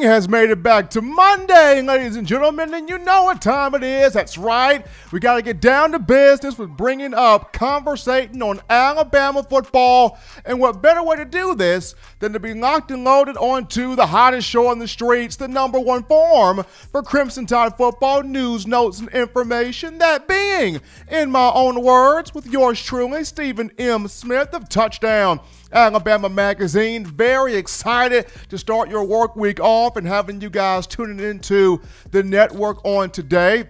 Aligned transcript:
gang 0.00 0.08
has 0.10 0.28
made 0.28 0.50
it 0.50 0.62
back 0.62 0.90
to 0.90 1.00
Monday, 1.00 1.80
ladies 1.80 2.16
and 2.16 2.26
gentlemen, 2.26 2.74
and 2.74 2.88
you 2.88 2.98
know 2.98 3.24
what 3.24 3.40
time 3.40 3.74
it 3.74 3.82
is. 3.82 4.12
That's 4.12 4.36
right. 4.36 4.84
We 5.10 5.20
got 5.20 5.36
to 5.36 5.42
get 5.42 5.60
down 5.60 5.92
to 5.92 5.98
business 5.98 6.58
with 6.58 6.70
bringing 6.70 7.14
up 7.14 7.52
conversating 7.52 8.42
on 8.42 8.60
Alabama 8.68 9.42
football. 9.42 10.18
And 10.44 10.60
what 10.60 10.82
better 10.82 11.02
way 11.02 11.16
to 11.16 11.24
do 11.24 11.54
this 11.54 11.94
than 12.18 12.34
to 12.34 12.40
be 12.40 12.52
locked 12.52 12.90
and 12.90 13.04
loaded 13.04 13.36
onto 13.38 13.94
the 13.96 14.06
hottest 14.06 14.48
show 14.48 14.66
on 14.66 14.78
the 14.78 14.88
streets, 14.88 15.36
the 15.36 15.48
number 15.48 15.80
one 15.80 16.02
forum 16.04 16.64
for 16.92 17.02
Crimson 17.02 17.46
Tide 17.46 17.76
football 17.76 18.22
news, 18.22 18.66
notes, 18.66 19.00
and 19.00 19.08
information. 19.10 19.98
That 19.98 20.28
being, 20.28 20.80
in 21.08 21.30
my 21.30 21.50
own 21.54 21.82
words, 21.82 22.34
with 22.34 22.46
yours 22.46 22.82
truly, 22.82 23.24
Stephen 23.24 23.70
M. 23.78 24.08
Smith 24.08 24.52
of 24.52 24.68
Touchdown. 24.68 25.40
Alabama 25.76 26.30
Magazine. 26.30 27.04
Very 27.04 27.54
excited 27.54 28.28
to 28.48 28.56
start 28.56 28.88
your 28.88 29.04
work 29.04 29.36
week 29.36 29.60
off 29.60 29.98
and 29.98 30.06
having 30.06 30.40
you 30.40 30.48
guys 30.48 30.86
tuning 30.86 31.20
into 31.20 31.82
the 32.12 32.22
network 32.22 32.82
on 32.82 33.10
today 33.10 33.64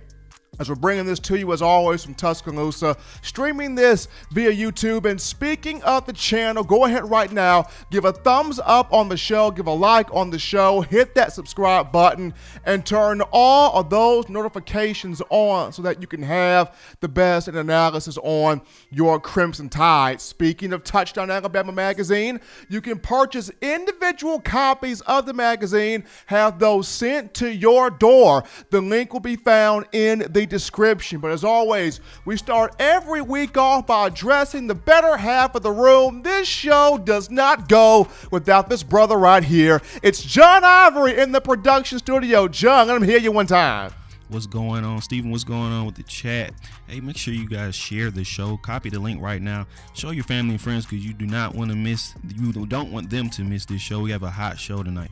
as 0.59 0.69
we're 0.69 0.75
bringing 0.75 1.07
this 1.07 1.19
to 1.21 1.39
you 1.39 1.53
as 1.53 1.63
always 1.63 2.05
from 2.05 2.15
Tuscaloosa, 2.15 2.97
streaming 3.23 3.75
this 3.75 4.09
via 4.33 4.53
YouTube. 4.53 5.05
And 5.05 5.21
speaking 5.21 5.83
of 5.83 6.07
the 6.07 6.13
channel, 6.13 6.65
go 6.65 6.85
ahead 6.85 7.09
right 7.09 7.31
now, 7.31 7.69
give 7.91 8.05
a 8.05 8.13
thumbs 8.13 8.59
up 8.65 8.93
on 8.93 9.09
the 9.09 9.17
show, 9.17 9.51
give 9.51 9.67
a 9.67 9.73
like 9.73 10.13
on 10.15 10.31
the 10.31 10.39
show, 10.39 10.81
hit 10.81 11.15
that 11.15 11.33
subscribe 11.33 11.93
button, 11.93 12.33
and 12.65 12.87
turn 12.87 13.21
all 13.33 13.79
of 13.79 13.91
those 13.91 14.29
notifications 14.29 15.23
on 15.31 15.73
so 15.73 15.83
that 15.83 16.01
you 16.01 16.07
can 16.07 16.23
have 16.23 16.77
the 17.01 17.09
best 17.09 17.49
analysis 17.49 18.19
on 18.23 18.61
your 18.91 19.21
Crimson 19.21 19.69
Tide. 19.69 20.21
Speaking 20.21 20.73
of 20.73 20.85
Touchdown 20.85 21.31
Alabama 21.31 21.73
magazine, 21.73 22.41
you 22.69 22.81
can 22.81 22.99
purchase 22.99 23.51
individual 23.61 24.41
copies 24.41 25.01
of 25.03 25.27
the 25.27 25.35
magazine, 25.35 26.05
have 26.27 26.59
those 26.59 26.89
sent 26.89 27.35
to 27.35 27.53
your 27.53 27.91
door. 27.91 28.45
The 28.71 28.81
link 28.81 29.13
will 29.13 29.21
be 29.21 29.37
found 29.37 29.87
in 29.93 30.21
the 30.31 30.46
description. 30.49 31.21
But 31.21 31.31
as 31.31 31.45
always, 31.45 32.01
we 32.25 32.37
start 32.37 32.75
every 32.79 33.23
week 33.23 33.57
off 33.57 33.87
by 33.87 34.07
addressing 34.07 34.67
the 34.67 34.75
better 34.75 35.17
half 35.17 35.55
of 35.55 35.63
the 35.63 35.73
room. 35.73 36.23
This 36.23 36.49
show 36.49 37.01
does 37.03 37.31
not 37.31 37.69
go 37.69 38.09
without 38.31 38.69
this 38.69 38.83
brother 38.83 39.17
right 39.17 39.45
here. 39.45 39.83
It's 40.03 40.23
John 40.23 40.65
Ivory 40.65 41.19
in 41.19 41.33
the 41.33 41.41
production 41.41 41.99
studio. 41.99 42.49
John, 42.49 42.89
let 42.89 43.01
me 43.01 43.07
hear 43.07 43.19
you 43.19 43.33
one 43.33 43.47
time. 43.47 43.93
What's 44.29 44.47
going 44.47 44.85
on, 44.85 45.01
Stephen? 45.03 45.31
What's 45.31 45.45
going 45.45 45.71
on 45.71 45.87
with 45.87 45.95
the 45.95 46.03
chat? 46.03 46.53
Hey, 46.89 46.99
make 46.99 47.17
sure 47.17 47.33
you 47.33 47.49
guys 47.49 47.77
share 47.77 48.11
the 48.11 48.25
show. 48.25 48.57
Copy 48.57 48.91
the 48.91 48.99
link 48.99 49.23
right 49.23 49.41
now. 49.41 49.69
Show 49.95 50.11
your 50.11 50.25
family 50.25 50.55
and 50.55 50.61
friends 50.61 50.85
because 50.85 51.07
you 51.07 51.15
do 51.15 51.27
not 51.27 51.55
want 51.55 51.71
to 51.71 51.77
miss. 51.77 52.13
You 52.35 52.53
don't 52.67 52.91
want 52.91 53.09
them 53.09 53.31
to 53.31 53.45
miss 53.45 53.67
this 53.67 53.81
show. 53.81 54.01
We 54.01 54.11
have 54.11 54.25
a 54.25 54.31
hot 54.31 54.59
show 54.59 54.83
tonight. 54.83 55.11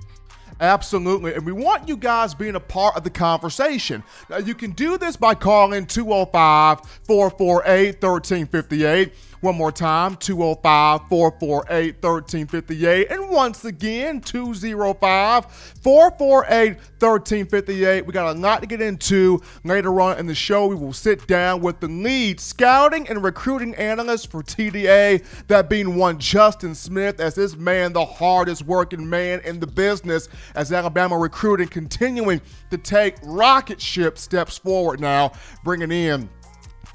Absolutely. 0.61 1.35
And 1.35 1.45
we 1.45 1.53
want 1.53 1.89
you 1.89 1.97
guys 1.97 2.35
being 2.35 2.55
a 2.55 2.61
part 2.61 2.97
of 2.97 3.05
the 3.05 3.11
conversation. 3.11 4.03
Now, 4.31 4.39
you 4.39 4.55
can 4.55 4.71
do 4.73 4.97
this 4.99 5.17
by 5.17 5.35
calling 5.35 5.87
205 5.87 6.81
448 7.05 8.03
1358. 8.03 9.13
One 9.45 9.57
more 9.57 9.73
time, 9.73 10.17
205 10.17 11.03
448 11.11 12.03
1358. 12.03 13.11
And 13.11 13.29
once 13.29 13.67
again, 13.67 14.23
205 14.23 15.45
448 15.83 16.77
1358. 16.99 18.07
We 18.07 18.13
got 18.15 18.35
a 18.35 18.39
lot 18.41 18.63
to 18.63 18.67
get 18.67 18.81
into 18.81 19.43
later 19.63 20.01
on 20.01 20.19
in 20.19 20.27
the 20.27 20.35
show. 20.35 20.67
We 20.67 20.77
will 20.77 20.95
sit 20.95 21.27
down 21.27 21.61
with 21.61 21.79
the 21.81 21.89
lead 21.89 22.41
scouting 22.41 23.07
and 23.11 23.23
recruiting 23.23 23.75
analyst 23.75 24.31
for 24.31 24.43
TDA, 24.43 25.23
that 25.49 25.69
being 25.69 25.97
one 25.97 26.19
Justin 26.19 26.75
Smith, 26.75 27.21
as 27.21 27.35
this 27.35 27.55
man, 27.55 27.93
the 27.93 28.07
hardest 28.07 28.63
working 28.63 29.07
man 29.11 29.41
in 29.41 29.61
the 29.61 29.67
business, 29.67 30.31
as 30.55 30.73
Alabama 30.73 31.19
recruiting 31.19 31.69
continuing 31.69 32.41
to 32.71 32.79
take 32.79 33.17
rocket 33.23 33.79
ship 33.79 34.17
steps 34.17 34.57
forward 34.57 35.01
now, 35.01 35.33
bringing 35.63 35.93
in 35.93 36.31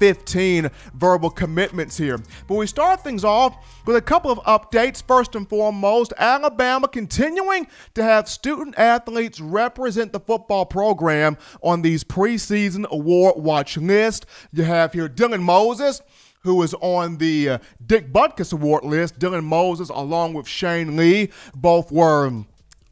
15 0.00 0.70
verbal 0.94 1.30
commitments 1.30 1.96
here. 1.96 2.18
But 2.48 2.56
we 2.56 2.66
start 2.66 3.04
things 3.04 3.22
off 3.22 3.84
with 3.86 3.94
a 3.94 4.02
couple 4.02 4.32
of 4.32 4.38
updates. 4.40 5.02
First 5.06 5.36
and 5.36 5.48
foremost, 5.48 6.12
Alabama 6.18 6.88
continuing 6.88 7.68
to 7.94 8.02
have 8.02 8.28
student 8.28 8.76
athletes 8.76 9.40
represent 9.40 10.12
the 10.12 10.18
football 10.18 10.66
program 10.66 11.36
on 11.62 11.82
these 11.82 12.02
preseason 12.02 12.88
award 12.88 13.36
watch 13.36 13.76
list. 13.76 14.26
You 14.52 14.64
have 14.64 14.92
here 14.92 15.08
Dylan 15.08 15.42
Moses 15.42 16.02
who 16.42 16.62
is 16.62 16.74
on 16.80 17.18
the 17.18 17.50
uh, 17.50 17.58
Dick 17.84 18.12
Butkus 18.12 18.52
Award 18.52 18.84
list. 18.84 19.18
Dylan 19.18 19.44
Moses, 19.44 19.90
along 19.90 20.32
with 20.32 20.48
Shane 20.48 20.96
Lee, 20.96 21.30
both 21.54 21.92
were 21.92 22.44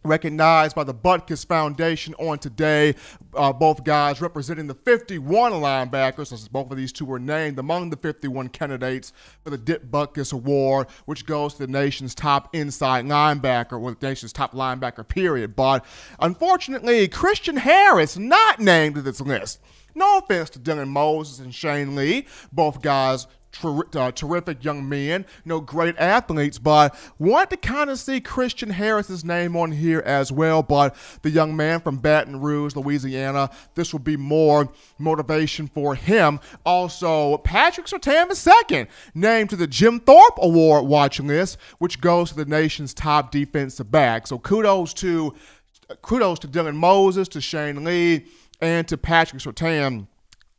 recognized 0.04 0.74
by 0.74 0.84
the 0.84 0.94
Butkus 0.94 1.46
Foundation 1.46 2.14
on 2.14 2.38
today. 2.38 2.94
Uh, 3.34 3.52
both 3.52 3.84
guys 3.84 4.20
representing 4.20 4.66
the 4.66 4.74
51 4.74 5.52
linebackers, 5.52 6.32
as 6.32 6.48
both 6.48 6.70
of 6.70 6.76
these 6.76 6.92
two 6.92 7.04
were 7.04 7.18
named 7.18 7.58
among 7.58 7.90
the 7.90 7.96
51 7.96 8.48
candidates 8.48 9.12
for 9.42 9.50
the 9.50 9.58
Dick 9.58 9.90
Butkus 9.90 10.32
Award, 10.32 10.88
which 11.04 11.26
goes 11.26 11.54
to 11.54 11.66
the 11.66 11.72
nation's 11.72 12.14
top 12.14 12.54
inside 12.54 13.04
linebacker, 13.04 13.80
or 13.80 13.94
the 13.94 14.06
nation's 14.06 14.32
top 14.32 14.52
linebacker, 14.52 15.06
period. 15.06 15.54
But 15.54 15.84
unfortunately, 16.20 17.08
Christian 17.08 17.56
Harris 17.56 18.16
not 18.16 18.60
named 18.60 18.94
to 18.96 19.02
this 19.02 19.20
list. 19.20 19.60
No 19.94 20.18
offense 20.18 20.50
to 20.50 20.60
Dylan 20.60 20.88
Moses 20.88 21.40
and 21.40 21.52
Shane 21.52 21.96
Lee, 21.96 22.26
both 22.52 22.82
guys 22.82 23.26
ter- 23.60 23.98
uh, 23.98 24.10
terrific 24.12 24.64
young 24.64 24.88
men, 24.88 25.26
know, 25.44 25.60
great 25.60 25.96
athletes, 25.98 26.58
but 26.58 26.94
want 27.18 27.50
to 27.50 27.56
kind 27.56 27.90
of 27.90 27.98
see 27.98 28.20
Christian 28.20 28.70
Harris's 28.70 29.24
name 29.24 29.56
on 29.56 29.72
here 29.72 30.02
as 30.04 30.30
well. 30.32 30.62
But 30.62 30.94
the 31.22 31.30
young 31.30 31.56
man 31.56 31.80
from 31.80 31.98
Baton 31.98 32.40
Rouge, 32.40 32.76
Louisiana, 32.76 33.50
this 33.74 33.92
will 33.92 34.00
be 34.00 34.16
more 34.16 34.68
motivation 34.98 35.68
for 35.68 35.94
him. 35.94 36.40
Also, 36.64 37.38
Patrick 37.38 37.86
Surtain 37.86 38.28
II 38.70 38.86
named 39.14 39.50
to 39.50 39.56
the 39.56 39.66
Jim 39.66 40.00
Thorpe 40.00 40.38
Award 40.40 40.86
watch 40.86 41.20
list, 41.20 41.58
which 41.78 42.00
goes 42.00 42.30
to 42.30 42.36
the 42.36 42.44
nation's 42.44 42.94
top 42.94 43.30
defensive 43.30 43.90
back. 43.90 44.26
So 44.26 44.38
kudos 44.38 44.94
to 44.94 45.34
kudos 46.02 46.38
to 46.40 46.48
Dylan 46.48 46.76
Moses, 46.76 47.28
to 47.28 47.40
Shane 47.40 47.84
Lee, 47.84 48.26
and 48.60 48.86
to 48.88 48.96
Patrick 48.96 49.42
Surtain 49.42 50.06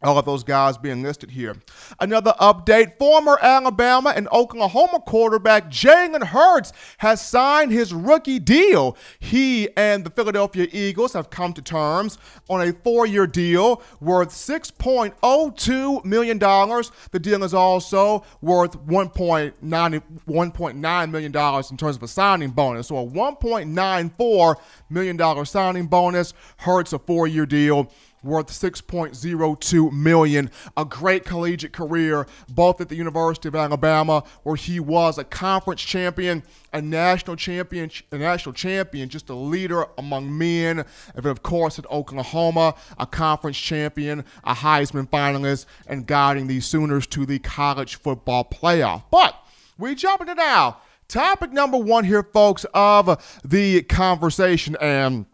all 0.01 0.17
of 0.17 0.25
those 0.25 0.43
guys 0.43 0.77
being 0.77 1.03
listed 1.03 1.31
here. 1.31 1.55
Another 1.99 2.33
update 2.39 2.97
former 2.97 3.37
Alabama 3.41 4.13
and 4.15 4.29
Oklahoma 4.31 5.01
quarterback 5.05 5.69
Jalen 5.69 6.23
Hurts 6.23 6.71
has 6.99 7.25
signed 7.25 7.71
his 7.71 7.93
rookie 7.93 8.39
deal. 8.39 8.95
He 9.19 9.67
and 9.75 10.05
the 10.05 10.09
Philadelphia 10.09 10.67
Eagles 10.71 11.13
have 11.13 11.29
come 11.29 11.51
to 11.53 11.61
terms 11.61 12.17
on 12.49 12.61
a 12.61 12.71
four 12.71 13.05
year 13.05 13.27
deal 13.27 13.81
worth 13.99 14.29
$6.02 14.29 16.05
million. 16.05 16.39
The 16.39 17.19
deal 17.19 17.43
is 17.43 17.53
also 17.53 18.23
worth 18.41 18.79
$1.9, 18.85 19.53
$1.9 19.61 21.11
million 21.11 21.63
in 21.71 21.77
terms 21.77 21.95
of 21.95 22.03
a 22.03 22.07
signing 22.07 22.51
bonus. 22.51 22.87
So 22.87 22.97
a 22.97 23.05
$1.94 23.05 24.55
million 24.89 25.45
signing 25.45 25.87
bonus. 25.87 26.33
Hurts 26.57 26.93
a 26.93 26.99
four 26.99 27.27
year 27.27 27.45
deal 27.45 27.91
worth 28.23 28.47
6.02 28.47 29.91
million. 29.91 30.51
A 30.77 30.85
great 30.85 31.25
collegiate 31.25 31.73
career 31.73 32.27
both 32.49 32.81
at 32.81 32.89
the 32.89 32.95
university 32.95 33.47
of 33.47 33.55
alabama 33.55 34.23
where 34.43 34.55
he 34.55 34.79
was 34.79 35.17
a 35.17 35.23
conference 35.23 35.81
champion 35.81 36.43
a 36.73 36.81
national 36.81 37.35
champion 37.35 37.89
a 38.11 38.17
national 38.17 38.53
champion 38.53 39.09
just 39.09 39.29
a 39.29 39.33
leader 39.33 39.85
among 39.97 40.37
men 40.37 40.83
and 41.15 41.25
of 41.25 41.41
course 41.41 41.79
at 41.79 41.89
oklahoma 41.89 42.75
a 42.97 43.05
conference 43.05 43.57
champion 43.57 44.23
a 44.43 44.53
heisman 44.53 45.09
finalist 45.09 45.65
and 45.87 46.05
guiding 46.05 46.47
the 46.47 46.59
sooners 46.59 47.07
to 47.07 47.25
the 47.25 47.39
college 47.39 47.95
football 47.95 48.43
playoff. 48.43 49.03
But 49.11 49.35
we 49.77 49.95
jump 49.95 50.21
into 50.21 50.35
now 50.35 50.81
topic 51.07 51.51
number 51.51 51.77
one 51.77 52.03
here 52.03 52.23
folks 52.23 52.65
of 52.73 53.39
the 53.43 53.81
conversation 53.83 54.77
and 54.79 55.25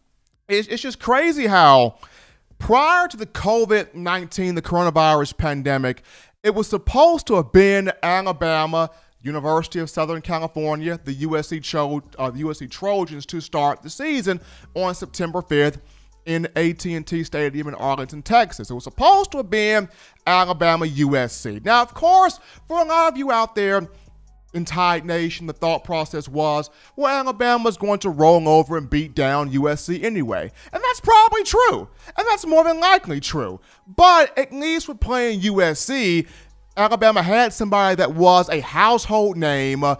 it's, 0.48 0.68
it's 0.68 0.81
just 0.81 1.00
crazy 1.00 1.48
how 1.48 1.98
prior 2.60 3.07
to 3.07 3.18
the 3.18 3.25
COVID 3.25 3.94
19, 3.94 4.56
the 4.56 4.62
coronavirus 4.62 5.38
pandemic, 5.38 6.04
it 6.44 6.54
was 6.54 6.68
supposed 6.68 7.28
to 7.28 7.36
have 7.36 7.52
been 7.52 7.92
Alabama, 8.04 8.90
University 9.22 9.80
of 9.80 9.90
Southern 9.90 10.22
California, 10.22 11.00
the 11.04 11.16
USC, 11.16 11.63
Tro- 11.63 12.04
uh, 12.19 12.30
the 12.30 12.44
USC 12.44 12.69
Trojans 12.69 13.25
to 13.25 13.42
start 13.42 13.81
the 13.81 13.90
season 13.90 14.40
on 14.75 14.94
September 14.94 15.42
5th 15.42 15.80
in 16.25 16.48
AT&T 16.56 17.24
Stadium 17.24 17.68
in 17.68 17.75
Arlington, 17.75 18.22
Texas. 18.22 18.69
It 18.69 18.74
was 18.74 18.84
supposed 18.84 19.31
to 19.31 19.38
have 19.38 19.50
been 19.50 19.90
Alabama 20.25 20.86
USC. 20.86 21.63
Now, 21.63 21.81
of 21.81 21.94
course, 21.94 22.40
for 22.68 22.81
a 22.81 22.84
lot 22.84 23.12
of 23.13 23.18
you 23.18 23.31
out 23.31 23.56
there, 23.56 23.88
in 24.56 24.66
Nation, 25.06 25.48
the 25.48 25.54
thought 25.54 25.84
process 25.84 26.28
was, 26.28 26.69
well, 26.96 27.19
Alabama's 27.19 27.78
going 27.78 28.00
to 28.00 28.10
roll 28.10 28.48
over 28.48 28.78
and 28.78 28.90
beat 28.90 29.13
down 29.13 29.52
USC 29.52 30.04
anyway. 30.04 30.52
And 30.72 30.84
that's 30.84 31.02
probably 31.02 31.44
true. 31.44 31.90
And 32.18 32.28
that's 32.28 32.46
more 32.46 32.63
than 32.63 32.80
likely 32.80 33.19
true. 33.19 33.60
But 33.86 34.36
at 34.38 34.54
least 34.54 34.88
with 34.88 35.00
playing 35.00 35.42
USC, 35.42 36.28
Alabama 36.78 37.22
had 37.24 37.54
somebody 37.54 37.96
that 37.96 38.16
was 38.16 38.50
a 38.50 38.60
household 38.60 39.38
name, 39.38 39.84
a 39.84 39.98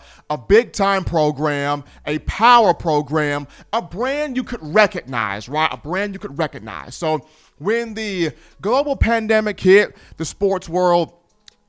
big 0.48 0.74
time 0.74 1.04
program, 1.04 1.84
a 2.06 2.20
power 2.20 2.74
program, 2.74 3.48
a 3.72 3.82
brand 3.82 4.36
you 4.36 4.44
could 4.44 4.62
recognize, 4.62 5.48
right? 5.48 5.70
A 5.72 5.78
brand 5.78 6.14
you 6.14 6.20
could 6.20 6.38
recognize. 6.38 6.96
So 6.96 7.28
when 7.60 7.94
the 7.94 8.32
global 8.62 8.98
pandemic 8.98 9.60
hit 9.60 9.96
the 10.18 10.26
sports 10.26 10.68
world, 10.68 11.14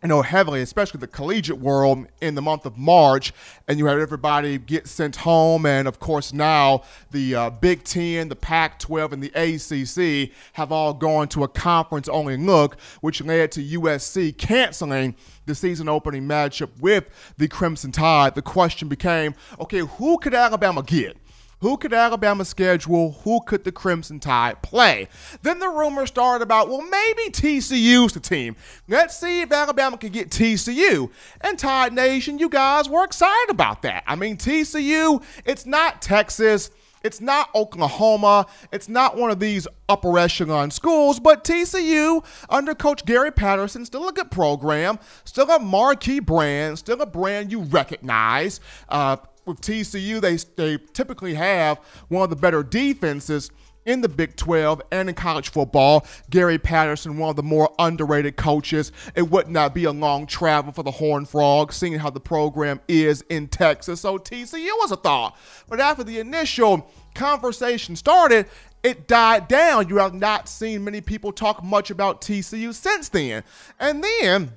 you 0.02 0.08
know, 0.08 0.20
heavily, 0.20 0.60
especially 0.60 1.00
the 1.00 1.06
collegiate 1.06 1.58
world 1.58 2.06
in 2.20 2.34
the 2.34 2.42
month 2.42 2.66
of 2.66 2.76
March, 2.76 3.32
and 3.66 3.78
you 3.78 3.86
had 3.86 3.98
everybody 3.98 4.58
get 4.58 4.86
sent 4.86 5.16
home. 5.16 5.64
And 5.64 5.88
of 5.88 5.98
course, 5.98 6.32
now 6.32 6.82
the 7.10 7.34
uh, 7.34 7.50
Big 7.50 7.82
Ten, 7.82 8.28
the 8.28 8.36
Pac 8.36 8.78
12, 8.78 9.14
and 9.14 9.22
the 9.22 9.32
ACC 9.34 10.30
have 10.52 10.70
all 10.70 10.92
gone 10.92 11.28
to 11.28 11.44
a 11.44 11.48
conference 11.48 12.08
only 12.08 12.36
look, 12.36 12.78
which 13.00 13.22
led 13.22 13.52
to 13.52 13.62
USC 13.62 14.36
canceling 14.36 15.16
the 15.46 15.54
season 15.54 15.88
opening 15.88 16.28
matchup 16.28 16.78
with 16.78 17.08
the 17.38 17.48
Crimson 17.48 17.90
Tide. 17.90 18.34
The 18.34 18.42
question 18.42 18.88
became 18.88 19.34
okay, 19.58 19.78
who 19.78 20.18
could 20.18 20.34
Alabama 20.34 20.82
get? 20.82 21.16
Who 21.60 21.78
could 21.78 21.94
Alabama 21.94 22.44
schedule? 22.44 23.12
Who 23.24 23.40
could 23.40 23.64
the 23.64 23.72
Crimson 23.72 24.20
Tide 24.20 24.62
play? 24.62 25.08
Then 25.42 25.58
the 25.58 25.68
rumor 25.68 26.06
started 26.06 26.42
about, 26.44 26.68
well, 26.68 26.82
maybe 26.82 27.30
TCU's 27.30 28.12
the 28.12 28.20
team. 28.20 28.56
Let's 28.88 29.16
see 29.16 29.40
if 29.40 29.50
Alabama 29.50 29.96
can 29.96 30.12
get 30.12 30.28
TCU. 30.30 31.10
And 31.40 31.58
Tide 31.58 31.94
Nation, 31.94 32.38
you 32.38 32.50
guys 32.50 32.88
were 32.88 33.04
excited 33.04 33.50
about 33.50 33.82
that. 33.82 34.04
I 34.06 34.16
mean, 34.16 34.36
TCU, 34.36 35.22
it's 35.46 35.64
not 35.64 36.02
Texas. 36.02 36.70
It's 37.02 37.20
not 37.20 37.54
Oklahoma. 37.54 38.46
It's 38.72 38.88
not 38.88 39.16
one 39.16 39.30
of 39.30 39.38
these 39.38 39.68
upper 39.88 40.18
echelon 40.18 40.70
schools, 40.72 41.20
but 41.20 41.44
TCU 41.44 42.24
under 42.50 42.74
Coach 42.74 43.04
Gary 43.04 43.30
Patterson, 43.30 43.84
still 43.84 44.08
a 44.08 44.12
good 44.12 44.30
program, 44.30 44.98
still 45.24 45.48
a 45.50 45.60
marquee 45.60 46.18
brand, 46.18 46.78
still 46.80 47.00
a 47.00 47.06
brand 47.06 47.52
you 47.52 47.60
recognize. 47.60 48.60
Uh, 48.88 49.16
with 49.46 49.60
TCU, 49.60 50.20
they, 50.20 50.36
they 50.56 50.82
typically 50.92 51.34
have 51.34 51.78
one 52.08 52.24
of 52.24 52.30
the 52.30 52.36
better 52.36 52.62
defenses 52.62 53.50
in 53.86 54.00
the 54.00 54.08
Big 54.08 54.36
12 54.36 54.82
and 54.90 55.08
in 55.08 55.14
college 55.14 55.50
football. 55.50 56.06
Gary 56.28 56.58
Patterson, 56.58 57.16
one 57.16 57.30
of 57.30 57.36
the 57.36 57.42
more 57.42 57.72
underrated 57.78 58.36
coaches. 58.36 58.92
It 59.14 59.30
would 59.30 59.48
not 59.48 59.74
be 59.74 59.84
a 59.84 59.92
long 59.92 60.26
travel 60.26 60.72
for 60.72 60.82
the 60.82 60.90
Horned 60.90 61.28
Frogs, 61.28 61.76
seeing 61.76 61.98
how 61.98 62.10
the 62.10 62.20
program 62.20 62.80
is 62.88 63.22
in 63.30 63.46
Texas. 63.48 64.00
So 64.00 64.18
TCU 64.18 64.70
was 64.80 64.90
a 64.90 64.96
thought. 64.96 65.38
But 65.68 65.80
after 65.80 66.04
the 66.04 66.18
initial 66.18 66.90
conversation 67.14 67.96
started, 67.96 68.46
it 68.82 69.08
died 69.08 69.48
down. 69.48 69.88
You 69.88 69.96
have 69.96 70.14
not 70.14 70.48
seen 70.48 70.84
many 70.84 71.00
people 71.00 71.32
talk 71.32 71.64
much 71.64 71.90
about 71.90 72.20
TCU 72.20 72.74
since 72.74 73.08
then. 73.08 73.42
And 73.78 74.02
then 74.02 74.52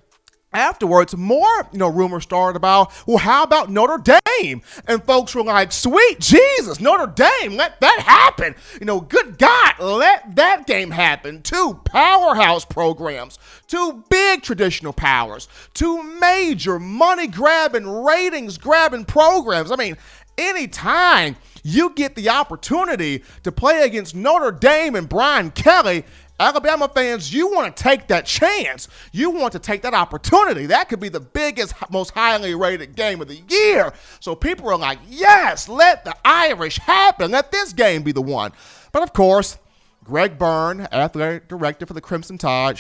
afterwards, 0.53 1.15
more 1.15 1.67
you 1.71 1.79
know 1.79 1.89
rumors 1.89 2.23
started 2.23 2.57
about, 2.57 2.91
well, 3.07 3.17
how 3.17 3.43
about 3.43 3.69
Notre 3.69 3.97
Dame? 3.97 4.61
And 4.87 5.03
folks 5.03 5.35
were 5.35 5.43
like, 5.43 5.71
sweet 5.71 6.19
Jesus, 6.19 6.79
Notre 6.79 7.07
Dame, 7.07 7.55
let 7.55 7.79
that 7.81 7.99
happen. 7.99 8.55
You 8.79 8.85
know, 8.85 9.01
good 9.01 9.37
God, 9.37 9.79
let 9.79 10.35
that 10.35 10.67
game 10.67 10.91
happen. 10.91 11.41
Two 11.41 11.79
powerhouse 11.85 12.65
programs, 12.65 13.37
two 13.67 14.03
big 14.09 14.41
traditional 14.41 14.93
powers, 14.93 15.47
two 15.73 16.01
major 16.19 16.79
money 16.79 17.27
grabbing, 17.27 17.87
ratings 17.87 18.57
grabbing 18.57 19.05
programs. 19.05 19.71
I 19.71 19.75
mean, 19.75 19.97
anytime 20.37 21.35
you 21.63 21.91
get 21.91 22.15
the 22.15 22.29
opportunity 22.29 23.23
to 23.43 23.51
play 23.51 23.83
against 23.83 24.15
Notre 24.15 24.51
Dame 24.51 24.95
and 24.95 25.07
Brian 25.07 25.51
Kelly, 25.51 26.05
Alabama 26.39 26.89
fans, 26.93 27.33
you 27.33 27.51
want 27.51 27.75
to 27.75 27.83
take 27.83 28.07
that 28.07 28.25
chance. 28.25 28.87
You 29.11 29.29
want 29.29 29.51
to 29.53 29.59
take 29.59 29.81
that 29.81 29.93
opportunity. 29.93 30.67
That 30.67 30.87
could 30.87 30.99
be 30.99 31.09
the 31.09 31.19
biggest, 31.19 31.73
most 31.91 32.11
highly 32.11 32.55
rated 32.55 32.95
game 32.95 33.21
of 33.21 33.27
the 33.27 33.41
year. 33.49 33.91
So 34.21 34.35
people 34.35 34.69
are 34.69 34.77
like, 34.77 34.99
yes, 35.07 35.67
let 35.67 36.05
the 36.05 36.15
Irish 36.23 36.77
happen. 36.77 37.31
Let 37.31 37.51
this 37.51 37.73
game 37.73 38.03
be 38.03 38.13
the 38.13 38.21
one. 38.21 38.53
But 38.93 39.03
of 39.03 39.11
course, 39.11 39.57
Greg 40.05 40.39
Byrne, 40.39 40.87
athletic 40.91 41.47
director 41.49 41.85
for 41.85 41.93
the 41.93 42.01
Crimson 42.01 42.37
Tide, 42.37 42.77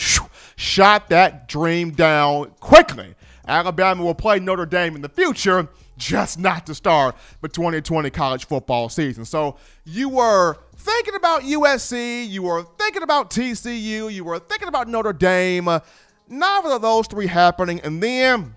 shot 0.55 1.09
that 1.09 1.47
dream 1.47 1.91
down 1.91 2.51
quickly. 2.59 3.13
Alabama 3.47 4.03
will 4.03 4.15
play 4.15 4.39
Notre 4.39 4.65
Dame 4.65 4.95
in 4.95 5.01
the 5.01 5.09
future, 5.09 5.67
just 5.97 6.39
not 6.39 6.65
to 6.67 6.73
start 6.73 7.15
the 7.41 7.49
2020 7.49 8.09
college 8.11 8.45
football 8.45 8.89
season. 8.89 9.25
So 9.25 9.57
you 9.83 10.09
were 10.09 10.57
thinking 10.79 11.15
about 11.15 11.41
USC, 11.41 12.27
you 12.29 12.43
were 12.43 12.63
thinking 12.77 13.03
about 13.03 13.29
TCU, 13.29 14.11
you 14.11 14.23
were 14.23 14.39
thinking 14.39 14.67
about 14.67 14.87
Notre 14.87 15.13
Dame. 15.13 15.69
Neither 16.27 16.69
of 16.69 16.81
those 16.81 17.07
three 17.07 17.27
happening, 17.27 17.81
and 17.81 18.01
then 18.01 18.55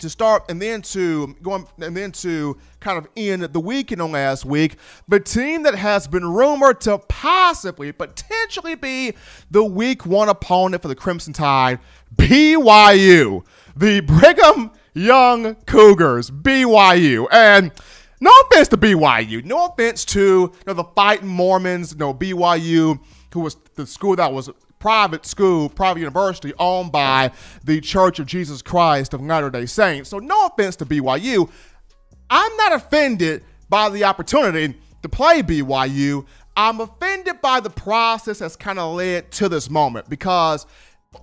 to 0.00 0.10
start, 0.10 0.44
and 0.48 0.60
then 0.60 0.82
to 0.82 1.34
going, 1.42 1.66
and 1.78 1.96
then 1.96 2.12
to 2.12 2.58
kind 2.80 2.98
of 2.98 3.08
end 3.16 3.42
the 3.42 3.60
weekend 3.60 4.02
on 4.02 4.12
last 4.12 4.44
week, 4.44 4.76
the 5.08 5.20
team 5.20 5.62
that 5.62 5.74
has 5.74 6.06
been 6.06 6.26
rumored 6.26 6.80
to 6.82 6.98
possibly, 6.98 7.92
potentially 7.92 8.74
be 8.74 9.14
the 9.50 9.64
Week 9.64 10.04
One 10.04 10.28
opponent 10.28 10.82
for 10.82 10.88
the 10.88 10.96
Crimson 10.96 11.32
Tide, 11.32 11.78
BYU, 12.14 13.44
the 13.76 14.00
Brigham 14.00 14.72
Young 14.92 15.54
Cougars, 15.66 16.30
BYU, 16.30 17.26
and 17.30 17.72
no 18.24 18.30
offense 18.46 18.68
to 18.68 18.78
BYU. 18.78 19.44
No 19.44 19.66
offense 19.66 20.02
to 20.06 20.20
you 20.20 20.52
know, 20.66 20.72
the 20.72 20.84
fighting 20.84 21.28
Mormons. 21.28 21.92
You 21.92 21.98
know, 21.98 22.14
BYU, 22.14 22.98
who 23.34 23.40
was 23.40 23.56
the 23.74 23.86
school 23.86 24.16
that 24.16 24.32
was 24.32 24.48
private 24.78 25.26
school, 25.26 25.68
private 25.68 26.00
university 26.00 26.54
owned 26.58 26.90
by 26.90 27.32
the 27.64 27.82
Church 27.82 28.18
of 28.18 28.26
Jesus 28.26 28.62
Christ 28.62 29.12
of 29.12 29.20
Latter 29.20 29.50
day 29.50 29.66
Saints. 29.66 30.08
So, 30.08 30.20
no 30.20 30.46
offense 30.46 30.76
to 30.76 30.86
BYU. 30.86 31.50
I'm 32.30 32.56
not 32.56 32.72
offended 32.72 33.44
by 33.68 33.90
the 33.90 34.04
opportunity 34.04 34.74
to 35.02 35.08
play 35.10 35.42
BYU. 35.42 36.24
I'm 36.56 36.80
offended 36.80 37.42
by 37.42 37.60
the 37.60 37.68
process 37.68 38.38
that's 38.38 38.56
kind 38.56 38.78
of 38.78 38.94
led 38.94 39.32
to 39.32 39.50
this 39.50 39.68
moment 39.68 40.08
because 40.08 40.64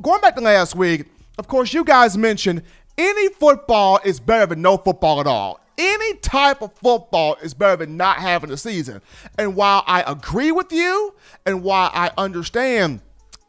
going 0.03 0.21
back 0.21 0.35
to 0.35 0.41
last 0.41 0.75
week, 0.75 1.07
of 1.39 1.47
course, 1.47 1.73
you 1.73 1.83
guys 1.83 2.15
mentioned 2.15 2.61
any 2.95 3.29
football 3.29 3.99
is 4.05 4.19
better 4.19 4.45
than 4.45 4.61
no 4.61 4.77
football 4.77 5.19
at 5.19 5.25
all 5.25 5.61
any 5.81 6.17
type 6.17 6.61
of 6.61 6.73
football 6.75 7.35
is 7.41 7.53
better 7.53 7.77
than 7.85 7.97
not 7.97 8.17
having 8.17 8.51
a 8.51 8.57
season. 8.57 9.01
And 9.37 9.55
while 9.55 9.83
I 9.87 10.03
agree 10.05 10.51
with 10.51 10.71
you 10.71 11.15
and 11.45 11.63
while 11.63 11.89
I 11.93 12.11
understand 12.17 13.01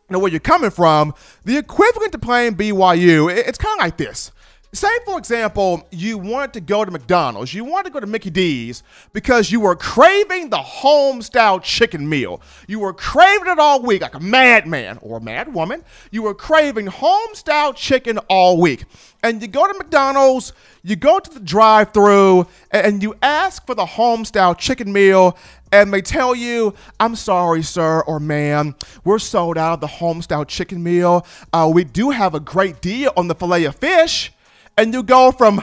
where 0.09 0.29
you're 0.29 0.41
coming 0.41 0.71
from, 0.71 1.15
the 1.45 1.57
equivalent 1.57 2.13
to 2.13 2.19
playing 2.19 2.57
BYU, 2.57 3.31
it's 3.31 3.59
kind 3.59 3.79
of 3.79 3.85
like 3.85 3.97
this. 3.97 4.32
Say, 4.75 4.89
for 5.05 5.19
example, 5.19 5.87
you 5.91 6.17
wanted 6.17 6.55
to 6.55 6.61
go 6.63 6.83
to 6.83 6.91
McDonald's, 6.91 7.53
you 7.53 7.63
wanted 7.63 7.89
to 7.89 7.93
go 7.93 8.01
to 8.01 8.07
Mickey 8.07 8.31
D's 8.31 8.83
because 9.13 9.53
you 9.53 9.61
were 9.61 9.77
craving 9.77 10.49
the 10.49 10.63
home 10.63 11.21
style 11.21 11.61
chicken 11.61 12.09
meal. 12.09 12.41
You 12.67 12.81
were 12.81 12.95
craving 12.95 13.49
it 13.49 13.59
all 13.59 13.83
week, 13.83 14.01
like 14.01 14.15
a 14.15 14.21
madman 14.21 14.99
or 15.03 15.19
a 15.19 15.21
mad 15.21 15.53
woman. 15.53 15.85
You 16.11 16.23
were 16.23 16.33
craving 16.33 16.87
home 16.87 17.35
style 17.35 17.75
chicken 17.75 18.17
all 18.31 18.59
week. 18.59 18.87
And 19.23 19.43
you 19.43 19.49
go 19.49 19.71
to 19.71 19.77
McDonald's, 19.77 20.55
you 20.83 20.97
go 20.97 21.19
to 21.19 21.31
the 21.31 21.41
drive 21.41 21.93
through, 21.93 22.47
and 22.71 23.03
you 23.03 23.15
ask 23.21 23.67
for 23.67 23.75
the 23.75 23.85
home 23.85 24.25
style 24.25 24.55
chicken 24.55 24.91
meal, 24.91 25.37
and 25.71 25.93
they 25.93 26.01
tell 26.01 26.35
you, 26.35 26.73
I'm 26.99 27.15
sorry, 27.15 27.63
sir 27.63 28.01
or 28.01 28.19
ma'am, 28.19 28.75
we're 29.05 29.19
sold 29.19 29.59
out 29.59 29.75
of 29.75 29.81
the 29.83 29.87
home 29.87 30.23
style 30.23 30.47
chicken 30.47 30.83
meal. 30.83 31.27
Uh, 31.53 31.71
we 31.71 31.85
do 31.85 32.09
have 32.09 32.35
a 32.35 32.41
great 32.41 32.81
deal 32.81 33.13
on 33.19 33.29
the 33.29 33.35
filet 33.35 33.65
of 33.65 33.77
fish 33.77 34.33
and 34.77 34.93
you 34.93 35.03
go 35.03 35.33
from 35.33 35.63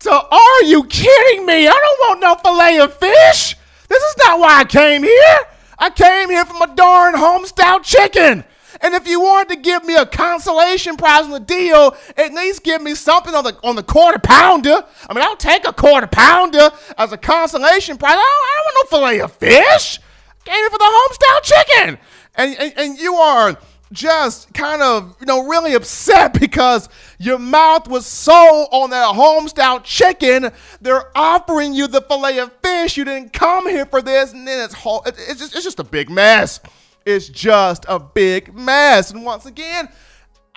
to 0.00 0.10
are 0.10 0.62
you 0.64 0.84
kidding 0.84 1.46
me? 1.46 1.66
I 1.66 1.72
don't 1.72 2.20
want 2.20 2.20
no 2.20 2.34
filet 2.36 2.78
of 2.80 2.94
fish. 2.94 3.56
This 3.88 4.02
is 4.02 4.16
not 4.18 4.40
why 4.40 4.60
I 4.60 4.64
came 4.64 5.02
here. 5.02 5.38
I 5.78 5.90
came 5.90 6.30
here 6.30 6.44
for 6.44 6.54
my 6.54 6.66
darn 6.74 7.14
homestyle 7.14 7.82
chicken. 7.82 8.44
And 8.80 8.94
if 8.94 9.08
you 9.08 9.20
wanted 9.20 9.54
to 9.54 9.60
give 9.60 9.84
me 9.84 9.96
a 9.96 10.04
consolation 10.04 10.96
prize 10.96 11.24
on 11.24 11.30
the 11.30 11.40
deal, 11.40 11.96
at 12.16 12.34
least 12.34 12.62
give 12.62 12.82
me 12.82 12.94
something 12.94 13.34
on 13.34 13.44
the 13.44 13.56
on 13.62 13.76
the 13.76 13.82
quarter 13.82 14.18
pounder. 14.18 14.84
I 15.08 15.14
mean, 15.14 15.24
I'll 15.24 15.36
take 15.36 15.66
a 15.66 15.72
quarter 15.72 16.06
pounder 16.06 16.70
as 16.98 17.12
a 17.12 17.16
consolation 17.16 17.96
prize. 17.96 18.12
I 18.12 18.16
don't, 18.16 18.22
I 18.22 18.54
don't 18.56 18.64
want 18.64 18.90
no 18.92 18.98
filet 18.98 19.20
of 19.20 19.32
fish. 19.32 19.98
I 20.30 20.50
came 20.50 20.56
here 20.56 20.70
for 20.70 20.78
the 20.78 20.84
homestyle 20.84 21.42
chicken. 21.42 21.98
And, 22.36 22.56
and, 22.58 22.72
and 22.76 22.98
you 22.98 23.14
are 23.14 23.56
just 23.92 24.52
kind 24.52 24.82
of, 24.82 25.16
you 25.20 25.26
know, 25.26 25.46
really 25.46 25.74
upset 25.74 26.32
because 26.40 26.88
your 27.18 27.38
mouth 27.38 27.88
was 27.88 28.06
so 28.06 28.32
on 28.32 28.90
that 28.90 29.14
homestyle 29.14 29.82
chicken. 29.82 30.50
They're 30.80 31.16
offering 31.16 31.74
you 31.74 31.86
the 31.86 32.00
filet 32.02 32.38
of 32.38 32.52
fish. 32.62 32.96
You 32.96 33.04
didn't 33.04 33.32
come 33.32 33.68
here 33.68 33.86
for 33.86 34.02
this, 34.02 34.32
and 34.32 34.46
then 34.46 34.64
it's 34.64 34.74
whole, 34.74 35.02
it's 35.06 35.40
just, 35.40 35.54
it's 35.54 35.64
just 35.64 35.80
a 35.80 35.84
big 35.84 36.10
mess. 36.10 36.60
It's 37.04 37.28
just 37.28 37.86
a 37.88 38.00
big 38.00 38.52
mess. 38.54 39.12
And 39.12 39.24
once 39.24 39.46
again, 39.46 39.88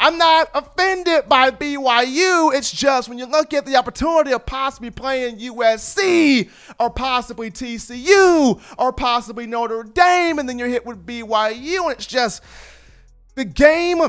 I'm 0.01 0.17
not 0.17 0.50
offended 0.53 1.27
by 1.27 1.51
BYU. 1.51 2.55
It's 2.55 2.71
just 2.71 3.09
when 3.09 3.19
you 3.19 3.25
look 3.25 3.53
at 3.53 3.65
the 3.65 3.75
opportunity 3.75 4.31
of 4.31 4.45
possibly 4.45 4.91
playing 4.91 5.39
USC 5.39 6.50
or 6.79 6.89
possibly 6.89 7.51
TCU 7.51 8.62
or 8.77 8.93
possibly 8.93 9.45
Notre 9.45 9.83
Dame, 9.83 10.39
and 10.39 10.48
then 10.48 10.57
you're 10.57 10.69
hit 10.69 10.86
with 10.86 11.05
BYU, 11.05 11.83
and 11.83 11.91
it's 11.91 12.05
just 12.05 12.41
the 13.39 13.46
game 13.46 14.01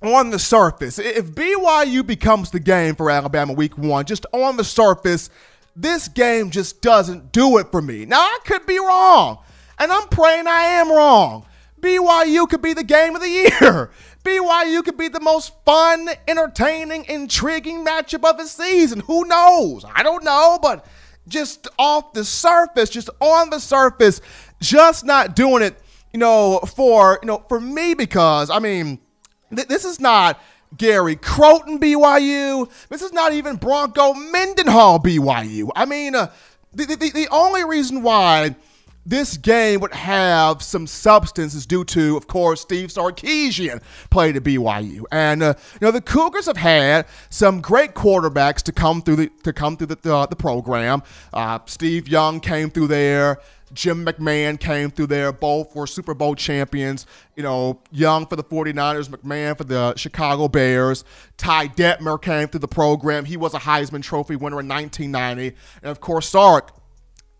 on 0.00 0.30
the 0.30 0.38
surface, 0.38 0.98
if 0.98 1.26
BYU 1.26 2.04
becomes 2.04 2.50
the 2.50 2.58
game 2.58 2.94
for 2.94 3.10
Alabama 3.10 3.52
week 3.52 3.76
one, 3.76 4.06
just 4.06 4.24
on 4.32 4.56
the 4.56 4.64
surface, 4.64 5.28
this 5.76 6.08
game 6.08 6.50
just 6.50 6.80
doesn't 6.80 7.30
do 7.30 7.58
it 7.58 7.70
for 7.70 7.82
me. 7.82 8.06
Now, 8.06 8.20
I 8.20 8.38
could 8.46 8.64
be 8.64 8.78
wrong, 8.78 9.38
and 9.78 9.92
I'm 9.92 10.08
praying 10.08 10.46
I 10.46 10.62
am 10.62 10.90
wrong. 10.90 11.44
BYU 11.80 12.48
could 12.48 12.62
be 12.62 12.72
the 12.72 12.84
game 12.84 13.14
of 13.14 13.20
the 13.20 13.28
year. 13.28 13.90
BYU 14.24 14.82
could 14.82 14.96
be 14.96 15.08
the 15.08 15.20
most 15.20 15.52
fun, 15.66 16.08
entertaining, 16.26 17.04
intriguing 17.04 17.84
matchup 17.84 18.28
of 18.28 18.38
the 18.38 18.46
season. 18.46 19.00
Who 19.00 19.26
knows? 19.26 19.84
I 19.94 20.02
don't 20.02 20.24
know, 20.24 20.58
but 20.62 20.86
just 21.28 21.68
off 21.78 22.14
the 22.14 22.24
surface, 22.24 22.88
just 22.88 23.10
on 23.20 23.50
the 23.50 23.60
surface, 23.60 24.22
just 24.62 25.04
not 25.04 25.36
doing 25.36 25.62
it, 25.62 25.76
you 26.14 26.20
know, 26.20 26.60
for, 26.60 27.18
you 27.22 27.26
know, 27.26 27.44
for 27.48 27.60
me 27.60 27.92
because 27.92 28.48
I 28.48 28.60
mean, 28.60 29.00
th- 29.54 29.66
this 29.66 29.84
is 29.84 29.98
not 29.98 30.40
Gary 30.76 31.16
Crowton 31.16 31.80
BYU. 31.80 32.70
This 32.88 33.02
is 33.02 33.12
not 33.12 33.32
even 33.32 33.56
Bronco 33.56 34.14
Mendenhall 34.14 35.00
BYU. 35.00 35.70
I 35.74 35.84
mean, 35.84 36.14
uh, 36.14 36.30
the, 36.72 36.86
the, 36.86 37.10
the 37.10 37.28
only 37.32 37.64
reason 37.64 38.02
why 38.02 38.54
this 39.04 39.36
game 39.36 39.80
would 39.80 39.92
have 39.92 40.62
some 40.62 40.86
substance 40.86 41.52
is 41.52 41.66
due 41.66 41.84
to, 41.84 42.16
of 42.16 42.26
course, 42.26 42.60
Steve 42.60 42.90
Sarkisian 42.90 43.82
played 44.08 44.36
at 44.36 44.44
BYU, 44.44 45.02
and 45.12 45.42
uh, 45.42 45.54
you 45.74 45.78
know 45.82 45.90
the 45.90 46.00
Cougars 46.00 46.46
have 46.46 46.56
had 46.56 47.06
some 47.28 47.60
great 47.60 47.94
quarterbacks 47.94 48.62
to 48.62 48.72
come 48.72 49.02
through 49.02 49.16
the 49.16 49.30
to 49.42 49.52
come 49.52 49.76
through 49.76 49.88
the 49.88 50.14
uh, 50.14 50.26
the 50.26 50.36
program. 50.36 51.02
Uh, 51.32 51.58
Steve 51.66 52.08
Young 52.08 52.40
came 52.40 52.70
through 52.70 52.86
there. 52.86 53.40
Jim 53.74 54.04
McMahon 54.04 54.58
came 54.58 54.90
through 54.90 55.08
there. 55.08 55.32
Both 55.32 55.74
were 55.74 55.86
Super 55.86 56.14
Bowl 56.14 56.34
champions. 56.34 57.06
You 57.36 57.42
know, 57.42 57.80
Young 57.90 58.26
for 58.26 58.36
the 58.36 58.44
49ers, 58.44 59.08
McMahon 59.08 59.56
for 59.56 59.64
the 59.64 59.94
Chicago 59.96 60.48
Bears. 60.48 61.04
Ty 61.36 61.68
Detmer 61.68 62.20
came 62.20 62.48
through 62.48 62.60
the 62.60 62.68
program. 62.68 63.24
He 63.24 63.36
was 63.36 63.54
a 63.54 63.58
Heisman 63.58 64.02
Trophy 64.02 64.36
winner 64.36 64.60
in 64.60 64.68
1990. 64.68 65.56
And 65.82 65.90
of 65.90 66.00
course, 66.00 66.28
Sark 66.28 66.72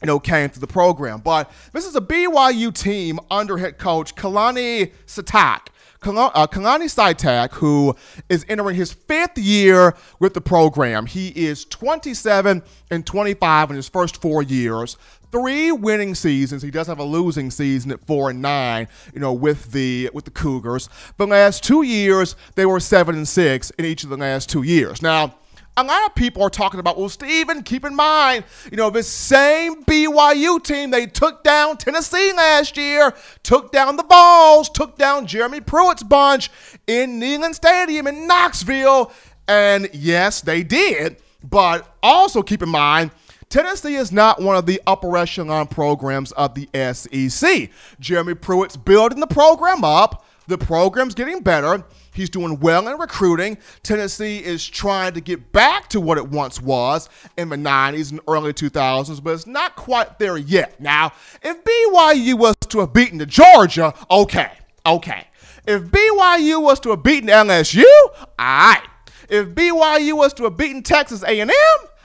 you 0.04 0.06
know, 0.06 0.20
came 0.20 0.50
to 0.50 0.60
the 0.60 0.66
program. 0.66 1.20
But 1.20 1.50
this 1.72 1.86
is 1.86 1.96
a 1.96 2.00
BYU 2.00 2.74
team 2.74 3.18
under 3.30 3.56
head 3.56 3.78
coach 3.78 4.14
Kalani 4.14 4.92
Sitake. 5.06 5.68
Uh, 6.06 6.46
Kalani 6.46 6.84
Sitake, 6.84 7.52
who 7.54 7.96
is 8.28 8.44
entering 8.48 8.76
his 8.76 8.92
fifth 8.92 9.38
year 9.38 9.96
with 10.20 10.34
the 10.34 10.40
program. 10.40 11.06
He 11.06 11.28
is 11.28 11.64
27 11.64 12.62
and 12.90 13.06
25 13.06 13.70
in 13.70 13.76
his 13.76 13.88
first 13.88 14.20
four 14.20 14.42
years. 14.42 14.96
Three 15.32 15.72
winning 15.72 16.14
seasons. 16.14 16.62
He 16.62 16.70
does 16.70 16.86
have 16.86 17.00
a 17.00 17.04
losing 17.04 17.50
season 17.50 17.90
at 17.90 18.06
four 18.06 18.30
and 18.30 18.40
nine, 18.40 18.86
you 19.12 19.20
know, 19.20 19.32
with 19.32 19.72
the 19.72 20.10
with 20.14 20.26
the 20.26 20.30
Cougars. 20.30 20.88
The 21.16 21.26
last 21.26 21.64
two 21.64 21.82
years, 21.82 22.36
they 22.54 22.66
were 22.66 22.78
seven 22.78 23.16
and 23.16 23.26
six 23.26 23.70
in 23.70 23.84
each 23.84 24.04
of 24.04 24.10
the 24.10 24.16
last 24.16 24.48
two 24.48 24.62
years. 24.62 25.02
Now, 25.02 25.34
a 25.76 25.82
lot 25.82 26.06
of 26.06 26.14
people 26.14 26.42
are 26.42 26.50
talking 26.50 26.78
about, 26.78 26.96
well, 26.96 27.08
Steven, 27.08 27.62
keep 27.62 27.84
in 27.84 27.94
mind, 27.94 28.44
you 28.70 28.76
know, 28.76 28.90
this 28.90 29.08
same 29.08 29.84
BYU 29.84 30.62
team, 30.62 30.90
they 30.90 31.06
took 31.06 31.42
down 31.42 31.76
Tennessee 31.76 32.32
last 32.32 32.76
year, 32.76 33.12
took 33.42 33.72
down 33.72 33.96
the 33.96 34.04
Vols, 34.04 34.70
took 34.70 34.96
down 34.96 35.26
Jeremy 35.26 35.60
Pruitt's 35.60 36.02
bunch 36.02 36.50
in 36.86 37.20
Neyland 37.20 37.54
Stadium 37.54 38.06
in 38.06 38.26
Knoxville. 38.26 39.12
And 39.48 39.88
yes, 39.92 40.40
they 40.40 40.62
did. 40.62 41.16
But 41.42 41.86
also 42.02 42.42
keep 42.42 42.62
in 42.62 42.68
mind, 42.68 43.10
Tennessee 43.50 43.96
is 43.96 44.10
not 44.10 44.40
one 44.40 44.56
of 44.56 44.66
the 44.66 44.80
upper 44.86 45.16
echelon 45.16 45.66
programs 45.66 46.32
of 46.32 46.54
the 46.54 46.68
SEC. 46.92 47.70
Jeremy 48.00 48.34
Pruitt's 48.34 48.76
building 48.76 49.20
the 49.20 49.26
program 49.26 49.84
up. 49.84 50.24
The 50.46 50.58
program's 50.58 51.14
getting 51.14 51.40
better. 51.40 51.84
He's 52.14 52.30
doing 52.30 52.60
well 52.60 52.88
in 52.88 52.96
recruiting. 52.96 53.58
Tennessee 53.82 54.38
is 54.38 54.66
trying 54.66 55.14
to 55.14 55.20
get 55.20 55.52
back 55.52 55.88
to 55.88 56.00
what 56.00 56.16
it 56.16 56.28
once 56.28 56.62
was 56.62 57.08
in 57.36 57.48
the 57.48 57.56
90s 57.56 58.12
and 58.12 58.20
early 58.28 58.52
2000s, 58.52 59.22
but 59.22 59.34
it's 59.34 59.46
not 59.46 59.74
quite 59.74 60.18
there 60.18 60.38
yet. 60.38 60.80
Now, 60.80 61.12
if 61.42 61.62
BYU 61.64 62.34
was 62.38 62.54
to 62.68 62.80
have 62.80 62.92
beaten 62.92 63.18
the 63.18 63.26
Georgia, 63.26 63.92
okay, 64.10 64.52
okay. 64.86 65.26
If 65.66 65.82
BYU 65.84 66.62
was 66.62 66.78
to 66.80 66.90
have 66.90 67.02
beaten 67.02 67.28
LSU, 67.28 67.84
all 68.16 68.26
right. 68.38 68.82
If 69.28 69.48
BYU 69.48 70.12
was 70.16 70.32
to 70.34 70.44
have 70.44 70.56
beaten 70.56 70.82
Texas 70.82 71.24
A&M, 71.24 71.50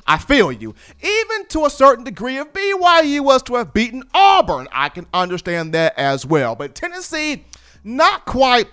I 0.07 0.17
feel 0.17 0.51
you. 0.51 0.73
Even 1.03 1.45
to 1.49 1.65
a 1.65 1.69
certain 1.69 2.03
degree, 2.03 2.37
if 2.37 2.51
BYU 2.51 3.19
was 3.19 3.43
to 3.43 3.55
have 3.55 3.73
beaten 3.73 4.03
Auburn, 4.15 4.67
I 4.71 4.89
can 4.89 5.05
understand 5.13 5.73
that 5.75 5.93
as 5.99 6.25
well. 6.25 6.55
But 6.55 6.73
Tennessee, 6.73 7.45
not 7.83 8.25
quite 8.25 8.67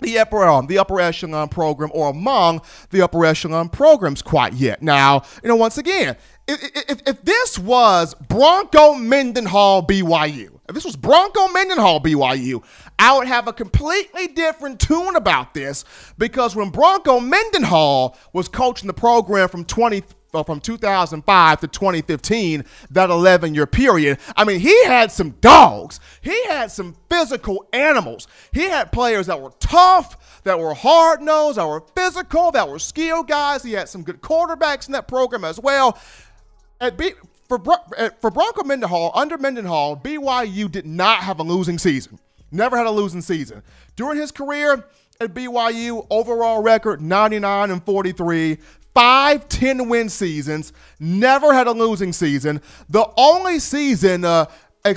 the 0.00 0.18
upper 0.18 0.44
um, 0.44 0.66
the 0.66 0.78
upper 0.78 1.00
echelon 1.00 1.48
program 1.48 1.90
or 1.94 2.10
among 2.10 2.60
the 2.90 3.02
upper 3.02 3.24
echelon 3.24 3.68
programs 3.68 4.22
quite 4.22 4.52
yet. 4.52 4.82
Now, 4.82 5.22
you 5.42 5.48
know, 5.48 5.56
once 5.56 5.78
again, 5.78 6.16
if, 6.48 6.90
if, 6.90 7.02
if 7.06 7.22
this 7.22 7.58
was 7.58 8.14
Bronco 8.14 8.94
Mendenhall 8.94 9.82
BYU, 9.82 10.60
if 10.68 10.74
this 10.74 10.84
was 10.84 10.96
Bronco 10.96 11.48
Mendenhall 11.48 12.00
BYU, 12.00 12.62
I 12.98 13.16
would 13.16 13.26
have 13.26 13.48
a 13.48 13.52
completely 13.52 14.28
different 14.28 14.80
tune 14.80 15.16
about 15.16 15.54
this 15.54 15.84
because 16.18 16.56
when 16.56 16.70
Bronco 16.70 17.20
Mendenhall 17.20 18.16
was 18.32 18.48
coaching 18.48 18.86
the 18.86 18.94
program 18.94 19.48
from 19.48 19.64
20 19.64 19.98
uh, 19.98 20.02
from 20.44 20.60
2005 20.60 21.60
to 21.60 21.66
2015, 21.66 22.64
that 22.90 23.10
11 23.10 23.54
year 23.54 23.66
period, 23.66 24.18
I 24.36 24.44
mean, 24.44 24.60
he 24.60 24.84
had 24.84 25.12
some 25.12 25.30
dogs. 25.40 26.00
He 26.20 26.44
had 26.46 26.70
some 26.70 26.96
physical 27.10 27.66
animals. 27.72 28.28
He 28.52 28.62
had 28.62 28.92
players 28.92 29.26
that 29.26 29.40
were 29.40 29.52
tough, 29.60 30.42
that 30.44 30.58
were 30.58 30.74
hard 30.74 31.22
nosed, 31.22 31.58
that 31.58 31.66
were 31.66 31.84
physical, 31.94 32.50
that 32.52 32.68
were 32.68 32.78
skilled 32.78 33.28
guys. 33.28 33.62
He 33.62 33.72
had 33.72 33.88
some 33.88 34.02
good 34.02 34.20
quarterbacks 34.20 34.86
in 34.86 34.92
that 34.92 35.08
program 35.08 35.44
as 35.44 35.58
well. 35.58 35.98
At 36.80 36.98
B, 36.98 37.12
for, 37.48 37.58
for 38.20 38.30
Bronco 38.30 38.64
Mendenhall, 38.64 39.12
under 39.14 39.38
Mendenhall, 39.38 39.96
BYU 39.96 40.70
did 40.70 40.86
not 40.86 41.18
have 41.18 41.38
a 41.40 41.42
losing 41.42 41.78
season. 41.78 42.18
Never 42.50 42.76
had 42.76 42.86
a 42.86 42.90
losing 42.90 43.22
season. 43.22 43.62
During 43.96 44.18
his 44.18 44.30
career 44.30 44.84
at 45.20 45.34
BYU, 45.34 46.06
overall 46.10 46.62
record 46.62 47.00
99 47.00 47.70
and 47.70 47.84
43, 47.84 48.58
five 48.96 49.46
10 49.50 49.90
win 49.90 50.08
seasons, 50.08 50.72
never 50.98 51.52
had 51.52 51.66
a 51.66 51.72
losing 51.72 52.14
season. 52.14 52.62
The 52.88 53.06
only 53.18 53.58
season, 53.58 54.24
uh, 54.24 54.46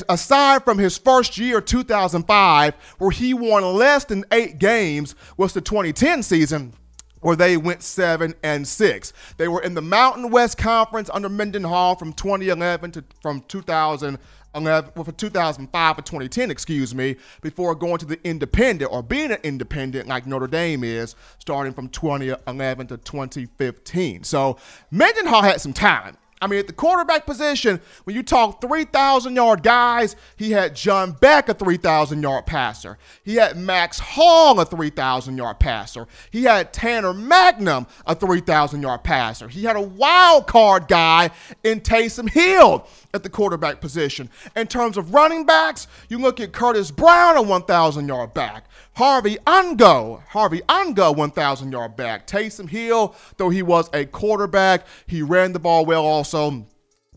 aside 0.07 0.63
from 0.63 0.77
his 0.77 0.97
first 0.97 1.37
year, 1.37 1.59
2005, 1.59 2.75
where 2.97 3.11
he 3.11 3.33
won 3.33 3.63
less 3.75 4.05
than 4.05 4.23
eight 4.31 4.57
games, 4.57 5.15
was 5.35 5.51
the 5.51 5.59
2010 5.59 6.23
season 6.23 6.71
where 7.19 7.35
they 7.35 7.57
went 7.57 7.83
seven 7.83 8.33
and 8.41 8.65
six. 8.65 9.11
They 9.35 9.49
were 9.49 9.61
in 9.61 9.73
the 9.73 9.81
Mountain 9.81 10.31
West 10.31 10.57
Conference 10.57 11.09
under 11.13 11.27
Mendenhall 11.27 11.95
from 11.95 12.13
2011 12.13 12.91
to 12.93 13.03
from 13.21 13.41
2000 13.49 14.17
11, 14.61 14.91
well, 14.95 15.05
for 15.05 15.11
2005 15.11 15.97
or 15.97 16.01
2010, 16.01 16.51
excuse 16.51 16.93
me, 16.93 17.15
before 17.41 17.75
going 17.75 17.97
to 17.97 18.05
the 18.05 18.19
independent 18.27 18.91
or 18.91 19.01
being 19.01 19.31
an 19.31 19.39
independent 19.43 20.07
like 20.07 20.25
Notre 20.25 20.47
Dame 20.47 20.83
is, 20.83 21.15
starting 21.39 21.73
from 21.73 21.89
2011 21.89 22.87
to 22.87 22.97
2015. 22.97 24.23
So 24.23 24.57
Mendenhall 24.91 25.41
had 25.41 25.61
some 25.61 25.73
time. 25.73 26.17
I 26.41 26.47
mean, 26.47 26.59
at 26.59 26.67
the 26.67 26.73
quarterback 26.73 27.25
position, 27.25 27.81
when 28.05 28.15
you 28.15 28.23
talk 28.23 28.61
3,000 28.61 29.35
yard 29.35 29.61
guys, 29.61 30.15
he 30.37 30.51
had 30.51 30.73
John 30.73 31.11
Beck, 31.11 31.49
a 31.49 31.53
3,000 31.53 32.21
yard 32.21 32.45
passer. 32.45 32.97
He 33.23 33.35
had 33.35 33.57
Max 33.57 33.99
Hall, 33.99 34.59
a 34.59 34.65
3,000 34.65 35.37
yard 35.37 35.59
passer. 35.59 36.07
He 36.31 36.43
had 36.43 36.71
Tanner 36.71 37.13
Mangum, 37.13 37.87
a 38.05 38.15
3,000 38.15 38.81
yard 38.81 39.03
passer. 39.03 39.49
He 39.49 39.63
had 39.63 39.75
a 39.75 39.81
wild 39.81 40.47
card 40.47 40.87
guy 40.87 41.31
in 41.63 41.81
Taysom 41.81 42.29
Hill 42.29 42.87
at 43.13 43.23
the 43.23 43.29
quarterback 43.29 43.81
position. 43.81 44.29
In 44.55 44.67
terms 44.67 44.97
of 44.97 45.13
running 45.13 45.45
backs, 45.45 45.87
you 46.09 46.19
look 46.19 46.39
at 46.39 46.51
Curtis 46.51 46.91
Brown, 46.91 47.37
a 47.37 47.41
1,000 47.41 48.07
yard 48.07 48.33
back. 48.33 48.65
Harvey 48.95 49.37
Unga, 49.47 50.17
Harvey 50.29 50.61
Unga, 50.69 51.11
1,000 51.11 51.71
yard 51.71 51.95
back. 51.95 52.27
Taysom 52.27 52.69
Hill, 52.69 53.15
though 53.37 53.49
he 53.49 53.63
was 53.63 53.89
a 53.93 54.05
quarterback, 54.05 54.85
he 55.07 55.21
ran 55.21 55.53
the 55.53 55.59
ball 55.59 55.85
well 55.85 56.05
also 56.05 56.65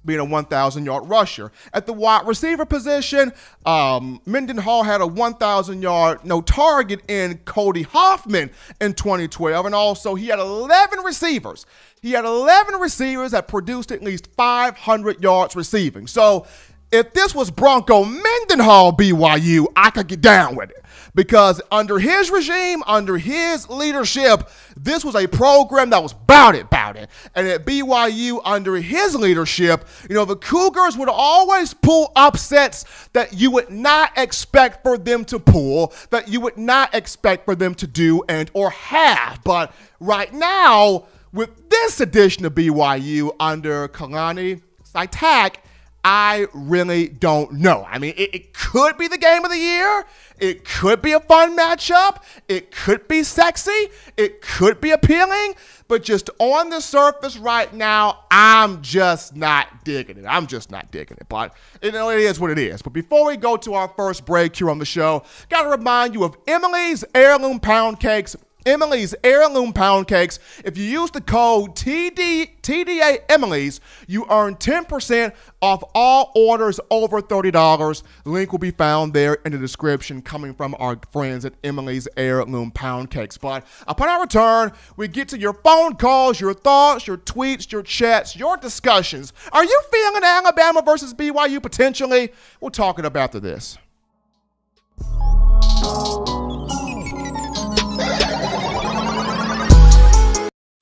being 0.04 0.20
a 0.20 0.24
1,000 0.24 0.84
yard 0.84 1.08
rusher. 1.08 1.52
At 1.72 1.86
the 1.86 1.92
wide 1.92 2.26
receiver 2.26 2.64
position, 2.64 3.32
um, 3.66 4.20
Mendenhall 4.26 4.82
had 4.82 5.00
a 5.00 5.06
1,000 5.06 5.82
yard 5.82 6.24
no 6.24 6.40
target 6.40 7.00
in 7.08 7.38
Cody 7.44 7.82
Hoffman 7.82 8.50
in 8.80 8.94
2012, 8.94 9.66
and 9.66 9.74
also 9.74 10.14
he 10.14 10.26
had 10.26 10.38
11 10.38 11.00
receivers. 11.00 11.66
He 12.00 12.12
had 12.12 12.24
11 12.24 12.80
receivers 12.80 13.30
that 13.30 13.46
produced 13.48 13.92
at 13.92 14.02
least 14.02 14.28
500 14.36 15.22
yards 15.22 15.54
receiving. 15.54 16.06
So 16.06 16.46
if 16.90 17.12
this 17.14 17.34
was 17.34 17.50
Bronco 17.50 18.04
Mendenhall 18.04 18.92
BYU, 18.92 19.66
I 19.76 19.90
could 19.90 20.08
get 20.08 20.20
down 20.20 20.56
with 20.56 20.70
it. 20.70 20.81
Because 21.14 21.60
under 21.70 21.98
his 21.98 22.30
regime, 22.30 22.82
under 22.86 23.18
his 23.18 23.68
leadership, 23.68 24.48
this 24.76 25.04
was 25.04 25.14
a 25.14 25.26
program 25.26 25.90
that 25.90 26.02
was 26.02 26.12
bout 26.12 26.54
it, 26.54 26.70
bout 26.70 26.96
it. 26.96 27.08
And 27.34 27.46
at 27.46 27.64
BYU, 27.64 28.40
under 28.44 28.76
his 28.76 29.14
leadership, 29.14 29.86
you 30.08 30.14
know, 30.14 30.24
the 30.24 30.36
Cougars 30.36 30.96
would 30.96 31.08
always 31.08 31.74
pull 31.74 32.12
upsets 32.16 33.08
that 33.12 33.34
you 33.34 33.50
would 33.50 33.70
not 33.70 34.16
expect 34.16 34.82
for 34.82 34.96
them 34.96 35.24
to 35.26 35.38
pull, 35.38 35.92
that 36.10 36.28
you 36.28 36.40
would 36.40 36.56
not 36.56 36.94
expect 36.94 37.44
for 37.44 37.54
them 37.54 37.74
to 37.76 37.86
do 37.86 38.22
and 38.28 38.50
or 38.54 38.70
have. 38.70 39.40
But 39.44 39.74
right 40.00 40.32
now, 40.32 41.06
with 41.32 41.68
this 41.70 42.00
edition 42.00 42.44
of 42.44 42.54
BYU 42.54 43.34
under 43.40 43.88
Kalani 43.88 44.62
Sitake, 44.84 45.56
I 46.04 46.48
really 46.52 47.08
don't 47.08 47.52
know. 47.52 47.86
I 47.88 47.98
mean, 47.98 48.14
it, 48.16 48.34
it, 48.34 48.52
could 48.52 48.98
be 48.98 49.06
the 49.06 49.18
game 49.18 49.44
of 49.44 49.52
the 49.52 49.58
year. 49.58 50.04
It 50.38 50.64
could 50.64 51.00
be 51.00 51.12
a 51.12 51.20
fun 51.20 51.56
matchup. 51.56 52.22
It 52.48 52.72
could 52.72 53.06
be 53.06 53.22
sexy. 53.22 53.88
It 54.16 54.42
could 54.42 54.80
be 54.80 54.90
appealing. 54.90 55.54
But 55.86 56.02
just 56.02 56.28
on 56.40 56.70
the 56.70 56.80
surface 56.80 57.36
right 57.36 57.72
now, 57.72 58.24
I'm 58.32 58.82
just 58.82 59.36
not 59.36 59.84
digging 59.84 60.16
it. 60.18 60.24
I'm 60.26 60.48
just 60.48 60.72
not 60.72 60.90
digging 60.90 61.18
it. 61.20 61.28
But 61.28 61.54
you 61.82 61.92
know, 61.92 62.10
it 62.10 62.18
is 62.18 62.40
what 62.40 62.50
it 62.50 62.58
is. 62.58 62.82
But 62.82 62.94
before 62.94 63.26
we 63.26 63.36
go 63.36 63.56
to 63.58 63.74
our 63.74 63.88
first 63.88 64.26
break 64.26 64.56
here 64.56 64.70
on 64.70 64.78
the 64.78 64.84
show, 64.84 65.22
got 65.50 65.62
to 65.62 65.68
remind 65.68 66.14
you 66.14 66.24
of 66.24 66.36
Emily's 66.48 67.04
Heirloom 67.14 67.60
Pound 67.60 68.00
Cakes 68.00 68.34
Emily's 68.66 69.14
Heirloom 69.24 69.72
Pound 69.72 70.06
Cakes. 70.06 70.38
If 70.64 70.76
you 70.76 70.84
use 70.84 71.10
the 71.10 71.20
code 71.20 71.74
TD, 71.74 72.60
TDA 72.62 73.20
Emily's, 73.28 73.80
you 74.06 74.26
earn 74.30 74.56
10% 74.56 75.32
off 75.62 75.82
all 75.94 76.30
orders 76.36 76.78
over 76.90 77.22
$30. 77.22 78.02
Link 78.24 78.52
will 78.52 78.58
be 78.58 78.70
found 78.70 79.14
there 79.14 79.38
in 79.44 79.52
the 79.52 79.58
description 79.58 80.20
coming 80.20 80.52
from 80.54 80.76
our 80.78 80.98
friends 81.10 81.44
at 81.44 81.54
Emily's 81.64 82.06
Heirloom 82.16 82.70
Pound 82.70 83.10
Cakes. 83.10 83.38
But 83.38 83.66
upon 83.88 84.08
our 84.10 84.20
return, 84.20 84.72
we 84.96 85.08
get 85.08 85.28
to 85.30 85.38
your 85.38 85.54
phone 85.54 85.96
calls, 85.96 86.38
your 86.38 86.54
thoughts, 86.54 87.06
your 87.06 87.16
tweets, 87.16 87.72
your 87.72 87.82
chats, 87.82 88.36
your 88.36 88.56
discussions. 88.58 89.32
Are 89.52 89.64
you 89.64 89.82
feeling 89.90 90.22
Alabama 90.22 90.82
versus 90.84 91.14
BYU 91.14 91.62
potentially? 91.62 92.32
We'll 92.60 92.70
talk 92.70 92.98
it 92.98 93.06
about 93.06 93.22
after 93.22 93.40
this. 93.40 93.78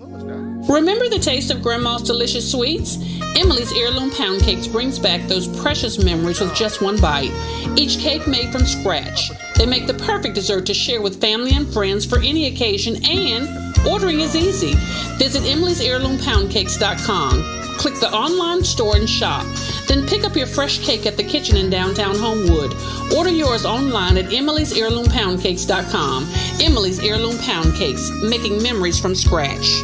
Remember 0.00 1.08
the 1.10 1.18
taste 1.20 1.50
of 1.50 1.60
Grandma's 1.60 2.02
delicious 2.02 2.50
sweets? 2.50 2.96
Emily's 3.36 3.70
Heirloom 3.72 4.10
Pound 4.10 4.40
Cakes 4.40 4.66
brings 4.66 4.98
back 4.98 5.28
those 5.28 5.46
precious 5.60 6.02
memories 6.02 6.40
with 6.40 6.54
just 6.54 6.80
one 6.80 6.98
bite. 6.98 7.32
Each 7.76 7.98
cake 7.98 8.26
made 8.26 8.50
from 8.50 8.64
scratch. 8.64 9.30
They 9.56 9.66
make 9.66 9.86
the 9.86 9.94
perfect 9.94 10.34
dessert 10.34 10.64
to 10.66 10.74
share 10.74 11.02
with 11.02 11.20
family 11.20 11.52
and 11.52 11.70
friends 11.70 12.06
for 12.06 12.18
any 12.18 12.46
occasion, 12.46 13.04
and 13.04 13.46
ordering 13.86 14.20
is 14.20 14.34
easy. 14.34 14.72
Visit 15.18 15.44
Emily's 15.44 15.82
heirloom 15.82 16.18
Cakes.com. 16.48 17.59
Click 17.80 17.94
the 17.94 18.12
online 18.12 18.62
store 18.62 18.94
and 18.96 19.08
shop. 19.08 19.46
Then 19.88 20.06
pick 20.06 20.24
up 20.24 20.36
your 20.36 20.46
fresh 20.46 20.84
cake 20.84 21.06
at 21.06 21.16
the 21.16 21.24
kitchen 21.24 21.56
in 21.56 21.70
downtown 21.70 22.14
Homewood. 22.14 22.74
Order 23.16 23.30
yours 23.30 23.64
online 23.64 24.18
at 24.18 24.30
Emily's 24.34 24.76
Cakes.com. 25.40 26.30
Emily's 26.60 27.02
Heirloom 27.02 27.38
Pound 27.38 27.74
Cakes, 27.76 28.10
making 28.22 28.62
memories 28.62 29.00
from 29.00 29.14
scratch. 29.14 29.80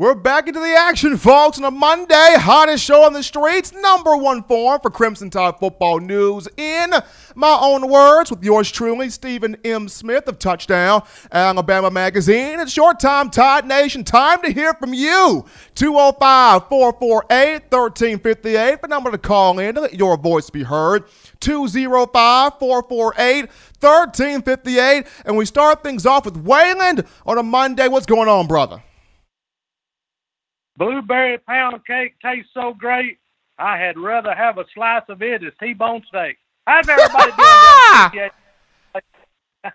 We're 0.00 0.14
back 0.14 0.48
into 0.48 0.60
the 0.60 0.74
action, 0.74 1.18
folks, 1.18 1.58
on 1.58 1.64
a 1.64 1.70
Monday. 1.70 2.34
Hottest 2.38 2.82
show 2.82 3.04
on 3.04 3.12
the 3.12 3.22
streets, 3.22 3.70
number 3.70 4.16
one 4.16 4.42
form 4.44 4.80
for 4.80 4.88
Crimson 4.88 5.28
Tide 5.28 5.58
football 5.58 6.00
news. 6.00 6.48
In 6.56 6.94
my 7.34 7.58
own 7.60 7.86
words, 7.86 8.30
with 8.30 8.42
yours 8.42 8.72
truly, 8.72 9.10
Stephen 9.10 9.58
M. 9.62 9.90
Smith 9.90 10.26
of 10.26 10.38
Touchdown 10.38 11.02
Alabama 11.30 11.90
Magazine. 11.90 12.60
It's 12.60 12.78
your 12.78 12.94
time, 12.94 13.28
Tide 13.28 13.66
Nation. 13.66 14.02
Time 14.02 14.40
to 14.40 14.50
hear 14.50 14.72
from 14.72 14.94
you. 14.94 15.44
205 15.74 16.68
448 16.70 17.70
1358. 17.70 18.80
The 18.80 18.88
number 18.88 19.10
to 19.10 19.18
call 19.18 19.58
in 19.58 19.74
to 19.74 19.82
let 19.82 19.92
your 19.92 20.16
voice 20.16 20.48
be 20.48 20.62
heard. 20.62 21.04
205 21.40 22.58
448 22.58 23.50
1358. 23.80 25.06
And 25.26 25.36
we 25.36 25.44
start 25.44 25.82
things 25.82 26.06
off 26.06 26.24
with 26.24 26.42
Waylon 26.42 27.06
on 27.26 27.36
a 27.36 27.42
Monday. 27.42 27.86
What's 27.86 28.06
going 28.06 28.30
on, 28.30 28.46
brother? 28.46 28.82
Blueberry 30.80 31.36
pound 31.36 31.84
cake 31.86 32.14
tastes 32.22 32.50
so 32.54 32.72
great, 32.72 33.18
I 33.58 33.76
had 33.76 33.98
rather 33.98 34.34
have 34.34 34.56
a 34.56 34.64
slice 34.74 35.02
of 35.10 35.20
it 35.20 35.44
as 35.44 35.52
T-bone 35.60 36.02
steak. 36.08 36.38
How's 36.66 36.88
everybody 36.88 37.32
doing? 37.36 38.30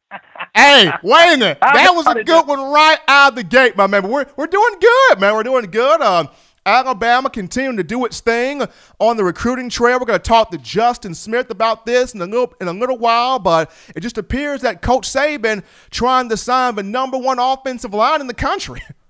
hey, 0.55 0.91
Wayne, 1.03 1.41
that 1.41 1.91
was 1.93 2.07
a 2.07 2.23
good 2.23 2.47
one 2.47 2.59
right 2.71 2.97
out 3.07 3.29
of 3.29 3.35
the 3.35 3.43
gate, 3.43 3.77
my 3.77 3.85
man. 3.85 4.09
We're, 4.09 4.25
we're 4.35 4.47
doing 4.47 4.73
good, 4.81 5.19
man. 5.19 5.35
We're 5.35 5.43
doing 5.43 5.69
good. 5.69 6.01
Um, 6.01 6.27
Alabama 6.65 7.29
continuing 7.29 7.77
to 7.77 7.83
do 7.83 8.03
its 8.05 8.19
thing 8.19 8.63
on 8.97 9.15
the 9.15 9.23
recruiting 9.23 9.69
trail. 9.69 9.99
We're 9.99 10.07
going 10.07 10.19
to 10.19 10.27
talk 10.27 10.49
to 10.49 10.57
Justin 10.57 11.13
Smith 11.13 11.51
about 11.51 11.85
this 11.85 12.15
in 12.15 12.21
a 12.21 12.25
little 12.25 12.51
in 12.59 12.67
a 12.67 12.73
little 12.73 12.97
while, 12.97 13.37
but 13.37 13.71
it 13.95 13.99
just 13.99 14.17
appears 14.17 14.61
that 14.61 14.81
Coach 14.81 15.07
Saban 15.07 15.63
trying 15.91 16.29
to 16.29 16.37
sign 16.37 16.73
the 16.73 16.81
number 16.81 17.19
one 17.19 17.37
offensive 17.37 17.93
line 17.93 18.21
in 18.21 18.25
the 18.25 18.33
country. 18.33 18.81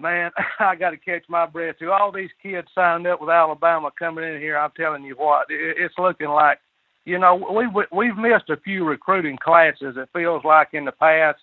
man, 0.00 0.30
I 0.58 0.74
got 0.74 0.90
to 0.90 0.96
catch 0.96 1.24
my 1.28 1.46
breath 1.46 1.78
too. 1.78 1.90
All 1.90 2.12
these 2.12 2.30
kids 2.42 2.68
signed 2.74 3.06
up 3.06 3.20
with 3.20 3.30
Alabama 3.30 3.90
coming 3.98 4.24
in 4.24 4.40
here. 4.40 4.56
I'm 4.56 4.72
telling 4.76 5.04
you 5.04 5.14
what, 5.14 5.46
it's 5.48 5.94
looking 5.98 6.28
like, 6.28 6.58
you 7.04 7.18
know, 7.18 7.34
we 7.36 7.66
we've 7.90 8.16
missed 8.16 8.50
a 8.50 8.56
few 8.58 8.84
recruiting 8.84 9.38
classes. 9.42 9.96
It 9.96 10.08
feels 10.12 10.44
like 10.44 10.68
in 10.72 10.84
the 10.84 10.92
past. 10.92 11.38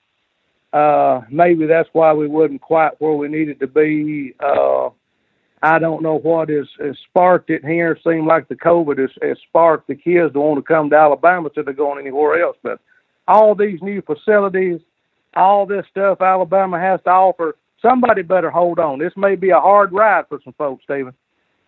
Uh, 0.72 1.22
maybe 1.32 1.66
that's 1.66 1.90
why 1.94 2.14
we 2.14 2.28
wasn't 2.28 2.62
quite 2.62 2.92
where 3.00 3.14
we 3.14 3.28
needed 3.28 3.60
to 3.62 3.68
be. 3.68 4.36
Uh, 4.40 4.90
I 5.64 5.80
don't 5.80 6.04
know 6.04 6.20
what 6.20 6.50
has, 6.50 6.68
has 6.80 6.96
sparked 7.10 7.50
it 7.50 7.66
here. 7.66 7.94
It 7.94 8.02
seemed 8.06 8.28
like 8.28 8.48
the 8.48 8.56
COVID 8.56 9.00
has, 9.00 9.10
has 9.22 9.38
sparked 9.48 9.88
the 9.88 9.96
kids 9.96 10.34
to 10.34 10.40
want 10.40 10.58
to 10.58 10.62
come 10.62 10.90
to 10.92 10.96
Alabama 10.96 11.48
instead 11.48 11.68
of 11.68 11.78
going 11.78 12.00
anywhere 12.00 12.44
else. 12.44 12.58
But 12.62 12.80
all 13.28 13.56
these 13.56 13.82
new 13.82 14.04
facilities, 14.04 14.82
all 15.36 15.66
this 15.66 15.86
stuff 15.90 16.22
Alabama 16.22 16.80
has 16.80 17.00
to 17.06 17.10
offer 17.10 17.56
somebody 17.86 18.22
better 18.22 18.50
hold 18.50 18.80
on. 18.80 19.00
This 19.00 19.14
may 19.16 19.36
be 19.36 19.50
a 19.50 19.60
hard 19.60 19.92
ride 19.92 20.28
for 20.28 20.40
some 20.44 20.54
folks, 20.54 20.84
Stephen. 20.84 21.14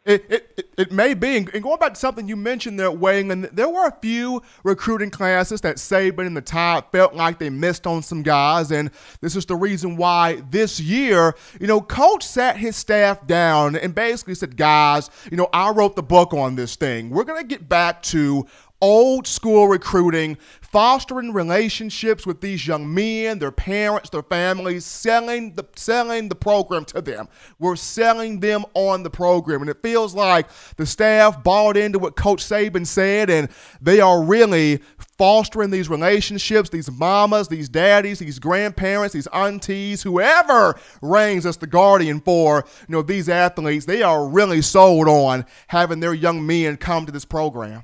It, 0.08 0.26
it, 0.30 0.70
it 0.78 0.92
may 0.94 1.14
be. 1.14 1.36
And 1.36 1.62
going 1.62 1.80
back 1.80 1.94
to 1.96 2.00
something 2.00 2.30
you 2.30 2.38
mentioned 2.38 2.80
there, 2.80 2.90
Wayne, 2.90 3.30
and 3.30 3.44
there 3.44 3.68
were 3.68 3.88
a 3.88 3.96
few 4.00 4.42
recruiting 4.64 5.10
classes 5.10 5.60
that 5.62 5.76
Saban 5.76 6.26
and 6.26 6.38
the 6.38 6.40
Tide 6.42 6.86
felt 6.94 7.14
like 7.14 7.40
they 7.40 7.50
missed 7.50 7.86
on 7.86 8.02
some 8.02 8.24
guys. 8.24 8.72
And 8.72 8.90
this 9.20 9.36
is 9.36 9.46
the 9.46 9.58
reason 9.58 9.98
why 9.98 10.42
this 10.50 10.80
year, 10.80 11.36
you 11.60 11.68
know, 11.68 11.82
Coach 11.82 12.24
sat 12.24 12.56
his 12.56 12.78
staff 12.78 13.28
down 13.28 13.76
and 13.76 13.94
basically 13.94 14.36
said, 14.36 14.56
guys, 14.56 15.10
you 15.30 15.36
know, 15.36 15.50
I 15.52 15.72
wrote 15.72 15.98
the 15.98 16.04
book 16.04 16.34
on 16.34 16.56
this 16.56 16.78
thing. 16.78 17.10
We're 17.10 17.26
going 17.26 17.42
to 17.42 17.48
get 17.48 17.68
back 17.68 18.02
to 18.04 18.48
old 18.82 19.26
school 19.26 19.68
recruiting, 19.68 20.38
fostering 20.62 21.34
relationships 21.34 22.28
with 22.28 22.42
these 22.42 22.68
young 22.68 22.94
men, 22.94 23.40
their 23.40 23.52
parents, 23.52 24.10
their 24.10 24.24
families, 24.24 24.86
selling 24.86 25.54
the 25.56 25.66
selling 25.76 26.30
the 26.30 26.36
program 26.36 26.86
to 26.86 27.02
them. 27.02 27.28
We're 27.60 27.76
selling 27.76 28.40
them 28.40 28.66
on 28.74 29.04
the 29.04 29.10
program. 29.10 29.62
And 29.62 29.70
it 29.70 29.82
feels 29.82 30.14
like 30.14 30.48
the 30.76 30.86
staff 30.86 31.44
bought 31.44 31.78
into 31.78 32.00
what 32.00 32.16
Coach 32.16 32.44
Saban 32.44 32.86
said, 32.86 33.30
and 33.30 33.50
they 33.82 34.00
are 34.00 34.24
really 34.24 34.82
fostering 35.18 35.72
these 35.72 35.90
relationships, 35.90 36.70
these 36.70 36.92
mamas, 36.92 37.48
these 37.48 37.70
daddies, 37.70 38.20
these 38.20 38.38
grandparents, 38.38 39.14
these 39.14 39.28
aunties, 39.28 40.04
whoever 40.04 40.80
reigns 41.02 41.46
as 41.46 41.58
the 41.58 41.66
guardian 41.66 42.20
for, 42.20 42.64
you 42.88 42.94
know, 42.94 43.02
these 43.02 43.28
athletes, 43.28 43.86
they 43.86 44.04
are 44.04 44.28
really 44.28 44.62
sold 44.62 45.08
on 45.08 45.46
having 45.68 46.00
their 46.00 46.14
young 46.14 46.46
men 46.46 46.78
come 46.78 47.06
to 47.06 47.12
this 47.12 47.26
program. 47.26 47.84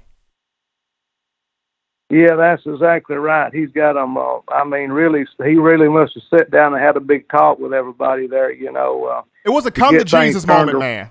Yeah, 2.09 2.35
that's 2.35 2.61
exactly 2.65 3.15
right. 3.15 3.53
He's 3.53 3.71
got 3.71 3.93
them. 3.93 4.17
Uh, 4.17 4.39
I 4.49 4.63
mean, 4.65 4.91
really, 4.91 5.25
he 5.43 5.55
really 5.55 5.87
must 5.87 6.13
have 6.13 6.39
sat 6.39 6.51
down 6.51 6.73
and 6.73 6.83
had 6.83 6.97
a 6.97 6.99
big 6.99 7.27
talk 7.29 7.59
with 7.59 7.73
everybody 7.73 8.27
there. 8.27 8.51
You 8.51 8.71
know, 8.71 9.05
uh, 9.05 9.21
it 9.45 9.49
was 9.49 9.65
a 9.65 9.71
come 9.71 9.93
to, 9.93 9.99
to 9.99 10.05
Jesus 10.05 10.45
moment, 10.45 10.79
man. 10.79 11.09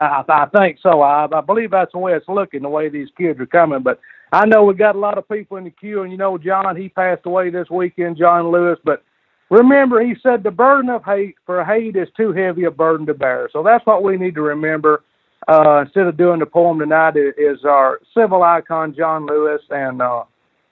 I, 0.00 0.24
I 0.28 0.46
think 0.46 0.78
so. 0.82 1.02
I, 1.02 1.28
I 1.30 1.40
believe 1.42 1.72
that's 1.72 1.92
the 1.92 1.98
way 1.98 2.14
it's 2.14 2.28
looking, 2.28 2.62
the 2.62 2.68
way 2.68 2.88
these 2.88 3.08
kids 3.18 3.38
are 3.38 3.46
coming. 3.46 3.82
But 3.82 4.00
I 4.32 4.46
know 4.46 4.64
we 4.64 4.74
got 4.74 4.96
a 4.96 4.98
lot 4.98 5.18
of 5.18 5.28
people 5.28 5.56
in 5.56 5.64
the 5.64 5.70
queue, 5.70 6.02
and 6.02 6.10
you 6.10 6.16
know, 6.16 6.38
John, 6.38 6.76
he 6.76 6.88
passed 6.88 7.26
away 7.26 7.50
this 7.50 7.68
weekend, 7.68 8.16
John 8.16 8.50
Lewis. 8.50 8.78
But 8.82 9.02
remember, 9.50 10.02
he 10.02 10.14
said 10.22 10.42
the 10.42 10.50
burden 10.50 10.88
of 10.90 11.04
hate 11.04 11.34
for 11.44 11.64
hate 11.64 11.96
is 11.96 12.08
too 12.16 12.32
heavy 12.32 12.64
a 12.64 12.70
burden 12.70 13.06
to 13.06 13.14
bear. 13.14 13.50
So 13.52 13.62
that's 13.62 13.84
what 13.84 14.02
we 14.02 14.16
need 14.16 14.36
to 14.36 14.42
remember. 14.42 15.02
Uh, 15.48 15.82
instead 15.84 16.06
of 16.06 16.16
doing 16.16 16.38
the 16.38 16.46
poem 16.46 16.78
tonight, 16.78 17.16
is 17.16 17.64
our 17.64 18.00
civil 18.16 18.42
icon 18.42 18.94
John 18.94 19.26
Lewis, 19.26 19.62
and 19.70 20.02
uh, 20.02 20.24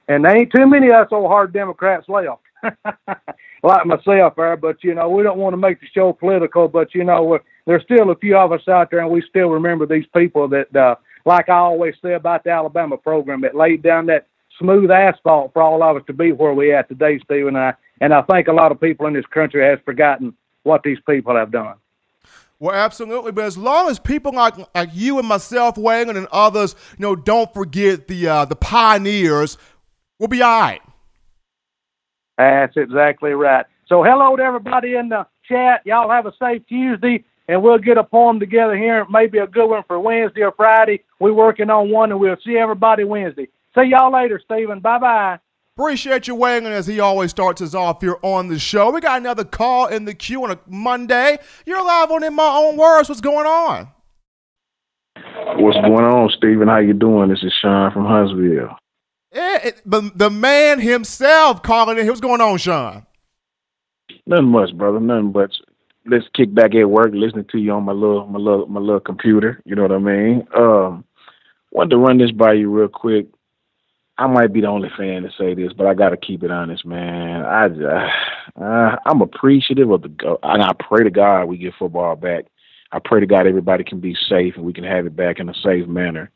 and 0.09 0.25
there 0.25 0.37
ain't 0.37 0.53
too 0.53 0.67
many 0.67 0.89
of 0.89 1.07
us 1.07 1.09
old 1.11 1.27
hard 1.27 1.53
Democrats 1.53 2.07
left, 2.09 2.43
like 3.63 3.87
myself 3.87 4.35
there. 4.37 4.57
But 4.57 4.85
you 4.85 4.95
know, 4.95 5.09
we 5.09 5.23
don't 5.23 5.39
want 5.39 5.55
to 5.55 5.59
make 5.59 5.81
the 5.81 5.87
show 5.95 6.13
political, 6.13 6.69
but 6.69 6.95
you 6.95 7.05
know, 7.05 7.39
there's 7.67 7.83
still 7.85 8.11
a 8.11 8.17
few 8.17 8.37
of 8.37 8.53
us 8.53 8.67
out 8.69 8.91
there, 8.91 9.01
and 9.01 9.11
we 9.11 9.23
still 9.29 9.49
remember 9.49 9.87
these 9.87 10.07
people 10.15 10.49
that, 10.49 10.75
uh, 10.77 10.97
like 11.25 11.49
I 11.49 11.57
always 11.57 11.95
say 12.03 12.15
about 12.15 12.45
the 12.45 12.51
Alabama 12.51 12.97
program, 12.97 13.41
that 13.43 13.55
laid 13.55 13.83
down 13.83 14.07
that 14.07 14.27
smooth 14.59 14.91
asphalt 14.91 15.53
for 15.53 15.63
all 15.63 15.83
of 15.83 15.97
us 15.97 16.03
to 16.07 16.13
be 16.13 16.33
where 16.33 16.55
we 16.55 16.73
at 16.73 16.89
today, 16.89 17.19
Stephen. 17.25 17.57
And 17.57 17.59
I, 17.59 17.75
and 18.01 18.15
I 18.15 18.23
think 18.23 18.49
a 18.49 18.53
lot 18.53 18.73
of 18.73 18.81
people 18.81 19.07
in 19.07 19.15
this 19.15 19.27
country 19.27 19.63
has 19.65 19.79
forgotten 19.85 20.35
what 20.63 20.83
these 20.83 20.99
people 21.09 21.37
have 21.37 21.51
done. 21.51 21.75
Well, 22.61 22.75
absolutely. 22.75 23.33
But 23.33 23.45
as 23.45 23.57
long 23.57 23.89
as 23.89 23.99
people 23.99 24.33
like 24.33 24.55
like 24.75 24.91
you 24.93 25.19
and 25.19 25.29
myself, 25.29 25.77
Waylon, 25.77 26.17
and 26.17 26.27
others, 26.33 26.75
you 26.99 27.03
know, 27.03 27.15
don't 27.15 27.53
forget 27.55 28.09
the 28.09 28.29
uh, 28.29 28.45
the 28.47 28.57
pioneers, 28.57 29.57
we'll 30.19 30.29
be 30.29 30.43
all 30.43 30.61
right. 30.61 30.81
That's 32.37 32.77
exactly 32.77 33.33
right. 33.33 33.67
So, 33.89 34.03
hello 34.03 34.37
to 34.37 34.43
everybody 34.43 34.95
in 34.97 35.09
the 35.09 35.27
chat. 35.49 35.83
Y'all 35.85 36.11
have 36.11 36.27
a 36.27 36.33
safe 36.39 36.63
Tuesday, 36.69 37.25
and 37.49 37.63
we'll 37.63 37.79
get 37.79 37.97
a 37.97 38.05
poem 38.05 38.41
together 38.41 38.77
here. 38.77 39.07
Maybe 39.09 39.39
a 39.39 39.47
good 39.47 39.69
one 39.69 39.83
for 39.87 39.99
Wednesday 39.99 40.43
or 40.43 40.53
Friday. 40.53 41.03
We're 41.21 41.33
working 41.33 41.71
on 41.71 41.91
one, 41.91 42.11
and 42.11 42.21
we'll 42.21 42.37
see 42.45 42.57
everybody 42.57 43.05
Wednesday. 43.05 43.49
See 43.75 43.91
y'all 43.91 44.13
later, 44.13 44.41
Stephen. 44.45 44.81
Bye 44.81 44.99
bye. 44.99 45.39
Appreciate 45.79 46.27
you 46.27 46.35
weighing 46.35 46.67
in 46.67 46.73
as 46.73 46.89
he 46.89 46.99
always 46.99 47.31
starts 47.31 47.63
us 47.63 47.73
off 47.73 48.01
here 48.01 48.17
on 48.23 48.49
the 48.49 48.59
show. 48.59 48.91
We 48.91 49.01
got 49.01 49.21
another 49.21 49.45
call 49.45 49.87
in 49.87 50.07
the 50.07 50.15
queue 50.15 50.43
on 50.43 50.51
a 50.51 50.59
Monday. 50.67 51.39
You're 51.67 51.85
live 51.85 52.11
on 52.11 52.25
In 52.25 52.35
My 52.35 52.49
Own 52.49 52.77
Words. 52.77 53.09
What's 53.09 53.21
going 53.21 53.47
on? 53.47 53.89
What's 55.15 55.77
going 55.77 56.05
on, 56.05 56.31
Stephen? 56.37 56.67
How 56.67 56.79
you 56.79 56.95
doing? 56.95 57.29
This 57.29 57.45
is 57.45 57.53
Sean 57.63 57.93
from 57.93 58.07
Huntsville. 58.07 58.77
Yeah, 59.33 59.69
it, 59.69 59.83
the, 59.87 60.11
the 60.17 60.31
man 60.31 60.81
himself 60.81 61.63
calling 61.63 61.97
in. 61.97 62.09
What's 62.09 62.21
going 62.21 62.41
on, 62.41 62.59
Sean? 62.59 63.07
Nothing 64.27 64.47
much, 64.47 64.77
brother. 64.77 64.99
Nothing 64.99 65.31
but 65.31 65.53
let's 66.07 66.27
kick 66.35 66.53
back 66.53 66.75
at 66.75 66.91
work, 66.91 67.11
listening 67.13 67.47
to 67.53 67.59
you 67.59 67.71
on 67.71 67.85
my 67.85 67.93
little 67.93 68.27
my 68.27 68.41
little 68.41 68.67
my 68.67 68.81
little 68.81 68.99
computer. 68.99 69.63
You 69.65 69.77
know 69.77 69.83
what 69.83 69.93
I 69.93 69.99
mean? 69.99 70.45
Um, 70.57 71.05
wanted 71.71 71.91
to 71.91 71.99
run 71.99 72.19
this 72.19 72.33
by 72.33 72.55
you 72.55 72.69
real 72.69 72.89
quick. 72.89 73.29
I 74.19 74.27
might 74.27 74.53
be 74.53 74.61
the 74.61 74.67
only 74.67 74.91
fan 74.97 75.23
to 75.23 75.31
say 75.39 75.55
this, 75.55 75.73
but 75.73 75.87
I 75.87 75.95
got 75.95 76.09
to 76.11 76.17
keep 76.17 76.43
it 76.43 76.51
honest, 76.51 76.85
man. 76.85 77.45
I 77.45 77.67
uh, 78.61 78.97
I'm 79.07 79.23
appreciative 79.23 79.91
of 79.91 80.03
the. 80.03 80.39
And 80.43 80.63
I 80.63 80.73
pray 80.73 81.05
to 81.05 81.11
God 81.11 81.45
we 81.45 81.57
get 81.57 81.75
football 81.79 82.17
back. 82.17 82.47
I 82.91 82.99
pray 82.99 83.21
to 83.21 83.27
God 83.27 83.47
everybody 83.47 83.85
can 83.85 84.01
be 84.01 84.17
safe 84.29 84.57
and 84.57 84.65
we 84.65 84.73
can 84.73 84.85
have 84.85 85.07
it 85.07 85.15
back 85.15 85.39
in 85.39 85.49
a 85.49 85.55
safe 85.55 85.87
manner. 85.87 86.33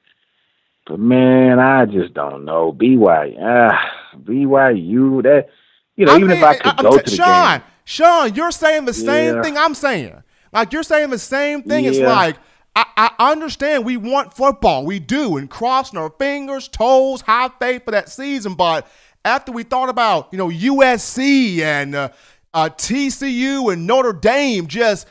But 0.87 1.01
man, 1.01 1.59
I 1.59 1.87
just 1.87 2.15
don't 2.15 2.45
know. 2.45 2.73
BYU, 2.73 3.37
ah, 3.41 3.91
BYU. 4.17 5.23
That 5.25 5.49
you 5.97 6.07
know, 6.07 6.13
I 6.13 6.17
even 6.17 6.29
mean, 6.29 6.39
if 6.39 6.45
I 6.45 6.55
could 6.55 6.75
I'm 6.79 6.85
go 6.85 6.99
t- 6.99 7.05
to 7.05 7.11
the 7.11 7.17
Sean, 7.17 7.59
game. 7.59 7.67
Sean, 7.85 8.35
you're 8.35 8.51
saying 8.53 8.85
the 8.85 8.95
same 8.95 9.43
thing 9.43 9.59
I'm 9.59 9.75
saying. 9.75 10.23
Like 10.53 10.73
you're 10.73 10.83
saying 10.85 11.11
the 11.11 11.19
same 11.19 11.63
thing. 11.63 11.85
Yeah. 11.85 11.91
It's 11.91 11.99
like 11.99 12.37
I, 12.75 13.11
I 13.19 13.33
understand 13.33 13.85
we 13.85 13.97
want 13.97 14.35
football. 14.35 14.87
We 14.87 14.99
do, 14.99 15.37
and 15.37 15.49
crossing 15.49 15.99
our 15.99 16.11
fingers, 16.11 16.69
toes, 16.69 17.21
high 17.21 17.51
faith 17.61 17.85
for 17.85 17.91
that 17.91 18.09
season. 18.09 18.55
But 18.55 18.87
after 19.25 19.53
we 19.53 19.63
thought 19.63 19.89
about, 19.89 20.29
you 20.33 20.39
know, 20.39 20.49
USC 20.49 21.59
and 21.59 21.95
uh, 21.95 22.09
uh, 22.55 22.71
TCU 22.71 23.73
and 23.73 23.87
Notre 23.87 24.13
Dame, 24.13 24.67
just 24.67 25.07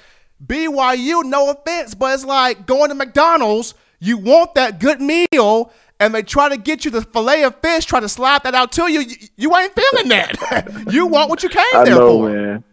BYU, 0.46 1.24
no 1.24 1.52
offense, 1.52 1.94
but 1.94 2.14
it's 2.14 2.26
like 2.26 2.66
going 2.66 2.90
to 2.90 2.96
McDonald's. 2.96 3.76
You 4.00 4.18
want 4.18 4.56
that 4.56 4.80
good 4.80 5.00
meal, 5.00 5.72
and 6.00 6.16
they 6.16 6.24
try 6.24 6.50
to 6.50 6.58
get 6.58 6.84
you 6.84 6.90
the 6.90 7.04
fillet 7.04 7.44
of 7.44 7.62
fish, 7.62 7.86
try 7.86 8.00
to 8.00 8.10
slide 8.10 8.42
that 8.44 8.56
out 8.56 8.72
to 8.74 8.92
you. 8.92 9.02
You, 9.02 9.16
you 9.38 9.56
ain't 9.56 9.74
feeling 9.76 10.10
that. 10.10 10.88
you 10.92 11.06
want 11.06 11.30
what 11.30 11.44
you 11.44 11.50
came 11.50 11.64
I 11.76 11.84
there 11.84 11.96
know, 11.96 12.08
for. 12.08 12.30
Man 12.30 12.64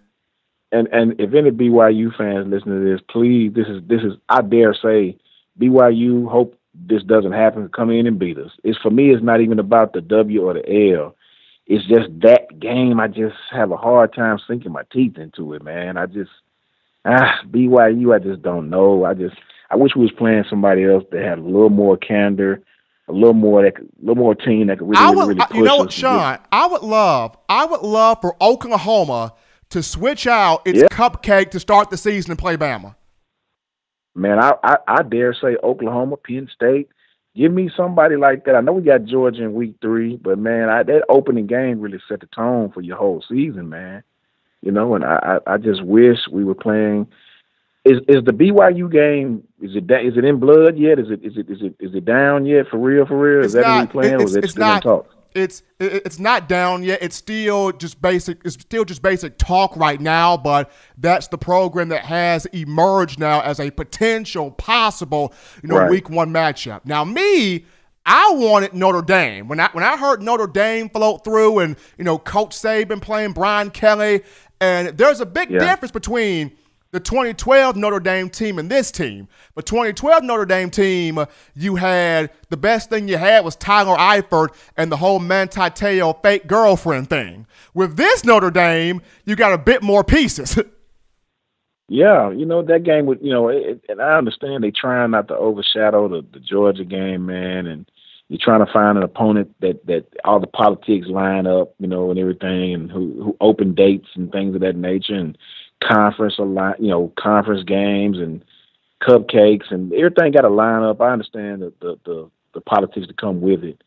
and 0.73 0.89
and 0.89 1.21
if 1.21 1.35
any 1.35 1.51
BYU 1.51 2.15
fans 2.17 2.49
listen 2.49 2.73
to 2.73 2.85
this, 2.85 3.01
please, 3.09 3.53
this 3.55 3.67
is 3.67 3.83
this 3.87 4.03
is 4.03 4.15
I 4.29 4.43
dare 4.43 4.75
say, 4.75 5.17
BYU 5.59 6.31
hope 6.31 6.59
this 6.75 7.03
doesn't 7.03 7.33
happen. 7.33 7.69
Come 7.69 7.91
in 7.91 8.07
and 8.07 8.19
beat 8.19 8.39
us. 8.39 8.53
It's 8.65 8.79
for 8.79 8.91
me. 8.91 9.11
It's 9.11 9.23
not 9.23 9.41
even 9.41 9.59
about 9.59 9.93
the 9.93 10.01
W 10.01 10.43
or 10.43 10.55
the 10.55 10.93
L. 10.95 11.15
It's 11.67 11.87
just 11.87 12.09
that 12.21 12.61
game. 12.61 13.01
I 13.01 13.09
just 13.09 13.37
have 13.51 13.71
a 13.71 13.77
hard 13.77 14.15
time 14.15 14.39
sinking 14.47 14.73
my 14.73 14.83
teeth 14.93 15.19
into 15.19 15.55
it, 15.55 15.63
man. 15.63 15.97
I 15.97 16.07
just 16.07 16.31
ah 17.05 17.41
BYU. 17.51 18.15
I 18.15 18.19
just 18.19 18.43
don't 18.43 18.71
know. 18.71 19.05
I 19.05 19.15
just 19.15 19.37
I 19.71 19.77
wish 19.77 19.95
we 19.95 20.03
was 20.03 20.13
playing 20.13 20.45
somebody 20.49 20.85
else 20.85 21.05
that 21.13 21.23
had 21.23 21.39
a 21.39 21.43
little 21.43 21.71
more 21.71 21.97
candor, 21.97 22.63
a 23.09 23.13
little 23.13 23.35
more 23.35 23.63
that 23.63 23.77
could, 23.77 23.87
a 23.87 24.01
little 24.01 24.23
more 24.23 24.35
team 24.35 24.69
that 24.69 24.79
could 24.79 24.89
really, 24.89 25.03
I 25.03 25.11
would, 25.11 25.29
really, 25.29 25.35
really 25.35 25.47
push 25.47 25.57
You 25.57 25.65
know 25.65 25.77
what, 25.77 25.93
Sean? 25.93 26.39
I 26.53 26.67
would 26.67 26.83
love, 26.83 27.37
I 27.49 27.65
would 27.67 27.83
love 27.83 28.19
for 28.21 28.37
Oklahoma 28.43 29.35
to 29.71 29.83
switch 29.83 30.27
out 30.27 30.63
its 30.67 30.81
yep. 30.81 30.91
cupcake 30.91 31.51
to 31.51 31.61
start 31.61 31.91
the 31.91 31.97
season 31.97 32.33
and 32.33 32.39
play 32.39 32.57
Bama? 32.57 32.95
Man, 34.15 34.39
I, 34.39 34.55
I, 34.65 34.77
I 34.89 35.03
dare 35.03 35.35
say 35.35 35.57
Oklahoma, 35.63 36.17
Penn 36.17 36.49
State. 36.53 36.89
Give 37.37 37.53
me 37.53 37.71
somebody 37.77 38.17
like 38.17 38.47
that. 38.47 38.57
I 38.57 38.61
know 38.61 38.73
we 38.73 38.83
got 38.83 39.05
Georgia 39.05 39.45
in 39.45 39.55
week 39.55 39.77
three, 39.81 40.17
but 40.17 40.39
man, 40.39 40.69
I, 40.69 40.83
that 40.83 41.05
opening 41.09 41.47
game 41.47 41.81
really 41.81 42.01
set 42.09 42.21
the 42.21 42.27
tone 42.27 42.73
for 42.73 42.81
your 42.81 42.97
whole 42.97 43.23
season, 43.29 43.69
man. 43.69 44.03
You 44.61 44.73
know, 44.73 44.97
and 44.97 45.05
I, 45.05 45.39
I, 45.47 45.55
I 45.55 45.57
just 45.59 45.85
wish 45.85 46.19
we 46.33 46.43
were 46.43 46.57
playing. 46.57 47.07
Is 47.85 47.99
is 48.09 48.25
the 48.25 48.33
BYU 48.33 48.91
game? 48.91 49.45
Is 49.63 49.77
it 49.77 49.89
it 49.89 50.07
is 50.07 50.17
it 50.17 50.25
in 50.25 50.41
blood 50.41 50.77
yet? 50.77 50.99
Is 50.99 51.11
it 51.11 51.25
is 51.25 51.37
it 51.37 51.49
is 51.49 51.63
it 51.63 51.77
is 51.79 51.95
it 51.95 52.05
down 52.05 52.45
yet 52.45 52.67
for 52.69 52.79
real? 52.79 53.07
For 53.07 53.17
real? 53.17 53.45
Is 53.45 53.53
that 53.53 53.61
not, 53.61 53.91
playing? 53.91 54.15
It's, 54.15 54.23
or 54.25 54.27
is 54.27 54.37
it 54.37 54.45
it's 54.45 54.53
still 54.55 54.67
not, 54.67 54.85
in 54.85 54.91
talk? 54.91 55.15
It's 55.35 55.62
it's 55.79 56.19
not 56.19 56.49
down 56.49 56.83
yet. 56.83 57.01
It's 57.03 57.17
still 57.17 57.73
just 57.73 58.01
basic. 58.01 58.41
It's 58.45 58.55
still 58.55 58.85
just 58.85 59.03
basic 59.03 59.38
talk 59.38 59.77
right 59.77 60.01
now. 60.01 60.37
But 60.37 60.71
that's 60.97 61.29
the 61.29 61.38
program 61.38 61.88
that 61.91 62.05
has 62.05 62.47
emerged 62.47 63.19
now 63.19 63.41
as 63.43 63.61
a 63.61 63.71
potential 63.71 64.51
possible, 64.51 65.33
you 65.62 65.69
know, 65.69 65.79
right. 65.79 65.91
week 65.91 66.11
one 66.11 66.31
matchup. 66.31 66.85
Now, 66.85 67.05
me, 67.05 67.67
I 68.07 68.33
wanted 68.33 68.73
Notre 68.73 69.03
Dame 69.03 69.49
when 69.49 69.61
I 69.61 69.69
when 69.73 69.85
I 69.85 69.97
heard 69.97 70.23
Notre 70.23 70.47
Dame 70.47 70.88
float 70.88 71.25
through, 71.25 71.59
and 71.59 71.77
you 71.99 72.05
know, 72.05 72.19
Coach 72.19 72.57
Saban 72.57 73.03
playing 73.03 73.33
Brian 73.33 73.71
Kelly, 73.71 74.23
and 74.61 74.97
there's 74.97 75.21
a 75.21 75.27
big 75.27 75.51
yeah. 75.51 75.59
difference 75.59 75.93
between 75.93 76.57
the 76.90 77.01
2012 77.01 77.77
Notre 77.77 78.01
Dame 78.01 78.31
team 78.31 78.59
and 78.59 78.70
this 78.70 78.90
team. 78.90 79.29
But 79.55 79.66
2012 79.66 80.24
Notre 80.24 80.46
Dame 80.46 80.70
team, 80.70 81.18
uh, 81.18 81.27
you 81.55 81.77
had 81.77 82.31
the 82.48 82.57
best 82.57 82.88
thing 82.88 83.09
you 83.09 83.18
had 83.18 83.44
was 83.44 83.57
Tyler 83.57 83.96
Eifert 83.96 84.48
and 84.77 84.90
the 84.90 84.96
whole 84.96 85.18
Manti 85.18 85.70
Te'o 85.70 86.20
fake 86.22 86.46
girlfriend 86.46 87.11
thing. 87.11 87.46
With 87.74 87.96
this 87.96 88.24
Notre 88.24 88.51
Dame, 88.51 89.03
you 89.24 89.37
got 89.37 89.53
a 89.53 89.59
bit 89.59 89.83
more 89.83 90.03
pieces. 90.03 90.59
yeah, 91.88 92.31
you 92.31 92.46
know 92.46 92.62
that 92.62 92.85
game 92.85 93.07
with 93.07 93.18
you 93.22 93.33
know, 93.33 93.48
it, 93.48 93.83
and 93.88 94.01
I 94.01 94.16
understand 94.16 94.64
they 94.64 94.70
trying 94.70 95.11
not 95.11 95.29
to 95.29 95.37
overshadow 95.37 96.09
the, 96.09 96.27
the 96.33 96.40
Georgia 96.40 96.85
game, 96.85 97.27
man, 97.27 97.66
and 97.66 97.90
you're 98.29 98.40
trying 98.42 98.64
to 98.64 98.72
find 98.72 98.96
an 98.96 99.05
opponent 99.05 99.55
that 99.61 99.85
that 99.87 100.07
all 100.24 100.40
the 100.40 100.46
politics 100.46 101.07
line 101.09 101.46
up, 101.46 101.74
you 101.79 101.87
know, 101.87 102.11
and 102.11 102.18
everything, 102.18 102.74
and 102.74 102.90
who 102.90 103.22
who 103.22 103.37
open 103.40 103.74
dates 103.74 104.09
and 104.14 104.33
things 104.33 104.55
of 104.55 104.61
that 104.62 104.77
nature, 104.77 105.14
and 105.14 105.37
conference 105.83 106.35
a 106.38 106.43
lot, 106.43 106.81
you 106.81 106.88
know, 106.88 107.12
conference 107.19 107.62
games 107.64 108.19
and 108.19 108.45
cupcakes 109.03 109.71
and 109.71 109.93
everything 109.93 110.33
got 110.33 110.43
to 110.43 110.49
line 110.49 110.83
up. 110.83 111.01
I 111.01 111.12
understand 111.12 111.62
the, 111.62 111.73
the 111.81 111.99
the 112.05 112.31
the 112.55 112.61
politics 112.61 113.07
that 113.07 113.21
come 113.21 113.41
with 113.41 113.62
it, 113.62 113.83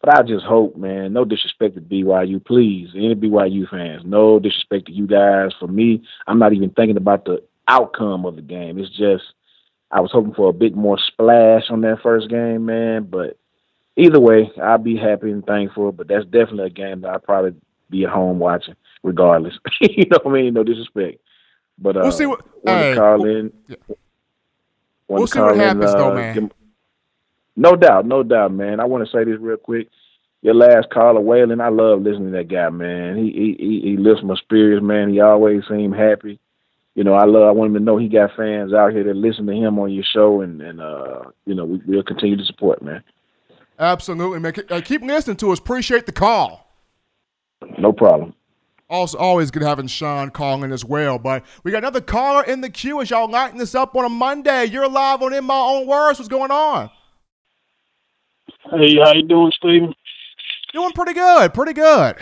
but 0.00 0.14
I 0.14 0.22
just 0.22 0.44
hope, 0.44 0.76
man, 0.76 1.12
no 1.12 1.24
disrespect 1.24 1.74
to 1.76 1.80
BYU, 1.80 2.44
please, 2.44 2.90
any 2.94 3.14
BYU 3.14 3.68
fans, 3.68 4.02
no 4.04 4.38
disrespect 4.38 4.86
to 4.86 4.92
you 4.92 5.06
guys. 5.06 5.52
For 5.58 5.68
me, 5.68 6.02
I'm 6.26 6.38
not 6.38 6.52
even 6.52 6.70
thinking 6.70 6.96
about 6.96 7.24
the 7.24 7.42
outcome 7.68 8.26
of 8.26 8.36
the 8.36 8.42
game. 8.42 8.78
It's 8.78 8.90
just 8.96 9.24
I 9.90 10.00
was 10.00 10.10
hoping 10.12 10.34
for 10.34 10.50
a 10.50 10.54
bit 10.54 10.76
more 10.76 10.98
splash 10.98 11.64
on 11.70 11.80
that 11.82 12.00
first 12.02 12.28
game, 12.28 12.66
man. 12.66 13.04
But 13.10 13.38
either 13.96 14.20
way, 14.20 14.50
I'll 14.62 14.78
be 14.78 14.96
happy 14.96 15.30
and 15.30 15.44
thankful. 15.44 15.92
But 15.92 16.08
that's 16.08 16.24
definitely 16.24 16.66
a 16.66 16.70
game 16.70 17.00
that 17.00 17.08
I'll 17.08 17.18
probably 17.18 17.54
be 17.88 18.04
at 18.04 18.10
home 18.10 18.38
watching, 18.38 18.76
regardless. 19.02 19.54
you 19.80 20.04
know 20.10 20.18
what 20.22 20.32
I 20.32 20.42
mean? 20.42 20.54
No 20.54 20.62
disrespect. 20.62 21.20
But 21.80 21.96
uh, 21.96 22.00
we'll 22.02 22.12
see 22.12 22.26
what. 22.26 22.44
Hey, 22.64 22.94
call 22.94 23.24
in. 23.24 23.52
Yeah. 23.68 23.76
We'll 25.08 25.26
see 25.26 25.40
what 25.40 25.56
happens, 25.56 25.90
in, 25.90 25.90
uh, 25.90 25.98
though, 25.98 26.14
man. 26.14 26.50
no 27.56 27.74
doubt, 27.74 28.06
no 28.06 28.22
doubt, 28.22 28.52
man. 28.52 28.78
I 28.78 28.84
want 28.84 29.04
to 29.04 29.10
say 29.10 29.24
this 29.24 29.40
real 29.40 29.56
quick. 29.56 29.88
Your 30.42 30.54
last 30.54 30.88
caller, 30.90 31.20
Waylon, 31.20 31.62
I 31.62 31.68
love 31.68 32.02
listening 32.02 32.32
to 32.32 32.38
that 32.38 32.48
guy, 32.48 32.70
man. 32.70 33.16
He 33.16 33.30
he 33.30 33.56
he, 33.58 33.80
he 33.90 33.96
lifts 33.96 34.22
my 34.22 34.36
spirits, 34.36 34.84
man. 34.84 35.10
He 35.10 35.20
always 35.20 35.62
seemed 35.68 35.96
happy. 35.96 36.38
You 36.94 37.04
know, 37.04 37.14
I 37.14 37.24
love. 37.24 37.42
I 37.48 37.50
want 37.50 37.68
him 37.68 37.74
to 37.74 37.80
know 37.80 37.96
he 37.96 38.08
got 38.08 38.36
fans 38.36 38.72
out 38.72 38.92
here 38.92 39.04
that 39.04 39.16
listen 39.16 39.46
to 39.46 39.52
him 39.52 39.78
on 39.78 39.92
your 39.92 40.04
show, 40.04 40.42
and 40.42 40.60
and 40.60 40.80
uh, 40.80 41.22
you 41.44 41.54
know, 41.54 41.64
we, 41.64 41.80
we'll 41.86 42.02
continue 42.02 42.36
to 42.36 42.44
support, 42.44 42.82
man. 42.82 43.02
Absolutely, 43.78 44.38
man. 44.38 44.52
Keep 44.82 45.02
listening 45.02 45.36
to 45.38 45.50
us. 45.50 45.58
Appreciate 45.58 46.06
the 46.06 46.12
call. 46.12 46.72
No 47.78 47.92
problem. 47.92 48.34
Also, 48.90 49.16
always 49.18 49.52
good 49.52 49.62
having 49.62 49.86
Sean 49.86 50.30
calling 50.30 50.72
as 50.72 50.84
well. 50.84 51.16
But 51.16 51.44
we 51.62 51.70
got 51.70 51.78
another 51.78 52.00
caller 52.00 52.42
in 52.42 52.60
the 52.60 52.68
queue 52.68 53.00
as 53.00 53.08
y'all 53.08 53.30
lighting 53.30 53.58
this 53.58 53.76
up 53.76 53.94
on 53.94 54.04
a 54.04 54.08
Monday. 54.08 54.64
You're 54.64 54.88
live 54.88 55.22
on 55.22 55.32
In 55.32 55.44
My 55.44 55.54
Own 55.56 55.86
Words. 55.86 56.18
What's 56.18 56.28
going 56.28 56.50
on? 56.50 56.90
Hey, 58.64 58.96
how 58.96 59.12
you 59.14 59.26
doing, 59.28 59.52
Steven? 59.56 59.94
Doing 60.72 60.90
pretty 60.92 61.12
good. 61.12 61.54
Pretty 61.54 61.72
good. 61.72 62.16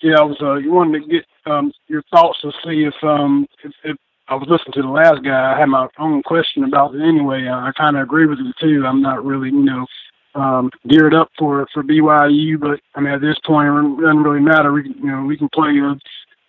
Yeah, 0.00 0.20
I 0.20 0.22
was. 0.22 0.36
Uh, 0.40 0.54
you 0.54 0.72
wanted 0.72 1.00
to 1.00 1.08
get 1.08 1.24
um, 1.46 1.72
your 1.88 2.02
thoughts 2.12 2.40
to 2.42 2.52
see 2.64 2.84
if 2.84 2.94
um 3.02 3.46
if, 3.64 3.72
if 3.82 3.96
I 4.28 4.34
was 4.36 4.48
listening 4.48 4.74
to 4.74 4.82
the 4.82 4.88
last 4.88 5.24
guy. 5.24 5.54
I 5.54 5.58
had 5.58 5.66
my 5.66 5.88
own 5.98 6.22
question 6.22 6.62
about 6.62 6.94
it 6.94 7.02
anyway. 7.02 7.46
Uh, 7.46 7.56
I 7.56 7.72
kind 7.76 7.96
of 7.96 8.02
agree 8.02 8.26
with 8.26 8.38
him 8.38 8.52
too. 8.60 8.84
I'm 8.86 9.02
not 9.02 9.24
really, 9.24 9.48
you 9.48 9.64
know, 9.64 9.86
um, 10.34 10.70
geared 10.88 11.14
up 11.14 11.30
for 11.38 11.66
for 11.72 11.82
BYU. 11.82 12.58
But 12.60 12.80
I 12.94 13.00
mean, 13.00 13.12
at 13.12 13.20
this 13.20 13.38
point, 13.44 13.68
it 13.68 14.02
doesn't 14.02 14.22
really 14.22 14.40
matter. 14.40 14.72
We 14.72 14.88
you 14.88 15.10
know 15.10 15.22
we 15.24 15.36
can 15.36 15.48
play 15.48 15.78
uh, 15.80 15.94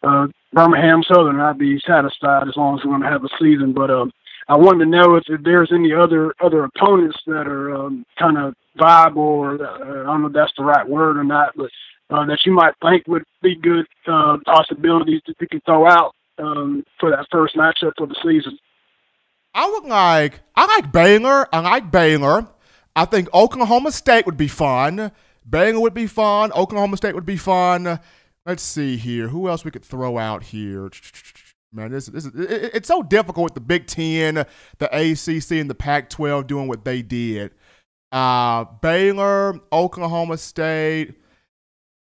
uh, 0.05 0.27
Birmingham 0.53 1.03
Southern. 1.03 1.35
And 1.35 1.41
I'd 1.41 1.57
be 1.57 1.79
satisfied 1.85 2.47
as 2.47 2.55
long 2.55 2.79
as 2.79 2.85
we're 2.85 2.91
going 2.91 3.01
to 3.01 3.09
have 3.09 3.23
a 3.23 3.29
season. 3.39 3.73
But 3.73 3.91
um, 3.91 4.11
I 4.47 4.57
wanted 4.57 4.85
to 4.85 4.91
know 4.91 5.15
if, 5.15 5.23
if 5.27 5.41
there's 5.43 5.71
any 5.73 5.93
other 5.93 6.33
other 6.43 6.63
opponents 6.63 7.17
that 7.27 7.47
are 7.47 7.75
um, 7.75 8.05
kind 8.17 8.37
of 8.37 8.55
viable, 8.77 9.21
or 9.21 9.53
uh, 9.53 10.01
I 10.01 10.05
don't 10.05 10.21
know 10.21 10.27
if 10.27 10.33
that's 10.33 10.53
the 10.57 10.63
right 10.63 10.87
word 10.87 11.17
or 11.17 11.23
not, 11.23 11.53
but 11.55 11.69
uh, 12.09 12.25
that 12.25 12.39
you 12.45 12.53
might 12.53 12.73
think 12.81 13.07
would 13.07 13.23
be 13.41 13.55
good 13.55 13.85
uh, 14.07 14.37
possibilities 14.45 15.21
that 15.27 15.35
you 15.39 15.47
can 15.47 15.61
throw 15.61 15.87
out 15.87 16.13
um, 16.37 16.83
for 16.99 17.09
that 17.09 17.25
first 17.31 17.55
matchup 17.55 17.93
of 17.99 18.09
the 18.09 18.15
season. 18.23 18.57
I 19.53 19.69
would 19.69 19.85
like 19.85 20.41
I 20.55 20.65
like 20.65 20.91
Baylor. 20.91 21.47
I 21.53 21.59
like 21.59 21.89
Baylor. 21.89 22.47
I 22.95 23.05
think 23.05 23.27
Oklahoma 23.33 23.91
State 23.91 24.25
would 24.25 24.37
be 24.37 24.47
fun. 24.47 25.11
Baylor 25.47 25.79
would 25.81 25.93
be 25.93 26.07
fun. 26.07 26.51
Oklahoma 26.53 26.97
State 26.97 27.13
would 27.15 27.25
be 27.25 27.37
fun. 27.37 27.99
Let's 28.45 28.63
see 28.63 28.97
here. 28.97 29.27
Who 29.27 29.49
else 29.49 29.65
we 29.65 29.71
could 29.71 29.83
throw 29.83 30.17
out 30.17 30.43
here? 30.43 30.89
Man, 31.73 31.91
this, 31.91 32.05
this 32.05 32.25
is 32.25 32.35
it, 32.35 32.71
it's 32.73 32.87
so 32.87 33.03
difficult 33.03 33.43
with 33.43 33.53
the 33.53 33.59
Big 33.59 33.85
Ten, 33.85 34.45
the 34.77 34.85
ACC, 34.85 35.51
and 35.59 35.69
the 35.69 35.75
Pac-12 35.75 36.47
doing 36.47 36.67
what 36.67 36.85
they 36.85 37.01
did. 37.01 37.51
Uh, 38.11 38.63
Baylor, 38.81 39.59
Oklahoma 39.73 40.37
State, 40.37 41.15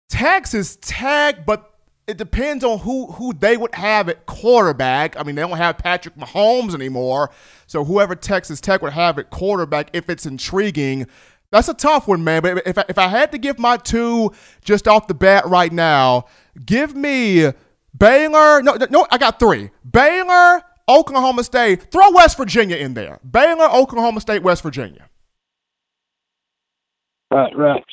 Texas 0.10 0.78
Tech, 0.82 1.46
but 1.46 1.74
it 2.10 2.18
depends 2.18 2.64
on 2.64 2.80
who 2.80 3.08
who 3.12 3.34
they 3.34 3.56
would 3.56 3.76
have 3.76 4.10
at 4.10 4.26
quarterback. 4.26 5.18
I 5.20 5.24
mean, 5.24 5.36
they 5.36 5.44
don't 5.44 5.58
have 5.58 5.78
Patrick 5.78 6.16
Mahomes 6.16 6.74
anymore, 6.74 7.30
so 7.68 7.86
whoever 7.86 8.16
Texas 8.16 8.60
Tech 8.60 8.82
would 8.82 8.94
have 8.94 9.20
at 9.20 9.30
quarterback, 9.30 9.92
if 9.94 10.10
it's 10.10 10.26
intriguing, 10.26 11.08
that's 11.52 11.70
a 11.70 11.74
tough 11.74 12.08
one, 12.08 12.24
man. 12.24 12.42
But 12.42 12.66
if 12.66 12.78
I, 12.78 12.86
if 12.90 12.98
I 12.98 13.08
had 13.08 13.32
to 13.32 13.38
give 13.38 13.60
my 13.60 13.78
two 13.78 14.34
just 14.64 14.88
off 14.88 15.08
the 15.08 15.14
bat 15.14 15.46
right 15.46 15.72
now, 15.72 16.26
give 16.66 16.96
me 16.96 17.52
Baylor. 17.98 18.64
No, 18.64 18.76
no, 18.90 19.06
I 19.12 19.20
got 19.20 19.40
three. 19.40 19.70
Baylor, 19.90 20.64
Oklahoma 20.88 21.44
State. 21.44 21.92
Throw 21.92 22.12
West 22.12 22.38
Virginia 22.38 22.76
in 22.78 22.96
there. 22.96 23.20
Baylor, 23.30 23.70
Oklahoma 23.70 24.20
State, 24.20 24.42
West 24.42 24.64
Virginia. 24.64 25.08
Right, 27.30 27.56
right. 27.56 27.84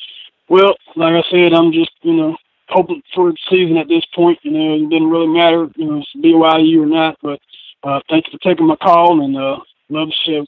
Well, 0.49 0.75
like 0.95 1.13
I 1.13 1.23
said, 1.31 1.53
I'm 1.53 1.71
just 1.73 1.91
you 2.01 2.15
know 2.15 2.37
hoping 2.69 3.03
for 3.15 3.31
the 3.31 3.37
season 3.51 3.77
at 3.77 3.89
this 3.89 4.05
point. 4.15 4.39
You 4.43 4.53
know, 4.53 4.75
it 4.75 4.91
didn't 4.91 5.11
really 5.11 5.29
matter, 5.29 5.69
you 5.77 5.87
know, 5.87 5.99
it's 5.99 6.13
BYU 6.17 6.83
or 6.83 6.87
not. 6.87 7.17
But 7.23 7.41
uh, 7.83 8.01
thank 8.09 8.27
you 8.27 8.39
for 8.39 8.49
taking 8.49 8.67
my 8.67 8.77
call 8.77 9.25
and 9.25 9.37
uh, 9.37 9.59
love 9.89 10.09
the 10.09 10.15
show. 10.25 10.47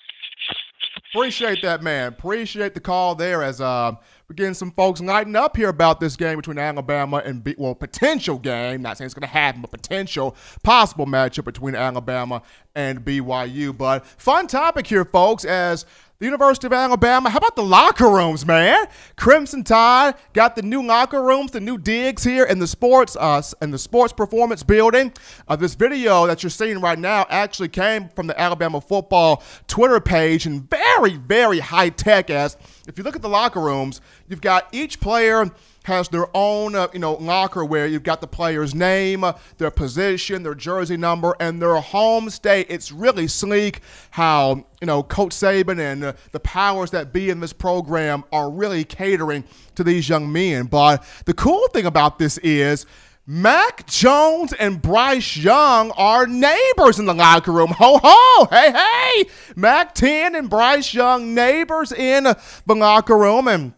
Appreciate 1.15 1.63
that, 1.63 1.83
man. 1.83 2.09
Appreciate 2.09 2.75
the 2.75 2.81
call 2.81 3.15
there 3.15 3.43
as 3.43 3.61
uh, 3.61 3.93
we're 4.29 4.35
getting 4.35 4.55
some 4.55 4.71
folks 4.73 5.01
lighting 5.01 5.37
up 5.37 5.57
here 5.57 5.71
about 5.71 6.01
this 6.01 6.17
game 6.17 6.37
between 6.37 6.59
Alabama 6.59 7.23
and, 7.25 7.43
B- 7.43 7.55
well, 7.57 7.75
potential 7.75 8.39
game. 8.39 8.83
Not 8.83 8.99
saying 8.99 9.07
it's 9.07 9.15
going 9.15 9.23
to 9.23 9.27
happen, 9.27 9.63
but 9.63 9.71
potential, 9.71 10.37
possible 10.63 11.07
matchup 11.07 11.45
between 11.45 11.75
Alabama 11.75 12.43
and 12.75 13.05
BYU. 13.05 13.77
But 13.77 14.05
fun 14.05 14.49
topic 14.49 14.87
here, 14.87 15.05
folks, 15.05 15.47
as 15.47 15.87
the 16.21 16.25
University 16.25 16.67
of 16.67 16.73
Alabama. 16.73 17.31
How 17.31 17.39
about 17.39 17.55
the 17.55 17.63
locker 17.63 18.11
rooms, 18.11 18.45
man? 18.45 18.89
Crimson 19.15 19.63
Tide 19.63 20.17
got 20.33 20.57
the 20.57 20.63
new 20.63 20.85
locker 20.85 21.23
rooms, 21.23 21.53
the 21.53 21.61
new 21.61 21.79
digs 21.79 22.25
here 22.25 22.45
in 22.45 22.59
the 22.59 22.67
sports 22.67 23.17
uh, 23.21 23.41
in 23.63 23.71
the 23.71 23.79
sports 23.79 24.13
performance 24.13 24.65
building. 24.65 25.13
Uh, 25.47 25.55
this 25.55 25.77
video 25.77 26.27
that 26.27 26.43
you're 26.43 26.51
seeing 26.51 26.81
right 26.81 26.99
now 26.99 27.25
actually 27.31 27.69
came 27.69 28.09
from 28.09 28.27
the 28.27 28.41
Alabama 28.41 28.81
football 28.81 29.45
Twitter 29.69 30.01
page 30.01 30.45
and 30.45 30.69
very, 30.69 31.15
very 31.15 31.61
high 31.61 31.91
tech. 31.91 32.31
As 32.31 32.57
if 32.89 32.99
you 32.99 33.05
look 33.05 33.15
at 33.15 33.23
the 33.23 33.29
locker 33.29 33.61
rooms, 33.61 34.01
you've 34.27 34.41
got 34.41 34.67
each 34.73 34.99
player 34.99 35.49
has 35.89 36.09
their 36.09 36.29
own, 36.35 36.75
uh, 36.75 36.87
you 36.93 37.01
know, 37.01 37.15
locker 37.15 37.65
where 37.65 37.87
you've 37.87 38.05
got 38.05 38.21
the 38.21 38.27
player's 38.27 38.75
name, 38.75 39.25
uh, 39.25 39.33
their 39.57 39.71
position, 39.71 40.43
their 40.43 40.55
jersey 40.55 40.97
number, 40.97 41.35
and 41.41 41.61
their 41.61 41.77
home 41.77 42.31
state. 42.31 42.67
It's 42.71 42.93
really 42.93 43.27
sleek 43.27 43.81
how, 44.11 44.65
you 44.81 44.87
know, 44.87 45.03
Coach 45.03 45.33
Saban 45.33 45.81
and 45.81 46.05
uh, 46.05 46.13
the 46.33 46.41
powers 46.41 46.93
that 46.93 47.13
be 47.13 47.31
in 47.31 47.41
this 47.41 47.53
program 47.53 48.23
are 48.31 48.51
really 48.51 48.85
catering 48.85 49.43
to 49.75 49.83
these 49.83 50.09
young 50.09 50.31
men. 50.31 50.67
But 50.67 51.05
the 51.25 51.35
cool 51.35 51.67
thing 51.69 51.87
about 51.87 52.19
this 52.19 52.39
is 52.39 52.87
Mac 53.27 53.87
Jones 53.87 54.53
and 54.55 54.81
Bryce 54.81 55.37
Young 55.37 55.91
are 55.93 56.27
neighbors 56.27 56.99
in 56.99 57.07
the 57.07 57.15
locker 57.15 57.53
room. 57.53 57.71
Ho 57.71 58.01
ho! 58.03 58.47
Hey 58.51 58.73
hey! 58.73 59.25
Mac 59.57 59.95
10 59.95 60.35
and 60.35 60.49
Bryce 60.49 60.95
Young 60.95 61.35
neighbors 61.35 61.93
in 61.93 62.25
the 62.25 62.75
locker 62.75 63.19
room 63.19 63.49
and 63.49 63.75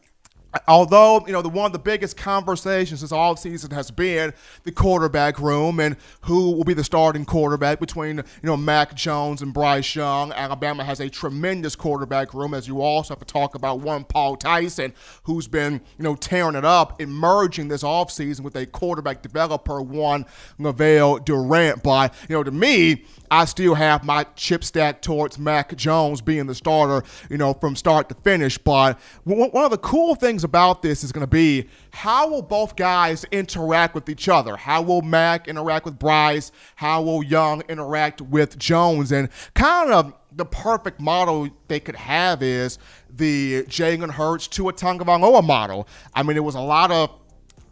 although 0.66 1.24
you 1.26 1.32
know 1.32 1.42
the 1.42 1.48
one 1.48 1.66
of 1.66 1.72
the 1.72 1.78
biggest 1.78 2.16
conversations 2.16 3.00
this 3.00 3.12
all 3.12 3.36
season 3.36 3.70
has 3.70 3.90
been 3.90 4.32
the 4.64 4.72
quarterback 4.72 5.38
room 5.38 5.78
and 5.78 5.96
who 6.22 6.52
will 6.52 6.64
be 6.64 6.74
the 6.74 6.84
starting 6.84 7.24
quarterback 7.24 7.78
between 7.78 8.16
you 8.16 8.24
know 8.42 8.56
Mac 8.56 8.94
Jones 8.94 9.42
and 9.42 9.54
Bryce 9.54 9.94
Young. 9.94 10.32
Alabama 10.32 10.84
has 10.84 11.00
a 11.00 11.08
tremendous 11.08 11.76
quarterback 11.76 12.34
room, 12.34 12.54
as 12.54 12.66
you 12.66 12.80
also 12.80 13.14
have 13.14 13.20
to 13.20 13.24
talk 13.24 13.54
about 13.54 13.80
one 13.80 14.04
Paul 14.04 14.36
Tyson, 14.36 14.92
who's 15.24 15.46
been 15.46 15.74
you 15.98 16.04
know 16.04 16.16
tearing 16.16 16.56
it 16.56 16.64
up, 16.64 17.00
emerging 17.00 17.68
this 17.68 17.82
offseason 17.82 18.40
with 18.40 18.56
a 18.56 18.66
quarterback 18.66 19.22
developer, 19.22 19.80
one 19.80 20.26
LaVell 20.58 21.24
Durant. 21.24 21.82
But 21.82 22.14
you 22.28 22.34
know, 22.34 22.42
to 22.42 22.50
me, 22.50 23.04
I 23.30 23.44
still 23.44 23.74
have 23.74 24.04
my 24.04 24.24
chip 24.34 24.64
stack 24.64 25.02
towards 25.02 25.38
Mac 25.38 25.76
Jones 25.76 26.20
being 26.20 26.46
the 26.46 26.54
starter, 26.54 27.06
you 27.30 27.38
know, 27.38 27.54
from 27.54 27.76
start 27.76 28.08
to 28.08 28.14
finish. 28.16 28.58
But 28.58 28.98
one 29.24 29.64
of 29.64 29.70
the 29.70 29.78
cool 29.78 30.14
things 30.14 30.42
about 30.42 30.82
this 30.82 31.04
is 31.04 31.12
going 31.12 31.22
to 31.22 31.30
be 31.30 31.68
how 31.92 32.28
will 32.28 32.42
both 32.42 32.76
guys 32.76 33.24
interact 33.30 33.94
with 33.94 34.08
each 34.08 34.28
other? 34.28 34.56
How 34.56 34.82
will 34.82 35.02
Mac 35.02 35.48
interact 35.48 35.84
with 35.84 35.98
Bryce? 35.98 36.50
How 36.76 37.02
will 37.02 37.22
Young 37.22 37.62
interact 37.68 38.20
with 38.20 38.58
Jones? 38.58 39.12
And 39.12 39.28
kind 39.54 39.92
of 39.92 40.14
the 40.32 40.44
perfect 40.44 41.00
model 41.00 41.48
they 41.68 41.80
could 41.80 41.96
have 41.96 42.42
is 42.42 42.78
the 43.08 43.64
Jalen 43.64 44.10
Hurts 44.10 44.48
to 44.48 44.68
a 44.68 44.72
Tagovailoa 44.72 45.44
model. 45.44 45.88
I 46.14 46.22
mean, 46.22 46.36
it 46.36 46.44
was 46.44 46.54
a 46.54 46.60
lot 46.60 46.90
of 46.90 47.10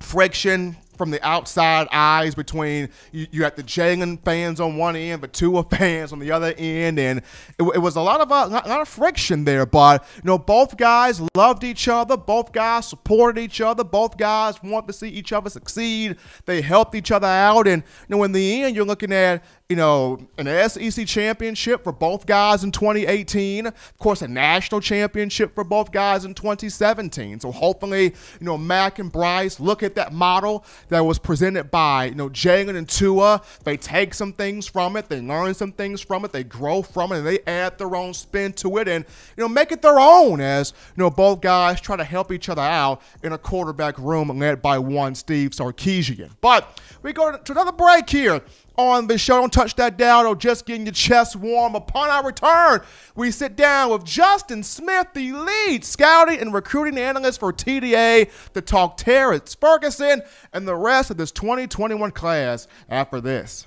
friction 0.01 0.77
from 0.99 1.11
the 1.11 1.25
outside 1.27 1.87
eyes 1.93 2.35
between 2.35 2.91
you, 3.13 3.27
you 3.31 3.45
had 3.45 3.57
the 3.57 3.63
Jalen 3.63 4.23
fans 4.25 4.61
on 4.61 4.77
one 4.77 4.97
end, 4.97 5.21
but 5.21 5.33
Tua 5.33 5.63
fans 5.71 6.13
on 6.13 6.19
the 6.19 6.31
other 6.31 6.53
end, 6.59 6.99
and 6.99 7.21
it, 7.59 7.63
it 7.63 7.79
was 7.79 7.97
a 7.97 8.01
lot 8.01 8.21
of 8.21 8.31
a 8.31 8.35
uh, 8.35 8.49
lot 8.49 8.81
of 8.81 8.89
friction 8.89 9.45
there. 9.45 9.65
But 9.65 10.05
you 10.17 10.23
know, 10.25 10.39
both 10.39 10.77
guys 10.77 11.23
loved 11.35 11.65
each 11.65 11.89
other, 11.89 12.17
both 12.17 12.53
guys 12.53 12.89
supported 12.89 13.41
each 13.41 13.61
other, 13.61 13.85
both 13.85 14.17
guys 14.17 14.63
want 14.63 14.87
to 14.89 14.93
see 14.93 15.09
each 15.09 15.33
other 15.33 15.49
succeed. 15.49 16.17
They 16.45 16.61
helped 16.61 16.95
each 16.95 17.11
other 17.11 17.29
out, 17.29 17.69
and 17.69 17.83
you 18.09 18.17
know, 18.17 18.25
in 18.25 18.33
the 18.33 18.63
end, 18.63 18.77
you're 18.77 18.85
looking 18.85 19.13
at 19.13 19.45
you 19.69 19.77
know, 19.77 20.19
an 20.39 20.47
SEC 20.71 21.07
championship 21.07 21.85
for 21.85 21.93
both 21.93 22.25
guys 22.25 22.65
in 22.65 22.73
2018. 22.73 23.67
Of 23.67 23.99
course, 23.99 24.23
a 24.23 24.29
national 24.29 24.81
championship 24.81 25.55
for 25.55 25.63
both 25.63 25.93
guys 25.93 26.25
in 26.25 26.33
2017. 26.33 27.41
So 27.41 27.53
hopefully, 27.53 28.05
you 28.05 28.47
know, 28.47 28.57
Mac 28.57 28.99
and 28.99 29.13
Bryce 29.13 29.61
look 29.61 29.83
at 29.83 29.95
that 29.97 30.15
model 30.15 30.65
that 30.89 31.01
was 31.01 31.19
presented 31.19 31.71
by, 31.71 32.07
you 32.07 32.15
know, 32.15 32.31
Jalen 32.31 32.77
and 32.77 32.89
Tua. 32.89 33.43
They 33.65 33.77
take 33.77 34.15
some 34.15 34.33
things 34.33 34.67
from 34.67 34.97
it, 34.97 35.11
they 35.11 35.21
learn 35.21 35.53
some 35.53 35.73
things 35.73 36.01
from 36.01 36.25
it, 36.25 36.33
they 36.33 36.45
grow 36.45 36.81
from 36.81 37.13
it, 37.13 37.19
and 37.19 37.27
they 37.27 37.41
add 37.47 37.77
their 37.77 37.95
own 37.95 38.15
spin 38.15 38.55
to 38.55 38.79
it 38.79 38.89
and, 38.89 39.05
you 39.37 39.43
know, 39.43 39.49
make 39.49 39.71
it 39.71 39.83
their 39.83 40.01
own 40.01 40.41
as, 40.41 40.73
you 40.97 41.03
know, 41.03 41.11
both 41.11 41.43
guys 41.43 41.79
try 41.79 41.95
to 41.95 42.05
help 42.05 42.33
each 42.33 42.49
other 42.49 42.63
out 42.63 43.03
in 43.23 43.35
a 43.35 43.39
quarterback 43.39 43.99
room 43.99 44.31
led 44.39 44.63
by 44.63 44.79
one 44.79 45.15
Steve 45.15 45.51
Sarkisian. 45.51 46.31
But 46.41 46.81
we 47.03 47.13
go 47.13 47.37
to 47.37 47.53
another 47.53 47.73
break 47.73 48.09
here 48.09 48.41
on 48.79 49.09
the 49.09 49.19
show. 49.19 49.41
Don't 49.41 49.53
touch 49.53 49.75
that 49.75 49.99
dial 49.99 50.27
or 50.27 50.37
just 50.37 50.65
getting 50.65 50.87
your 50.87 50.93
chest 50.93 51.37
warm. 51.37 51.75
Upon 51.75 52.09
our 52.09 52.25
return, 52.25 52.81
we 53.17 53.31
sit 53.31 53.57
down 53.57 53.91
with 53.91 54.05
Justin 54.05 54.63
Smith, 54.63 55.09
the 55.15 55.33
lead 55.33 55.85
scouting 55.85 56.41
and 56.41 56.55
recruiting 56.55 56.97
analyst 56.97 57.41
for 57.41 57.53
TDA, 57.53 58.31
to 58.55 58.61
talk 58.63 58.97
Terrence 58.97 59.55
Ferguson 59.55 60.23
and 60.53 60.67
the 60.67 60.77
rest 60.77 61.11
of 61.11 61.17
this 61.17 61.33
2021 61.33 62.13
class 62.13 62.69
after 62.89 63.21
this. 63.21 63.67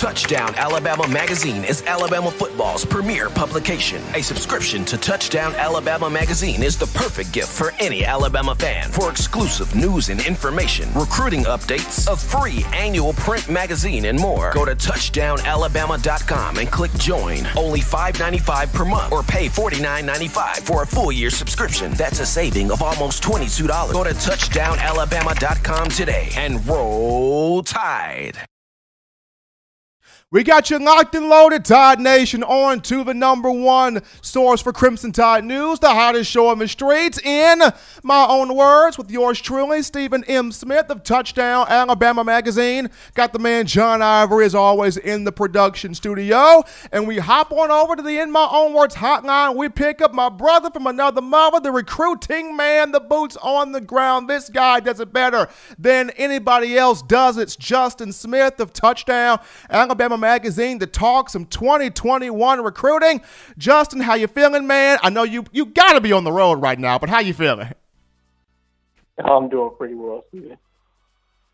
Touchdown 0.00 0.54
Alabama 0.54 1.06
Magazine 1.08 1.62
is 1.62 1.82
Alabama 1.82 2.30
football's 2.30 2.86
premier 2.86 3.28
publication. 3.28 4.02
A 4.14 4.22
subscription 4.22 4.82
to 4.86 4.96
Touchdown 4.96 5.54
Alabama 5.56 6.08
Magazine 6.08 6.62
is 6.62 6.78
the 6.78 6.86
perfect 6.98 7.32
gift 7.32 7.48
for 7.48 7.72
any 7.78 8.04
Alabama 8.04 8.54
fan. 8.54 8.90
For 8.90 9.10
exclusive 9.10 9.74
news 9.74 10.08
and 10.08 10.20
information, 10.26 10.88
recruiting 10.94 11.44
updates, 11.44 12.10
a 12.10 12.16
free 12.16 12.64
annual 12.72 13.12
print 13.12 13.50
magazine, 13.50 14.06
and 14.06 14.18
more, 14.18 14.52
go 14.54 14.64
to 14.64 14.74
touchdownalabama.com 14.74 16.56
and 16.56 16.70
click 16.70 16.92
join. 16.94 17.46
Only 17.56 17.80
$5.95 17.80 18.72
per 18.72 18.84
month 18.86 19.12
or 19.12 19.22
pay 19.22 19.48
$49.95 19.48 20.62
for 20.62 20.82
a 20.82 20.86
full 20.86 21.12
year 21.12 21.28
subscription. 21.28 21.92
That's 21.92 22.20
a 22.20 22.26
saving 22.26 22.70
of 22.70 22.80
almost 22.82 23.22
$22. 23.22 23.92
Go 23.92 24.04
to 24.04 24.10
touchdownalabama.com 24.10 25.88
today 25.90 26.30
and 26.36 26.66
roll 26.66 27.62
tide. 27.62 28.38
We 30.32 30.44
got 30.44 30.70
you 30.70 30.78
locked 30.78 31.16
and 31.16 31.28
loaded, 31.28 31.64
Tide 31.64 31.98
Nation, 31.98 32.44
on 32.44 32.82
to 32.82 33.02
the 33.02 33.12
number 33.12 33.50
one 33.50 34.00
source 34.22 34.62
for 34.62 34.72
Crimson 34.72 35.10
Tide 35.10 35.42
News, 35.42 35.80
the 35.80 35.88
hottest 35.88 36.30
show 36.30 36.46
on 36.46 36.60
the 36.60 36.68
streets, 36.68 37.18
in 37.18 37.60
my 38.04 38.26
own 38.28 38.54
words, 38.54 38.96
with 38.96 39.10
yours 39.10 39.40
truly, 39.40 39.82
Stephen 39.82 40.22
M. 40.28 40.52
Smith 40.52 40.88
of 40.88 41.02
Touchdown 41.02 41.66
Alabama 41.68 42.22
Magazine. 42.22 42.90
Got 43.14 43.32
the 43.32 43.40
man 43.40 43.66
John 43.66 44.02
Ivory, 44.02 44.44
as 44.44 44.54
always, 44.54 44.96
in 44.98 45.24
the 45.24 45.32
production 45.32 45.96
studio. 45.96 46.62
And 46.92 47.08
we 47.08 47.18
hop 47.18 47.50
on 47.50 47.72
over 47.72 47.96
to 47.96 48.02
the 48.02 48.20
In 48.20 48.30
My 48.30 48.46
Own 48.52 48.72
Words 48.72 48.94
hotline. 48.94 49.56
We 49.56 49.68
pick 49.68 50.00
up 50.00 50.14
my 50.14 50.28
brother 50.28 50.70
from 50.70 50.86
another 50.86 51.22
mother, 51.22 51.58
the 51.58 51.72
recruiting 51.72 52.54
man, 52.54 52.92
the 52.92 53.00
boots 53.00 53.36
on 53.38 53.72
the 53.72 53.80
ground. 53.80 54.30
This 54.30 54.48
guy 54.48 54.78
does 54.78 55.00
it 55.00 55.12
better 55.12 55.48
than 55.76 56.10
anybody 56.10 56.78
else 56.78 57.02
does. 57.02 57.36
It's 57.36 57.56
Justin 57.56 58.12
Smith 58.12 58.60
of 58.60 58.72
Touchdown 58.72 59.40
Alabama 59.68 60.19
Magazine 60.20 60.78
to 60.78 60.86
talk 60.86 61.28
some 61.30 61.46
2021 61.46 62.62
recruiting. 62.62 63.20
Justin, 63.58 64.00
how 64.00 64.14
you 64.14 64.26
feeling, 64.26 64.66
man? 64.66 64.98
I 65.02 65.10
know 65.10 65.22
you 65.22 65.44
you 65.52 65.66
got 65.66 65.94
to 65.94 66.00
be 66.00 66.12
on 66.12 66.24
the 66.24 66.32
road 66.32 66.62
right 66.62 66.78
now, 66.78 66.98
but 66.98 67.08
how 67.08 67.20
you 67.20 67.34
feeling? 67.34 67.72
I'm 69.18 69.48
doing 69.48 69.72
pretty 69.76 69.94
well, 69.94 70.24
Steven. 70.28 70.56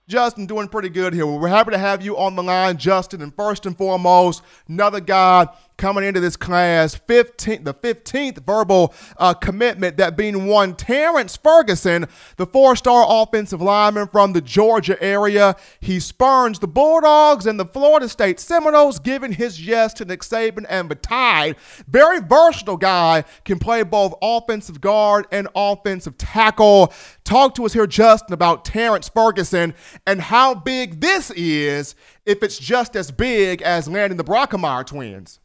Justin, 0.08 0.46
doing 0.46 0.68
pretty 0.68 0.88
good 0.88 1.14
here. 1.14 1.26
We're 1.26 1.48
happy 1.48 1.72
to 1.72 1.78
have 1.78 2.00
you 2.00 2.16
on 2.16 2.36
the 2.36 2.42
line, 2.42 2.76
Justin. 2.76 3.22
And 3.22 3.34
first 3.34 3.66
and 3.66 3.76
foremost, 3.76 4.42
another 4.68 5.00
guy 5.00 5.48
coming 5.76 6.04
into 6.04 6.20
this 6.20 6.36
class, 6.36 6.94
15, 6.94 7.64
the 7.64 7.74
15th 7.74 8.44
verbal 8.44 8.94
uh, 9.18 9.34
commitment 9.34 9.96
that 9.96 10.16
being 10.16 10.46
one 10.46 10.74
Terrence 10.74 11.36
Ferguson, 11.36 12.06
the 12.36 12.46
four-star 12.46 13.04
offensive 13.08 13.60
lineman 13.60 14.08
from 14.08 14.32
the 14.32 14.40
Georgia 14.40 15.00
area. 15.02 15.56
He 15.80 16.00
spurns 16.00 16.58
the 16.58 16.68
Bulldogs 16.68 17.46
and 17.46 17.60
the 17.60 17.66
Florida 17.66 18.08
State 18.08 18.40
Seminoles, 18.40 18.98
giving 18.98 19.32
his 19.32 19.64
yes 19.64 19.92
to 19.94 20.04
Nick 20.04 20.20
Saban 20.20 20.64
and 20.68 20.86
Tide. 21.02 21.56
Very 21.88 22.20
versatile 22.20 22.76
guy, 22.76 23.24
can 23.44 23.58
play 23.58 23.82
both 23.82 24.14
offensive 24.22 24.80
guard 24.80 25.26
and 25.30 25.48
offensive 25.54 26.16
tackle. 26.16 26.92
Talk 27.24 27.54
to 27.56 27.66
us 27.66 27.72
here, 27.72 27.86
Justin, 27.86 28.32
about 28.32 28.64
Terrence 28.64 29.08
Ferguson 29.08 29.74
and 30.06 30.20
how 30.20 30.54
big 30.54 31.00
this 31.00 31.30
is 31.32 31.94
if 32.24 32.42
it's 32.42 32.58
just 32.58 32.96
as 32.96 33.10
big 33.10 33.62
as 33.62 33.88
landing 33.88 34.16
the 34.16 34.24
Brockermeyer 34.24 34.86
twins. 34.86 35.40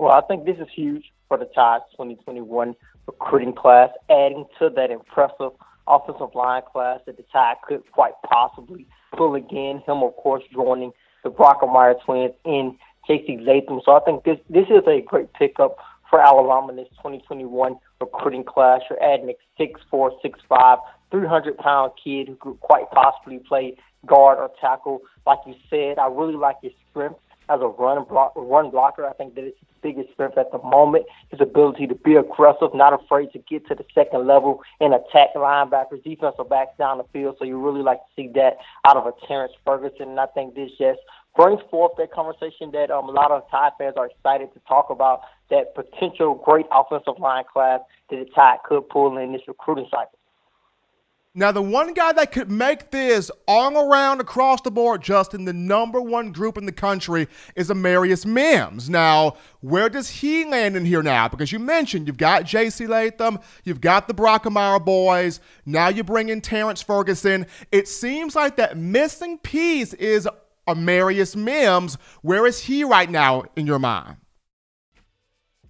Well, 0.00 0.12
I 0.12 0.22
think 0.22 0.46
this 0.46 0.56
is 0.56 0.66
huge 0.74 1.12
for 1.28 1.36
the 1.36 1.44
Tides 1.44 1.84
2021 1.92 2.74
recruiting 3.06 3.52
class, 3.52 3.90
adding 4.08 4.46
to 4.58 4.70
that 4.70 4.90
impressive 4.90 5.52
offensive 5.86 6.34
line 6.34 6.62
class 6.72 7.00
that 7.04 7.18
the 7.18 7.24
Tide 7.30 7.56
could 7.68 7.82
quite 7.92 8.14
possibly 8.24 8.86
pull 9.14 9.34
again. 9.34 9.82
Him, 9.86 10.02
of 10.02 10.16
course, 10.16 10.42
joining 10.54 10.92
the 11.22 11.28
Brockermeyer 11.28 12.02
twins 12.02 12.32
in 12.46 12.78
J.C. 13.06 13.40
Latham. 13.42 13.82
So 13.84 13.92
I 13.92 14.00
think 14.00 14.24
this 14.24 14.38
this 14.48 14.64
is 14.70 14.84
a 14.86 15.02
great 15.02 15.34
pickup 15.34 15.76
for 16.08 16.18
Alabama 16.18 16.70
in 16.70 16.76
this 16.76 16.88
2021 16.96 17.76
recruiting 18.00 18.44
class. 18.44 18.80
You're 18.88 19.02
adding 19.02 19.28
a 19.28 19.62
6'4", 19.62 20.12
6'5", 20.24 20.78
300-pound 21.12 21.92
kid 22.02 22.28
who 22.28 22.36
could 22.36 22.60
quite 22.60 22.90
possibly 22.90 23.38
play 23.40 23.76
guard 24.06 24.38
or 24.38 24.50
tackle. 24.62 25.02
Like 25.26 25.40
you 25.46 25.56
said, 25.68 25.98
I 25.98 26.06
really 26.06 26.36
like 26.36 26.56
his 26.62 26.72
strength 26.88 27.20
as 27.50 27.60
a 27.60 27.66
run 27.66 28.02
block, 28.04 28.32
run 28.34 28.70
blocker. 28.70 29.06
I 29.06 29.12
think 29.12 29.34
that 29.34 29.44
his 29.44 29.52
biggest 29.82 30.12
strength 30.12 30.38
at 30.38 30.52
the 30.52 30.58
moment. 30.58 31.06
His 31.30 31.40
ability 31.40 31.86
to 31.88 31.94
be 31.94 32.14
aggressive, 32.14 32.74
not 32.74 32.92
afraid 32.92 33.32
to 33.32 33.38
get 33.38 33.66
to 33.68 33.74
the 33.74 33.84
second 33.94 34.26
level 34.26 34.62
and 34.80 34.94
attack 34.94 35.34
linebackers, 35.34 36.02
defensive 36.04 36.48
backs 36.48 36.76
down 36.78 36.98
the 36.98 37.04
field. 37.12 37.36
So 37.38 37.44
you 37.44 37.58
really 37.58 37.82
like 37.82 37.98
to 37.98 38.10
see 38.16 38.30
that 38.34 38.58
out 38.86 38.96
of 38.96 39.06
a 39.06 39.12
Terrence 39.26 39.52
Ferguson. 39.64 40.10
And 40.10 40.20
I 40.20 40.26
think 40.26 40.54
this 40.54 40.70
just 40.78 41.00
brings 41.36 41.60
forth 41.70 41.92
that 41.98 42.12
conversation 42.12 42.70
that 42.72 42.90
um, 42.90 43.08
a 43.08 43.12
lot 43.12 43.30
of 43.30 43.42
Tide 43.50 43.72
fans 43.78 43.94
are 43.96 44.06
excited 44.06 44.52
to 44.54 44.60
talk 44.68 44.90
about 44.90 45.22
that 45.50 45.74
potential 45.74 46.34
great 46.34 46.66
offensive 46.70 47.18
line 47.18 47.44
class 47.50 47.80
that 48.10 48.16
the 48.16 48.26
Tide 48.34 48.58
could 48.64 48.88
pull 48.88 49.16
in 49.16 49.32
this 49.32 49.42
recruiting 49.48 49.86
cycle. 49.90 50.19
Now, 51.32 51.52
the 51.52 51.62
one 51.62 51.94
guy 51.94 52.12
that 52.14 52.32
could 52.32 52.50
make 52.50 52.90
this 52.90 53.30
all 53.46 53.78
around 53.78 54.20
across 54.20 54.62
the 54.62 54.70
board, 54.72 55.00
Justin, 55.00 55.44
the 55.44 55.52
number 55.52 56.00
one 56.00 56.32
group 56.32 56.58
in 56.58 56.66
the 56.66 56.72
country 56.72 57.28
is 57.54 57.70
Amarius 57.70 58.26
Mims. 58.26 58.90
Now, 58.90 59.36
where 59.60 59.88
does 59.88 60.08
he 60.08 60.44
land 60.44 60.76
in 60.76 60.84
here 60.84 61.04
now? 61.04 61.28
Because 61.28 61.52
you 61.52 61.60
mentioned 61.60 62.08
you've 62.08 62.16
got 62.16 62.46
J.C. 62.46 62.88
Latham, 62.88 63.38
you've 63.62 63.80
got 63.80 64.08
the 64.08 64.14
Brockermeyer 64.14 64.84
boys, 64.84 65.38
now 65.64 65.86
you 65.86 66.02
bring 66.02 66.30
in 66.30 66.40
Terrence 66.40 66.82
Ferguson. 66.82 67.46
It 67.70 67.86
seems 67.86 68.34
like 68.34 68.56
that 68.56 68.76
missing 68.76 69.38
piece 69.38 69.94
is 69.94 70.28
Amarius 70.66 71.36
Mims. 71.36 71.96
Where 72.22 72.44
is 72.44 72.58
he 72.64 72.82
right 72.82 73.08
now 73.08 73.44
in 73.54 73.68
your 73.68 73.78
mind? 73.78 74.16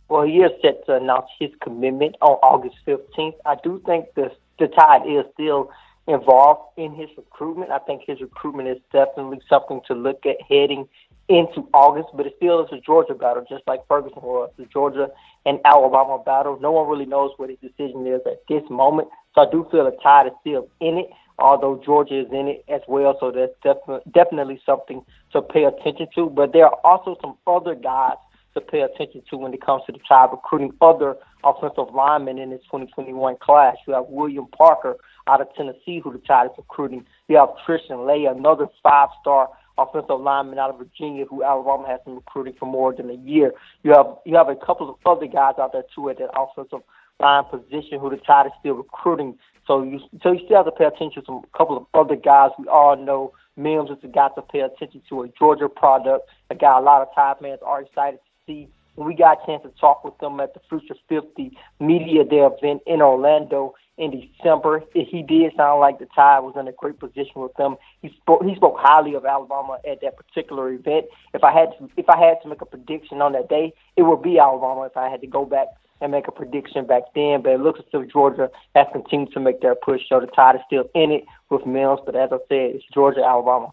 Well, 0.09 0.23
he 0.23 0.39
is 0.39 0.53
set 0.63 0.87
to 0.87 0.97
announce 0.97 1.27
his 1.39 1.51
commitment 1.63 2.17
on 2.23 2.33
August 2.43 2.77
15th. 2.87 3.35
I 3.45 3.57
do 3.63 3.81
think 3.85 4.07
the 4.17 4.33
the 4.61 4.69
Tide 4.69 5.03
is 5.09 5.25
still 5.35 5.71
involved 6.07 6.73
in 6.77 6.95
his 6.95 7.09
recruitment. 7.17 7.73
I 7.73 7.79
think 7.79 8.03
his 8.07 8.21
recruitment 8.21 8.69
is 8.69 8.79
definitely 8.93 9.41
something 9.49 9.81
to 9.89 9.95
look 9.95 10.25
at 10.27 10.37
heading 10.49 10.89
into 11.29 11.69
August, 11.73 12.09
but 12.15 12.27
it 12.27 12.35
still 12.37 12.65
is 12.65 12.73
a 12.73 12.81
Georgia 12.81 13.15
battle, 13.15 13.45
just 13.49 13.63
like 13.67 13.87
Ferguson 13.89 14.23
was. 14.23 14.51
The 14.57 14.67
Georgia 14.67 15.09
and 15.47 15.61
Alabama 15.65 16.23
battle. 16.25 16.59
No 16.61 16.73
one 16.73 16.89
really 16.89 17.07
knows 17.07 17.31
what 17.37 17.51
his 17.51 17.59
decision 17.61 18.07
is 18.07 18.21
at 18.27 18.43
this 18.49 18.63
moment. 18.69 19.09
So 19.35 19.43
I 19.43 19.51
do 19.51 19.67
feel 19.71 19.85
the 19.85 19.97
Tide 20.03 20.27
is 20.27 20.33
still 20.41 20.69
in 20.81 20.99
it, 20.99 21.11
although 21.39 21.81
Georgia 21.85 22.21
is 22.21 22.33
in 22.33 22.49
it 22.49 22.65
as 22.69 22.81
well. 22.89 23.17
So 23.21 23.31
that's 23.31 23.55
definitely 23.63 24.11
definitely 24.13 24.61
something 24.67 25.05
to 25.33 25.43
pay 25.43 25.65
attention 25.65 26.09
to. 26.17 26.29
But 26.29 26.53
there 26.53 26.67
are 26.67 26.79
also 26.85 27.17
some 27.23 27.37
other 27.47 27.77
guys 27.77 28.17
to 28.55 28.61
pay 28.61 28.81
attention 28.81 29.23
to 29.31 29.37
when 29.37 29.55
it 29.55 29.65
comes 29.65 29.83
to 29.87 29.93
the 29.93 30.01
Tide 30.09 30.31
recruiting 30.33 30.73
other 30.81 31.17
offensive 31.45 31.95
linemen 31.95 32.39
in 32.39 32.51
this 32.51 32.63
2021 32.65 33.37
class. 33.41 33.77
You 33.87 33.95
have 33.95 34.07
William 34.09 34.47
Parker 34.47 34.97
out 35.27 35.41
of 35.41 35.49
Tennessee, 35.57 36.01
who 36.03 36.13
the 36.13 36.19
Tide 36.19 36.47
is 36.47 36.53
recruiting. 36.57 37.05
You 37.29 37.37
have 37.37 37.51
Tristan 37.65 38.07
Leigh, 38.07 38.27
another 38.27 38.67
five-star 38.83 39.49
offensive 39.79 40.21
lineman 40.21 40.59
out 40.59 40.71
of 40.71 40.79
Virginia, 40.79 41.25
who 41.25 41.43
Alabama 41.43 41.87
has 41.89 42.01
been 42.05 42.17
recruiting 42.17 42.55
for 42.59 42.67
more 42.67 42.95
than 42.95 43.11
a 43.11 43.15
year. 43.15 43.53
You 43.83 43.93
have 43.93 44.07
you 44.25 44.37
have 44.37 44.49
a 44.49 44.57
couple 44.57 44.89
of 44.89 44.97
other 45.07 45.27
guys 45.27 45.55
out 45.59 45.73
there 45.73 45.85
too 45.95 46.11
at 46.11 46.19
that 46.19 46.31
offensive 46.37 46.81
line 47.19 47.45
position 47.51 47.99
who 48.01 48.11
the 48.11 48.17
Tide 48.19 48.47
is 48.47 48.53
still 48.61 48.75
recruiting. 48.75 49.39
So 49.67 49.83
you 49.83 50.01
so 50.23 50.33
you 50.33 50.41
still 50.45 50.59
have 50.59 50.67
to 50.67 50.73
pay 50.73 50.85
attention 50.85 51.25
to 51.27 51.43
a 51.45 51.59
couple 51.59 51.77
of 51.77 51.87
other 51.95 52.17
guys 52.17 52.51
we 52.59 52.67
all 52.67 52.97
know. 52.97 53.33
Mims 53.57 53.91
is 53.91 53.99
a 54.03 54.09
guy 54.09 54.29
to 54.37 54.43
pay 54.43 54.61
attention 54.61 55.03
to, 55.09 55.23
a 55.23 55.29
Georgia 55.39 55.69
product, 55.69 56.29
a 56.51 56.55
guy 56.55 56.79
a 56.79 56.81
lot 56.81 57.03
of 57.03 57.09
Tide 57.15 57.37
fans 57.41 57.61
are 57.65 57.83
excited 57.83 58.19
to 58.19 58.47
see 58.47 58.69
when 59.01 59.09
we 59.09 59.15
got 59.15 59.43
a 59.43 59.47
chance 59.47 59.63
to 59.63 59.71
talk 59.81 60.05
with 60.05 60.19
them 60.19 60.41
at 60.41 60.53
the 60.53 60.61
Future 60.69 60.95
50 61.09 61.57
Media 61.81 62.23
Day 62.23 62.41
event 62.45 62.83
in 62.87 63.01
Orlando 63.01 63.75
in 63.97 64.11
December, 64.11 64.83
he 64.93 65.23
did 65.23 65.57
sound 65.57 65.81
like 65.81 65.99
the 65.99 66.07
Tide 66.15 66.41
was 66.41 66.55
in 66.61 66.69
a 66.69 66.73
great 66.73 66.99
position 66.99 67.37
with 67.37 67.55
them. 67.55 67.77
He 68.03 68.11
spoke 68.21 68.45
he 68.45 68.55
spoke 68.57 68.77
highly 68.79 69.15
of 69.15 69.25
Alabama 69.25 69.79
at 69.91 70.03
that 70.03 70.19
particular 70.19 70.71
event. 70.71 71.07
If 71.33 71.43
I 71.43 71.51
had 71.51 71.71
to, 71.79 71.89
if 71.97 72.11
I 72.11 72.19
had 72.19 72.43
to 72.43 72.49
make 72.51 72.61
a 72.61 72.67
prediction 72.67 73.23
on 73.23 73.33
that 73.33 73.49
day, 73.49 73.73
it 73.97 74.03
would 74.03 74.21
be 74.21 74.39
Alabama. 74.39 74.83
If 74.83 74.99
I 74.99 75.09
had 75.09 75.23
to 75.23 75.27
go 75.27 75.47
back 75.47 75.69
and 76.03 76.13
make 76.13 76.29
a 76.29 76.33
prediction 76.33 76.87
back 76.87 77.05
then, 77.15 77.41
but 77.41 77.53
it 77.53 77.61
looks 77.61 77.81
as 77.81 77.87
if 77.95 78.13
Georgia 78.13 78.51
has 78.75 78.87
continued 78.93 79.33
to 79.33 79.41
make 79.41 79.63
their 79.63 79.77
push. 79.77 80.03
So 80.11 80.21
the 80.21 80.27
Tide 80.27 80.57
is 80.57 80.63
still 80.67 80.85
in 80.95 81.11
it 81.11 81.25
with 81.49 81.65
Mims, 81.65 82.01
but 82.05 82.17
as 82.17 82.29
I 82.33 82.37
said, 82.51 82.77
it's 82.77 82.85
Georgia, 82.93 83.25
Alabama. 83.25 83.73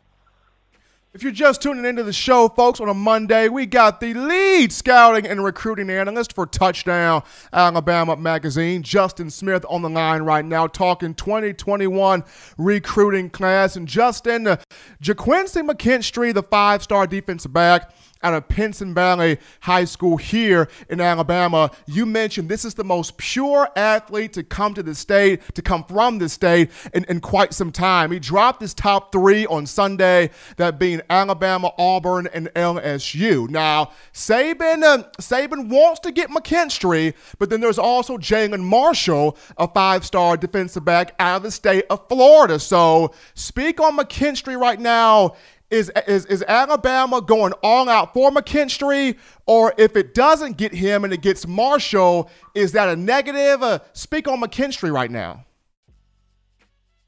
If 1.13 1.23
you're 1.23 1.31
just 1.31 1.61
tuning 1.61 1.85
into 1.85 2.03
the 2.03 2.11
show, 2.11 2.49
folks, 2.49 2.81
on 2.81 2.89
a 2.89 2.93
Monday, 2.93 3.47
we 3.47 3.65
got 3.65 4.01
the 4.01 4.13
lead 4.13 4.73
scouting 4.73 5.25
and 5.25 5.41
recruiting 5.43 5.89
analyst 5.89 6.33
for 6.33 6.45
Touchdown 6.45 7.23
Alabama 7.53 8.17
Magazine, 8.17 8.83
Justin 8.83 9.29
Smith, 9.29 9.65
on 9.69 9.81
the 9.81 9.89
line 9.89 10.23
right 10.23 10.43
now, 10.43 10.67
talking 10.67 11.15
2021 11.15 12.23
recruiting 12.57 13.29
class. 13.29 13.77
And 13.77 13.87
Justin, 13.87 14.47
uh, 14.47 14.57
Ga'Quincy 15.01 15.67
McKinstry, 15.67 16.33
the 16.33 16.43
five 16.43 16.83
star 16.83 17.07
defensive 17.07 17.53
back, 17.53 17.89
out 18.23 18.33
of 18.33 18.47
Pinson 18.47 18.93
Valley 18.93 19.37
High 19.61 19.85
School 19.85 20.17
here 20.17 20.67
in 20.89 21.01
Alabama. 21.01 21.71
You 21.85 22.05
mentioned 22.05 22.49
this 22.49 22.65
is 22.65 22.73
the 22.73 22.83
most 22.83 23.17
pure 23.17 23.69
athlete 23.75 24.33
to 24.33 24.43
come 24.43 24.73
to 24.73 24.83
the 24.83 24.95
state, 24.95 25.41
to 25.55 25.61
come 25.61 25.83
from 25.83 26.19
the 26.19 26.29
state 26.29 26.71
in, 26.93 27.03
in 27.05 27.19
quite 27.19 27.53
some 27.53 27.71
time. 27.71 28.11
He 28.11 28.19
dropped 28.19 28.61
his 28.61 28.73
top 28.73 29.11
three 29.11 29.45
on 29.45 29.65
Sunday, 29.65 30.29
that 30.57 30.79
being 30.79 31.01
Alabama, 31.09 31.71
Auburn, 31.77 32.27
and 32.33 32.47
LSU. 32.55 33.49
Now, 33.49 33.91
Saban, 34.13 34.83
uh, 34.83 35.03
Saban 35.19 35.69
wants 35.69 35.99
to 36.01 36.11
get 36.11 36.29
McKinstry, 36.29 37.13
but 37.39 37.49
then 37.49 37.61
there's 37.61 37.79
also 37.79 38.17
Jalin 38.17 38.61
Marshall, 38.61 39.37
a 39.57 39.67
five-star 39.67 40.37
defensive 40.37 40.85
back 40.85 41.13
out 41.19 41.37
of 41.37 41.43
the 41.43 41.51
state 41.51 41.85
of 41.89 42.07
Florida. 42.07 42.59
So 42.59 43.13
speak 43.33 43.79
on 43.79 43.97
McKinstry 43.97 44.59
right 44.59 44.79
now 44.79 45.35
is, 45.69 45.91
is, 46.07 46.25
is 46.27 46.43
Alabama 46.47 47.21
going 47.21 47.53
all 47.61 47.89
out 47.89 48.13
for 48.13 48.31
McKinstry, 48.31 49.17
or 49.45 49.73
if 49.77 49.95
it 49.95 50.13
doesn't 50.13 50.57
get 50.57 50.73
him 50.73 51.03
and 51.03 51.13
it 51.13 51.21
gets 51.21 51.45
Marshall, 51.45 52.29
is 52.55 52.71
that 52.71 52.89
a 52.89 52.95
negative? 52.95 53.61
Uh, 53.61 53.79
speak 53.93 54.27
on 54.27 54.41
McKinstry 54.41 54.91
right 54.91 55.11
now. 55.11 55.45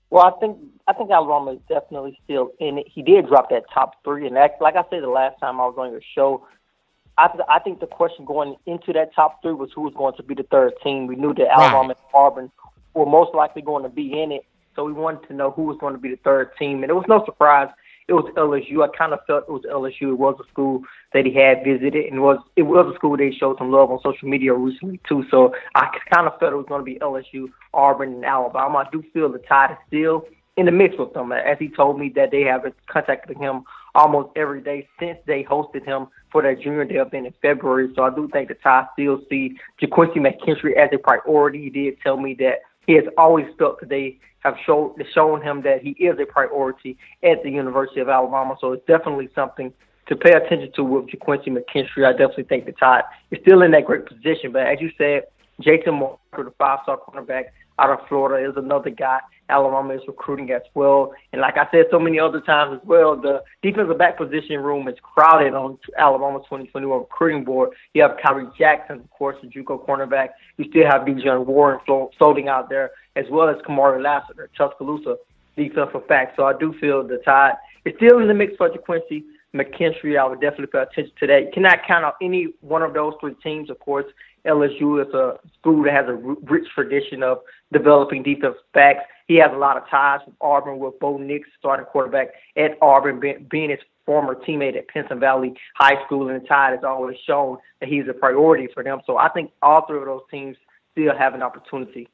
Well, 0.10 0.26
I 0.26 0.39
think 0.39 0.57
I 0.88 0.93
think 0.93 1.12
Alabama 1.12 1.51
is 1.51 1.60
definitely 1.70 2.20
still 2.24 2.51
in 2.60 2.80
it. 2.80 2.88
He 2.91 3.03
did 3.03 3.28
drop 3.28 3.51
that 3.51 3.66
top 3.72 4.03
three, 4.03 4.26
and 4.26 4.36
that, 4.36 4.57
like 4.60 4.76
I 4.76 4.84
said 4.89 5.03
the 5.03 5.10
last 5.10 5.39
time 5.39 5.62
I 5.62 5.66
was 5.66 5.76
on 5.78 5.91
your 5.91 6.01
show, 6.16 6.47
I, 7.16 7.28
th- 7.28 7.43
I 7.47 7.60
think 7.60 7.80
the 7.80 7.86
question 7.86 8.26
going 8.26 8.55
into 8.66 8.91
that 8.93 9.14
top 9.14 9.41
three 9.43 9.53
was 9.53 9.70
who 9.76 9.82
was 9.82 9.93
going 9.95 10.16
to 10.16 10.24
be 10.24 10.34
the 10.34 10.43
third 10.43 10.74
team. 10.84 11.05
We 11.05 11.16
knew 11.16 11.36
that 11.36 11.47
Alabama 11.47 11.89
right. 11.89 11.97
and 11.97 12.05
Auburn 12.14 12.51
were 12.95 13.05
most 13.05 13.36
likely 13.36 13.62
going 13.62 13.84
to 13.84 13.89
be 13.89 14.20
in 14.20 14.32
it, 14.32 14.41
so 14.76 14.84
we 14.84 14.91
wanted 14.91 15.28
to 15.28 15.34
know 15.36 15.51
who 15.51 15.64
was 15.64 15.78
going 15.80 15.93
to 15.93 15.99
be 15.99 16.10
the 16.10 16.20
third 16.24 16.57
team, 16.57 16.82
and 16.82 16.89
it 16.89 16.95
was 16.95 17.05
no 17.07 17.24
surprise 17.24 17.70
it 18.10 18.14
was 18.14 18.32
LSU. 18.36 18.84
I 18.84 18.95
kind 18.97 19.14
of 19.14 19.20
felt 19.28 19.45
it 19.47 19.51
was 19.51 19.62
LSU. 19.72 20.12
It 20.12 20.20
was 20.20 20.36
a 20.43 20.49
school 20.51 20.82
that 21.14 21.26
he 21.26 21.34
had 21.34 21.64
visited, 21.64 22.12
and 22.12 22.22
was 22.22 22.39
it 22.55 22.64
was 22.64 22.91
a 22.91 22.95
school 22.95 23.16
they 23.16 23.32
showed 23.32 23.57
some 23.57 23.72
love 23.72 23.91
on 23.91 23.99
social 24.03 24.28
media 24.28 24.53
recently 24.53 24.99
too. 25.07 25.24
So 25.32 25.53
I 25.76 25.88
kind 26.12 26.28
of 26.28 26.39
felt 26.39 26.53
it 26.53 26.57
was 26.57 26.66
going 26.68 26.82
to 26.82 26.86
be 26.86 26.99
LSU, 26.99 27.47
Auburn, 27.74 28.14
and 28.14 28.26
Alabama. 28.26 28.80
I 28.80 28.89
do 28.91 29.03
feel 29.14 29.32
the 29.32 29.39
tide 29.39 29.72
is 29.72 29.78
still 29.88 30.26
in 30.57 30.66
the 30.66 30.72
mix 30.72 30.95
with 30.97 31.14
them, 31.14 31.32
as 31.32 31.57
he 31.57 31.70
told 31.70 31.97
me 31.97 32.12
that 32.16 32.32
they 32.32 32.41
have 32.41 32.64
contacted 32.88 33.38
him 33.38 33.64
almost 33.95 34.30
every 34.36 34.62
day 34.62 34.88
since 34.99 35.18
they 35.26 35.43
hosted 35.43 35.86
him 35.86 36.07
for 36.32 36.41
their 36.41 36.55
junior 36.55 36.84
day 36.84 36.95
event 36.95 37.28
in 37.28 37.34
February. 37.41 37.91
So 37.95 38.03
I 38.03 38.14
do 38.14 38.28
think 38.34 38.49
the 38.49 38.55
Tide 38.55 38.88
still 38.93 39.22
see 39.30 39.57
Ga'Quincy 39.82 40.18
McKinstry 40.18 40.76
as 40.78 40.89
a 40.93 40.97
priority. 40.97 41.64
He 41.64 41.70
did 41.70 42.01
tell 42.01 42.18
me 42.18 42.36
that 42.39 42.60
he 42.90 42.96
has 42.96 43.06
always 43.20 43.46
felt 43.60 43.80
that 43.80 43.90
they 43.90 44.18
have 44.40 44.56
shown 44.66 44.96
shown 45.14 45.44
him 45.44 45.62
that 45.62 45.84
he 45.84 45.92
is 46.04 46.18
a 46.20 46.26
priority 46.26 46.98
at 47.22 47.44
the 47.44 47.52
University 47.52 48.00
of 48.00 48.10
Alabama. 48.10 48.56
So 48.60 48.74
it's 48.74 48.86
definitely 48.88 49.30
something 49.36 49.72
to 50.08 50.16
pay 50.16 50.32
attention 50.32 50.72
to 50.76 50.84
with 50.84 51.06
Ga'Quincy 51.06 51.50
McKinstry. 51.50 52.04
I 52.04 52.14
definitely 52.14 52.46
think 52.46 52.66
the 52.66 52.72
Tide 52.72 53.04
is 53.30 53.38
still 53.44 53.62
in 53.62 53.70
that 53.72 53.86
great 53.86 54.08
position. 54.08 54.52
But 54.52 54.66
as 54.66 54.82
you 54.82 54.90
said, 54.98 55.26
Jason 55.62 56.00
Walker, 56.00 56.46
the 56.46 56.54
five-star 56.58 56.98
cornerback 56.98 57.50
out 57.80 57.89
of 57.89 58.07
Florida, 58.07 58.49
is 58.49 58.57
another 58.57 58.89
guy 58.89 59.19
Alabama 59.49 59.95
is 59.95 60.01
recruiting 60.07 60.51
as 60.51 60.61
well. 60.75 61.13
And 61.34 61.41
like 61.41 61.57
I 61.57 61.67
said 61.71 61.86
so 61.91 61.99
many 61.99 62.19
other 62.19 62.39
times 62.41 62.80
as 62.80 62.88
well, 62.88 63.15
the 63.15 63.41
defensive 63.63 63.97
back 63.97 64.17
position 64.17 64.59
room 64.59 64.88
is 64.88 64.95
crowded 65.01 65.53
on 65.53 65.77
Alabama's 65.97 66.43
2021 66.45 66.99
recruiting 66.99 67.43
board. 67.43 67.71
You 67.93 68.03
have 68.03 68.17
Khyree 68.23 68.55
Jackson, 68.57 68.97
of 68.99 69.09
course, 69.09 69.38
the 69.41 69.47
JUCO 69.47 69.86
cornerback. 69.86 70.30
You 70.57 70.65
still 70.69 70.86
have 70.86 71.01
Bijan 71.01 71.45
Warren 71.45 71.80
floating 72.17 72.47
out 72.47 72.69
there, 72.69 72.91
as 73.15 73.25
well 73.32 73.49
as 73.49 73.57
Kamari 73.67 74.01
Lassiter, 74.01 74.49
Tuscaloosa 74.55 75.15
defensive 75.57 76.07
back. 76.07 76.34
So 76.36 76.45
I 76.45 76.57
do 76.57 76.73
feel 76.80 77.05
the 77.05 77.17
Tide 77.17 77.53
is 77.86 77.93
still 77.97 78.19
in 78.19 78.27
the 78.27 78.34
mix 78.34 78.55
for 78.55 78.69
DeQuincy. 78.69 79.23
McKinstry, 79.56 80.20
I 80.20 80.28
would 80.28 80.41
definitely 80.41 80.68
pay 80.68 80.80
attention 80.80 81.14
to 81.20 81.28
that. 81.28 81.54
Cannot 81.54 81.80
count 81.88 82.06
out 82.06 82.16
any 82.22 82.54
one 82.62 82.84
of 82.84 82.93
those 82.93 83.14
three 83.20 83.36
teams, 83.43 83.70
of 83.70 83.80
course. 83.80 84.06
LSU 84.45 85.06
is 85.06 85.14
a 85.14 85.38
school 85.60 85.84
that 85.84 85.93
has 85.93 86.06
a 86.08 86.14
rich 86.14 86.66
tradition 86.74 87.24
of 87.24 87.39
developing 87.74 88.24
defensive 88.24 88.62
backs. 88.74 89.04
He 89.28 89.36
has 89.36 89.52
a 89.54 89.58
lot 89.58 89.78
of 89.78 89.84
ties 89.89 90.22
with 90.26 90.36
Auburn, 90.39 90.80
with 90.80 91.00
Bo 91.00 91.18
Nix, 91.18 91.50
starting 91.60 91.86
quarterback 91.86 92.30
at 92.56 92.78
Auburn, 92.82 93.20
being 93.50 93.70
his 93.70 93.80
former 94.06 94.36
teammate 94.36 94.78
at 94.78 94.88
Pinson 94.88 95.20
Valley 95.20 95.54
High 95.76 96.04
School, 96.06 96.30
and 96.30 96.41
the 96.41 96.47
Tide 96.47 96.72
has 96.72 96.84
always 96.84 97.18
shown 97.28 97.58
that 97.80 97.89
he's 97.89 98.06
a 98.10 98.14
priority 98.14 98.68
for 98.74 98.84
them. 98.84 99.02
So 99.06 99.18
I 99.18 99.30
think 99.30 99.52
all 99.62 99.86
three 99.86 100.00
of 100.00 100.06
those 100.06 100.22
teams 100.32 100.58
still 100.93 101.16
have 101.16 101.34
an 101.36 101.43
opportunity 101.43 102.08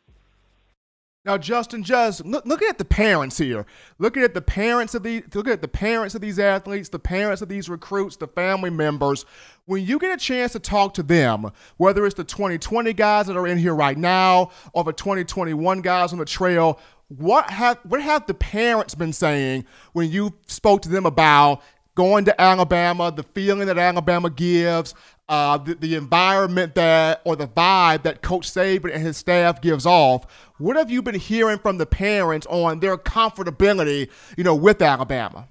now, 1.25 1.39
Justin, 1.39 1.81
just 1.81 2.23
look, 2.23 2.45
looking 2.45 2.67
at 2.67 2.77
the 2.77 2.85
parents 2.85 3.39
here, 3.39 3.65
looking 3.97 4.21
at 4.21 4.35
the 4.35 4.41
parents 4.41 4.93
of 4.93 5.01
these, 5.01 5.23
looking 5.33 5.53
at 5.53 5.61
the 5.61 5.67
parents 5.67 6.13
of 6.13 6.21
these 6.21 6.37
athletes, 6.37 6.89
the 6.89 6.99
parents 6.99 7.41
of 7.41 7.49
these 7.49 7.67
recruits, 7.67 8.15
the 8.15 8.27
family 8.27 8.69
members. 8.69 9.25
When 9.65 9.83
you 9.83 9.97
get 9.97 10.13
a 10.13 10.17
chance 10.17 10.51
to 10.51 10.59
talk 10.59 10.93
to 10.93 11.03
them, 11.03 11.51
whether 11.77 12.05
it's 12.05 12.13
the 12.13 12.23
2020 12.23 12.93
guys 12.93 13.25
that 13.25 13.35
are 13.35 13.47
in 13.47 13.57
here 13.57 13.73
right 13.73 13.97
now 13.97 14.51
or 14.73 14.83
the 14.83 14.93
2021 14.93 15.81
guys 15.81 16.13
on 16.13 16.19
the 16.19 16.25
trail, 16.25 16.79
what 17.07 17.49
have 17.49 17.79
what 17.85 18.01
have 18.01 18.27
the 18.27 18.35
parents 18.35 18.93
been 18.93 19.13
saying 19.13 19.65
when 19.93 20.11
you 20.11 20.31
spoke 20.45 20.83
to 20.83 20.89
them 20.89 21.07
about 21.07 21.63
going 21.95 22.25
to 22.25 22.41
Alabama, 22.41 23.11
the 23.11 23.23
feeling 23.23 23.67
that 23.67 23.77
Alabama 23.77 24.29
gives, 24.29 24.93
uh, 25.27 25.57
the, 25.57 25.75
the 25.75 25.95
environment 25.95 26.75
that 26.75 27.21
or 27.25 27.35
the 27.35 27.47
vibe 27.47 28.03
that 28.03 28.21
Coach 28.21 28.49
Saban 28.49 28.93
and 28.93 29.03
his 29.03 29.17
staff 29.17 29.61
gives 29.61 29.85
off. 29.85 30.25
What 30.57 30.77
have 30.77 30.91
you 30.91 31.01
been 31.01 31.15
hearing 31.15 31.57
from 31.57 31.77
the 31.77 31.85
parents 31.85 32.47
on 32.49 32.79
their 32.79 32.97
comfortability, 32.97 34.09
you 34.37 34.43
know, 34.43 34.55
with 34.55 34.81
Alabama? 34.81 35.47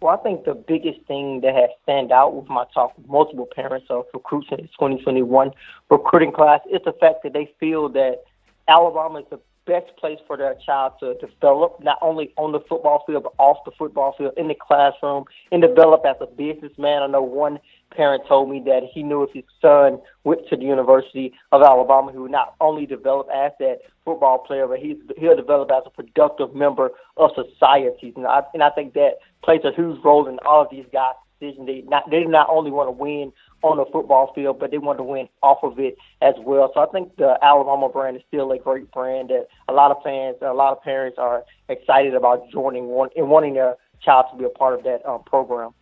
Well, 0.00 0.18
I 0.18 0.22
think 0.22 0.44
the 0.44 0.54
biggest 0.54 1.00
thing 1.06 1.42
that 1.42 1.54
has 1.54 1.70
stand 1.84 2.10
out 2.10 2.34
with 2.34 2.48
my 2.48 2.64
talk 2.74 2.96
with 2.98 3.06
multiple 3.06 3.48
parents 3.54 3.86
of 3.88 4.04
recruits 4.12 4.48
in 4.50 4.56
the 4.56 4.62
2021 4.62 5.52
recruiting 5.90 6.32
class 6.32 6.60
is 6.72 6.80
the 6.84 6.92
fact 6.92 7.22
that 7.22 7.32
they 7.32 7.52
feel 7.60 7.88
that 7.90 8.24
Alabama 8.68 9.20
is 9.20 9.26
the 9.30 9.38
best 9.66 9.96
place 9.96 10.18
for 10.26 10.36
their 10.36 10.56
child 10.66 10.92
to 11.00 11.14
develop, 11.14 11.78
not 11.82 11.98
only 12.02 12.32
on 12.36 12.52
the 12.52 12.60
football 12.68 13.04
field, 13.06 13.24
but 13.24 13.34
off 13.38 13.58
the 13.64 13.70
football 13.78 14.14
field, 14.16 14.32
in 14.36 14.48
the 14.48 14.54
classroom, 14.54 15.24
and 15.50 15.62
develop 15.62 16.02
as 16.06 16.16
a 16.20 16.26
businessman. 16.26 17.02
I 17.02 17.06
know 17.06 17.22
one 17.22 17.58
parent 17.94 18.24
told 18.26 18.50
me 18.50 18.62
that 18.66 18.82
he 18.92 19.02
knew 19.02 19.22
if 19.22 19.30
his 19.32 19.44
son 19.60 20.00
went 20.24 20.48
to 20.48 20.56
the 20.56 20.64
University 20.64 21.32
of 21.52 21.62
Alabama, 21.62 22.10
he 22.10 22.18
would 22.18 22.30
not 22.30 22.54
only 22.60 22.86
develop 22.86 23.28
as 23.34 23.52
that 23.58 23.80
football 24.04 24.38
player, 24.38 24.66
but 24.66 24.78
he's, 24.78 24.96
he'll 25.16 25.36
develop 25.36 25.70
as 25.70 25.82
a 25.86 25.90
productive 25.90 26.54
member 26.54 26.90
of 27.16 27.30
society. 27.34 28.12
And 28.16 28.26
I, 28.26 28.42
and 28.54 28.62
I 28.62 28.70
think 28.70 28.94
that 28.94 29.18
plays 29.44 29.60
a 29.64 29.72
huge 29.74 30.02
role 30.04 30.26
in 30.28 30.38
all 30.46 30.62
of 30.62 30.68
these 30.70 30.86
guys' 30.92 31.14
decision. 31.42 31.66
They 31.66 31.82
not 31.86 32.10
they 32.10 32.24
not 32.24 32.48
only 32.50 32.70
want 32.70 32.88
to 32.88 32.92
win 32.92 33.32
on 33.62 33.76
the 33.76 33.84
football 33.92 34.32
field, 34.34 34.58
but 34.58 34.70
they 34.70 34.78
want 34.78 34.98
to 34.98 35.04
win 35.04 35.28
off 35.42 35.58
of 35.62 35.78
it 35.78 35.96
as 36.20 36.34
well. 36.44 36.70
So 36.74 36.80
I 36.80 36.86
think 36.86 37.16
the 37.16 37.38
Alabama 37.42 37.88
brand 37.88 38.16
is 38.16 38.22
still 38.28 38.50
a 38.52 38.58
great 38.58 38.90
brand 38.90 39.30
that 39.30 39.46
a 39.68 39.72
lot 39.72 39.90
of 39.90 40.02
fans, 40.02 40.36
a 40.42 40.52
lot 40.52 40.72
of 40.72 40.82
parents 40.82 41.18
are 41.18 41.44
excited 41.68 42.14
about 42.14 42.50
joining 42.50 42.88
one 42.88 43.10
and 43.16 43.28
wanting 43.28 43.54
their 43.54 43.76
child 44.02 44.26
to 44.32 44.38
be 44.38 44.44
a 44.44 44.48
part 44.48 44.74
of 44.74 44.84
that 44.84 45.06
um, 45.06 45.22
program. 45.24 45.72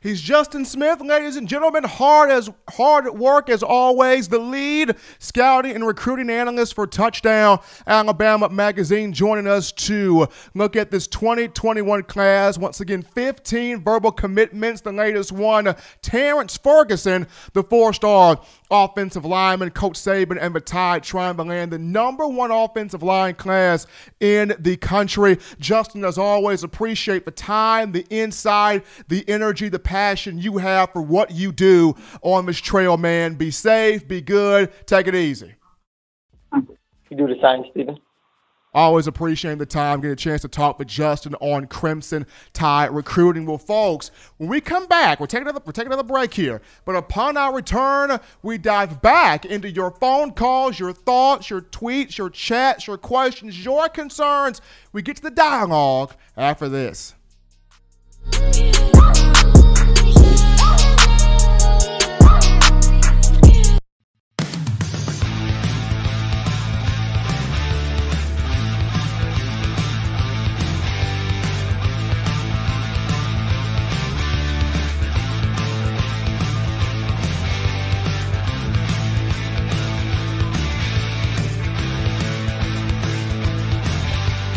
He's 0.00 0.20
Justin 0.20 0.64
Smith, 0.64 1.00
ladies 1.00 1.36
and 1.36 1.48
gentlemen. 1.48 1.84
Hard 1.84 2.30
as 2.30 2.50
hard 2.70 3.06
at 3.06 3.16
work 3.16 3.48
as 3.48 3.62
always. 3.62 4.28
The 4.28 4.38
lead 4.38 4.96
scouting 5.18 5.74
and 5.74 5.86
recruiting 5.86 6.30
analyst 6.30 6.74
for 6.74 6.86
Touchdown 6.86 7.58
Alabama 7.86 8.48
Magazine, 8.48 9.12
joining 9.12 9.46
us 9.46 9.72
to 9.72 10.28
look 10.54 10.76
at 10.76 10.90
this 10.90 11.06
2021 11.06 12.04
class. 12.04 12.58
Once 12.58 12.80
again, 12.80 13.02
15 13.02 13.82
verbal 13.82 14.12
commitments. 14.12 14.80
The 14.80 14.92
latest 14.92 15.32
one, 15.32 15.74
Terrence 16.02 16.56
Ferguson, 16.56 17.26
the 17.52 17.62
four-star 17.62 18.40
offensive 18.70 19.24
lineman. 19.24 19.70
Coach 19.70 19.94
Saban 19.94 20.38
and 20.40 20.54
the 20.54 20.60
trying 21.02 21.36
to 21.36 21.42
land 21.42 21.72
the 21.72 21.78
number 21.78 22.26
one 22.26 22.50
offensive 22.50 23.02
line 23.02 23.34
class 23.34 23.86
in 24.20 24.54
the 24.58 24.76
country. 24.76 25.38
Justin, 25.58 26.04
as 26.04 26.18
always, 26.18 26.62
appreciate 26.62 27.24
the 27.24 27.30
time, 27.30 27.92
the 27.92 28.06
insight, 28.10 28.84
the 29.08 29.28
energy, 29.28 29.68
the 29.68 29.78
passion 29.78 30.38
you 30.38 30.58
have 30.58 30.92
for 30.92 31.02
what 31.02 31.30
you 31.30 31.52
do 31.52 31.94
on 32.22 32.46
this 32.46 32.58
trail, 32.58 32.96
man. 32.96 33.34
Be 33.34 33.50
safe, 33.50 34.06
be 34.06 34.20
good, 34.20 34.70
take 34.86 35.06
it 35.06 35.14
easy. 35.14 35.54
You 36.52 37.16
do 37.16 37.26
the 37.26 37.38
same, 37.40 37.64
Stephen. 37.70 37.98
Always 38.78 39.08
appreciating 39.08 39.58
the 39.58 39.66
time, 39.66 40.00
get 40.00 40.12
a 40.12 40.14
chance 40.14 40.42
to 40.42 40.48
talk 40.48 40.78
with 40.78 40.86
Justin 40.86 41.34
on 41.40 41.66
Crimson 41.66 42.24
Tide 42.52 42.92
recruiting. 42.92 43.44
Well, 43.44 43.58
folks, 43.58 44.12
when 44.36 44.48
we 44.48 44.60
come 44.60 44.86
back, 44.86 45.18
we're 45.18 45.26
taking 45.26 45.48
another 45.48 45.60
we're 45.66 45.72
taking 45.72 45.88
another 45.88 46.04
break 46.04 46.32
here. 46.32 46.62
But 46.84 46.94
upon 46.94 47.36
our 47.36 47.52
return, 47.52 48.20
we 48.40 48.56
dive 48.56 49.02
back 49.02 49.44
into 49.44 49.68
your 49.68 49.90
phone 49.90 50.30
calls, 50.30 50.78
your 50.78 50.92
thoughts, 50.92 51.50
your 51.50 51.62
tweets, 51.62 52.18
your 52.18 52.30
chats, 52.30 52.86
your 52.86 52.98
questions, 52.98 53.64
your 53.64 53.88
concerns. 53.88 54.60
We 54.92 55.02
get 55.02 55.16
to 55.16 55.22
the 55.22 55.32
dialogue 55.32 56.12
after 56.36 56.68
this. 56.68 57.16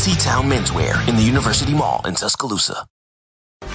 T-Town 0.01 0.49
Menswear 0.49 1.07
in 1.07 1.15
the 1.15 1.21
University 1.21 1.75
Mall 1.75 2.01
in 2.05 2.15
Tuscaloosa. 2.15 2.87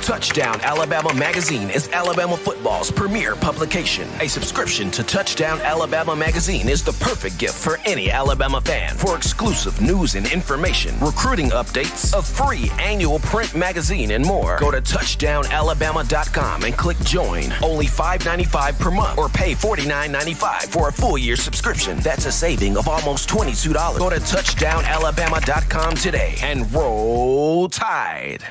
Touchdown 0.07 0.61
Alabama 0.61 1.13
Magazine 1.15 1.69
is 1.69 1.89
Alabama 1.89 2.37
football's 2.37 2.93
premier 2.93 3.35
publication. 3.35 4.09
A 4.21 4.29
subscription 4.29 4.89
to 4.93 5.03
Touchdown 5.03 5.61
Alabama 5.63 6.15
Magazine 6.15 6.69
is 6.69 6.85
the 6.85 6.93
perfect 7.05 7.39
gift 7.39 7.55
for 7.55 7.81
any 7.85 8.09
Alabama 8.13 8.61
fan. 8.61 8.95
For 8.95 9.17
exclusive 9.17 9.81
news 9.81 10.15
and 10.15 10.25
information, 10.33 10.95
recruiting 11.01 11.51
updates, 11.51 12.17
a 12.17 12.23
free 12.23 12.71
annual 12.79 13.19
print 13.19 13.57
magazine, 13.57 14.13
and 14.13 14.25
more, 14.25 14.59
go 14.61 14.71
to 14.71 14.81
touchdownalabama.com 14.81 16.63
and 16.63 16.77
click 16.77 16.99
join. 17.01 17.53
Only 17.61 17.87
$5.95 17.87 18.79
per 18.79 18.91
month 18.93 19.19
or 19.19 19.29
pay 19.29 19.55
$49.95 19.55 20.69
for 20.69 20.89
a 20.89 20.93
full 20.93 21.19
year 21.19 21.35
subscription. 21.35 21.99
That's 21.99 22.27
a 22.27 22.33
saving 22.33 22.77
of 22.77 22.87
almost 22.87 23.29
$22. 23.29 23.99
Go 23.99 24.09
to 24.11 24.21
touchdownalabama.com 24.21 25.97
today 25.97 26.37
and 26.43 26.73
roll 26.73 27.69
tide. 27.69 28.45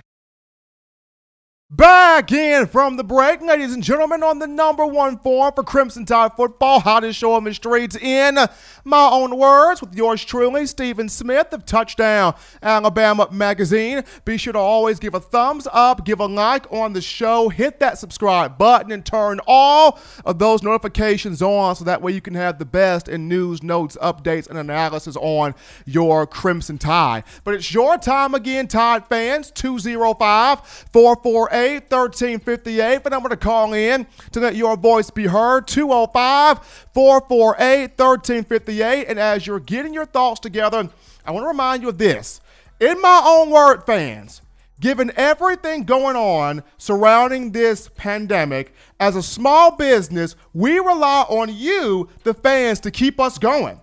Back 1.76 2.32
in 2.32 2.68
from 2.68 2.96
the 2.96 3.04
break, 3.04 3.42
ladies 3.42 3.74
and 3.74 3.84
gentlemen, 3.84 4.24
on 4.24 4.40
the 4.40 4.48
number 4.48 4.86
one 4.86 5.18
form 5.20 5.52
for 5.54 5.64
Crimson 5.64 6.06
Tide 6.06 6.32
football, 6.38 6.80
hottest 6.80 7.20
show 7.20 7.34
on 7.34 7.44
the 7.44 7.54
streets 7.54 7.98
in 7.98 8.38
my 8.86 9.10
own 9.10 9.36
words, 9.36 9.82
with 9.82 9.96
yours 9.96 10.24
truly, 10.24 10.68
Stephen 10.68 11.10
Smith 11.10 11.52
of 11.52 11.66
Touchdown 11.66 12.36
Alabama 12.62 13.28
Magazine. 13.32 14.04
Be 14.26 14.38
sure 14.38 14.54
to 14.54 14.60
always 14.60 15.00
give 15.00 15.16
a 15.16 15.20
thumbs 15.20 15.68
up, 15.74 16.06
give 16.06 16.20
a 16.20 16.28
like 16.28 16.72
on 16.72 16.94
the 16.94 17.02
show, 17.02 17.50
hit 17.50 17.80
that 17.80 17.98
subscribe 17.98 18.60
button, 18.60 18.92
and 18.92 19.04
turn 19.04 19.40
all 19.48 20.00
of 20.24 20.38
those 20.38 20.62
notifications 20.62 21.42
on 21.42 21.76
so 21.76 21.84
that 21.84 22.04
way 22.04 22.12
you 22.12 22.22
can 22.22 22.36
have 22.36 22.60
the 22.60 22.66
best 22.66 23.08
in 23.08 23.28
news, 23.28 23.64
notes, 23.64 23.98
updates, 24.02 24.48
and 24.48 24.60
analysis 24.60 25.16
on 25.18 25.56
your 25.86 26.28
Crimson 26.28 26.78
Tide. 26.78 27.24
But 27.44 27.56
it's 27.56 27.74
your 27.74 27.98
time 27.98 28.36
again, 28.36 28.68
Tide 28.68 29.08
fans, 29.08 29.50
205 29.50 30.60
448 30.94 31.90
1358 31.90 33.04
for 33.04 33.10
number 33.10 33.30
to 33.30 33.38
call 33.38 33.74
in 33.74 34.06
to 34.32 34.40
let 34.40 34.56
your 34.56 34.78
voice 34.78 35.10
be 35.10 35.26
heard 35.26 35.68
205 35.68 36.60
448 36.94 37.98
1358 37.98 38.75
and 38.84 39.20
as 39.20 39.46
you're 39.46 39.60
getting 39.60 39.94
your 39.94 40.06
thoughts 40.06 40.40
together 40.40 40.90
i 41.26 41.32
want 41.32 41.44
to 41.44 41.48
remind 41.48 41.82
you 41.82 41.90
of 41.90 41.98
this. 41.98 42.42
In 42.80 43.02
my 43.02 43.22
own 43.26 43.50
word 43.50 43.86
fans 43.86 44.42
given 44.80 45.12
everything 45.16 45.84
going 45.84 46.16
on 46.16 46.64
surrounding 46.78 47.52
this 47.52 47.90
pandemic 47.96 48.74
as 49.00 49.16
a 49.16 49.24
small 49.24 49.76
business 49.76 50.36
we 50.54 50.80
rely 50.80 51.26
on 51.30 51.54
you 51.54 52.10
the 52.24 52.34
fans 52.34 52.80
to 52.82 52.92
keep 52.92 53.20
us 53.20 53.38
going 53.38 53.80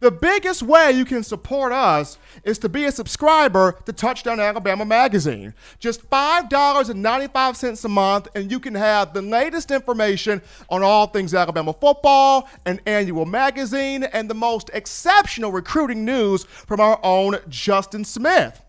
the 0.00 0.10
biggest 0.10 0.62
way 0.62 0.92
you 0.92 1.06
can 1.06 1.22
support 1.22 1.72
us 1.72 2.18
is 2.44 2.58
to 2.58 2.68
be 2.68 2.84
a 2.84 2.92
subscriber 2.92 3.78
to 3.86 3.92
Touchdown 3.92 4.40
Alabama 4.40 4.84
Magazine. 4.84 5.54
Just 5.78 6.08
$5.95 6.10 7.84
a 7.84 7.88
month, 7.88 8.28
and 8.34 8.50
you 8.50 8.60
can 8.60 8.74
have 8.74 9.14
the 9.14 9.22
latest 9.22 9.70
information 9.70 10.42
on 10.68 10.82
all 10.82 11.06
things 11.06 11.32
Alabama 11.32 11.72
football, 11.72 12.48
an 12.66 12.80
annual 12.84 13.24
magazine, 13.24 14.04
and 14.04 14.28
the 14.28 14.34
most 14.34 14.70
exceptional 14.74 15.50
recruiting 15.50 16.04
news 16.04 16.44
from 16.44 16.78
our 16.78 17.00
own 17.02 17.38
Justin 17.48 18.04
Smith. 18.04 18.62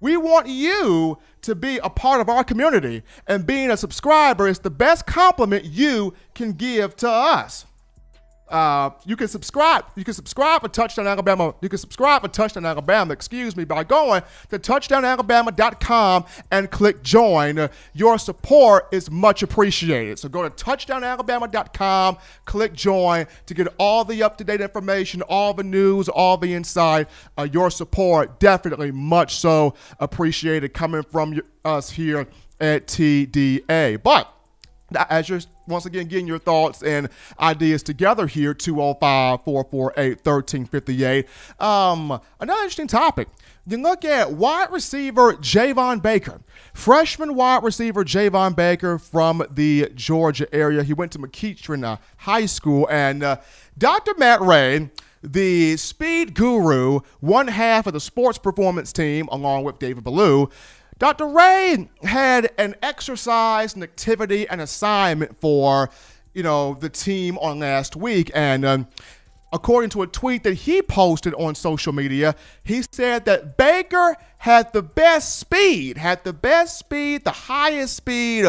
We 0.00 0.16
want 0.16 0.48
you 0.48 1.18
to 1.42 1.54
be 1.54 1.78
a 1.78 1.88
part 1.88 2.20
of 2.20 2.28
our 2.28 2.44
community, 2.44 3.04
and 3.26 3.46
being 3.46 3.70
a 3.70 3.76
subscriber 3.76 4.48
is 4.48 4.58
the 4.58 4.70
best 4.70 5.06
compliment 5.06 5.64
you 5.64 6.12
can 6.34 6.52
give 6.52 6.94
to 6.96 7.08
us. 7.08 7.64
Uh, 8.52 8.90
you 9.06 9.16
can 9.16 9.28
subscribe. 9.28 9.86
You 9.96 10.04
can 10.04 10.12
subscribe 10.12 10.60
for 10.60 10.68
Touchdown 10.68 11.06
Alabama. 11.06 11.54
You 11.62 11.70
can 11.70 11.78
subscribe 11.78 12.20
for 12.20 12.28
Touchdown 12.28 12.66
Alabama, 12.66 13.14
excuse 13.14 13.56
me, 13.56 13.64
by 13.64 13.82
going 13.82 14.22
to 14.50 14.58
touchdownalabama.com 14.58 16.26
and 16.50 16.70
click 16.70 17.02
join. 17.02 17.70
Your 17.94 18.18
support 18.18 18.88
is 18.92 19.10
much 19.10 19.42
appreciated. 19.42 20.18
So 20.18 20.28
go 20.28 20.46
to 20.46 20.50
touchdownalabama.com, 20.50 22.18
click 22.44 22.74
join 22.74 23.26
to 23.46 23.54
get 23.54 23.68
all 23.78 24.04
the 24.04 24.22
up 24.22 24.36
to 24.36 24.44
date 24.44 24.60
information, 24.60 25.22
all 25.22 25.54
the 25.54 25.64
news, 25.64 26.10
all 26.10 26.36
the 26.36 26.52
insight. 26.52 27.08
Uh, 27.38 27.48
your 27.50 27.70
support 27.70 28.38
definitely 28.38 28.90
much 28.90 29.36
so 29.36 29.72
appreciated 29.98 30.74
coming 30.74 31.02
from 31.04 31.40
us 31.64 31.88
here 31.88 32.26
at 32.60 32.86
TDA. 32.86 34.02
But 34.02 34.30
as 35.08 35.30
you're 35.30 35.40
once 35.66 35.86
again 35.86 36.06
getting 36.06 36.26
your 36.26 36.38
thoughts 36.38 36.82
and 36.82 37.08
ideas 37.40 37.82
together 37.82 38.26
here 38.26 38.54
205 38.54 39.44
448 39.44 40.24
1358 40.24 41.26
um, 41.60 42.20
another 42.40 42.62
interesting 42.62 42.86
topic 42.86 43.28
you 43.64 43.76
look 43.76 44.04
at 44.04 44.32
wide 44.32 44.72
receiver 44.72 45.34
Javon 45.34 46.02
Baker, 46.02 46.40
freshman 46.74 47.36
wide 47.36 47.62
receiver 47.62 48.04
Javon 48.04 48.56
Baker 48.56 48.98
from 48.98 49.44
the 49.48 49.88
Georgia 49.94 50.52
area. 50.52 50.82
He 50.82 50.92
went 50.92 51.12
to 51.12 51.18
McEachern 51.18 51.84
uh, 51.84 51.98
High 52.18 52.46
School, 52.46 52.88
and 52.90 53.22
uh, 53.22 53.36
Dr. 53.78 54.14
Matt 54.18 54.40
Rhea, 54.40 54.90
the 55.22 55.76
speed 55.76 56.34
guru, 56.34 57.00
one 57.20 57.46
half 57.46 57.86
of 57.86 57.92
the 57.92 58.00
sports 58.00 58.36
performance 58.36 58.92
team, 58.92 59.28
along 59.30 59.62
with 59.62 59.78
David 59.78 60.02
Ballou, 60.02 60.48
Dr. 60.98 61.26
Rhea 61.26 61.88
had 62.02 62.52
an 62.58 62.76
exercise, 62.82 63.74
an 63.74 63.82
activity, 63.82 64.48
an 64.48 64.60
assignment 64.60 65.40
for, 65.40 65.90
you 66.32 66.42
know, 66.42 66.74
the 66.74 66.88
team 66.88 67.38
on 67.38 67.58
last 67.58 67.96
week. 67.96 68.30
And 68.34 68.64
um, 68.64 68.88
according 69.52 69.90
to 69.90 70.02
a 70.02 70.06
tweet 70.06 70.44
that 70.44 70.54
he 70.54 70.80
posted 70.82 71.34
on 71.34 71.54
social 71.54 71.92
media, 71.92 72.34
he 72.62 72.82
said 72.92 73.24
that 73.24 73.56
Baker 73.56 74.16
had 74.38 74.72
the 74.72 74.82
best 74.82 75.38
speed, 75.38 75.98
had 75.98 76.24
the 76.24 76.32
best 76.32 76.78
speed, 76.78 77.24
the 77.24 77.32
highest 77.32 77.96
speed 77.96 78.46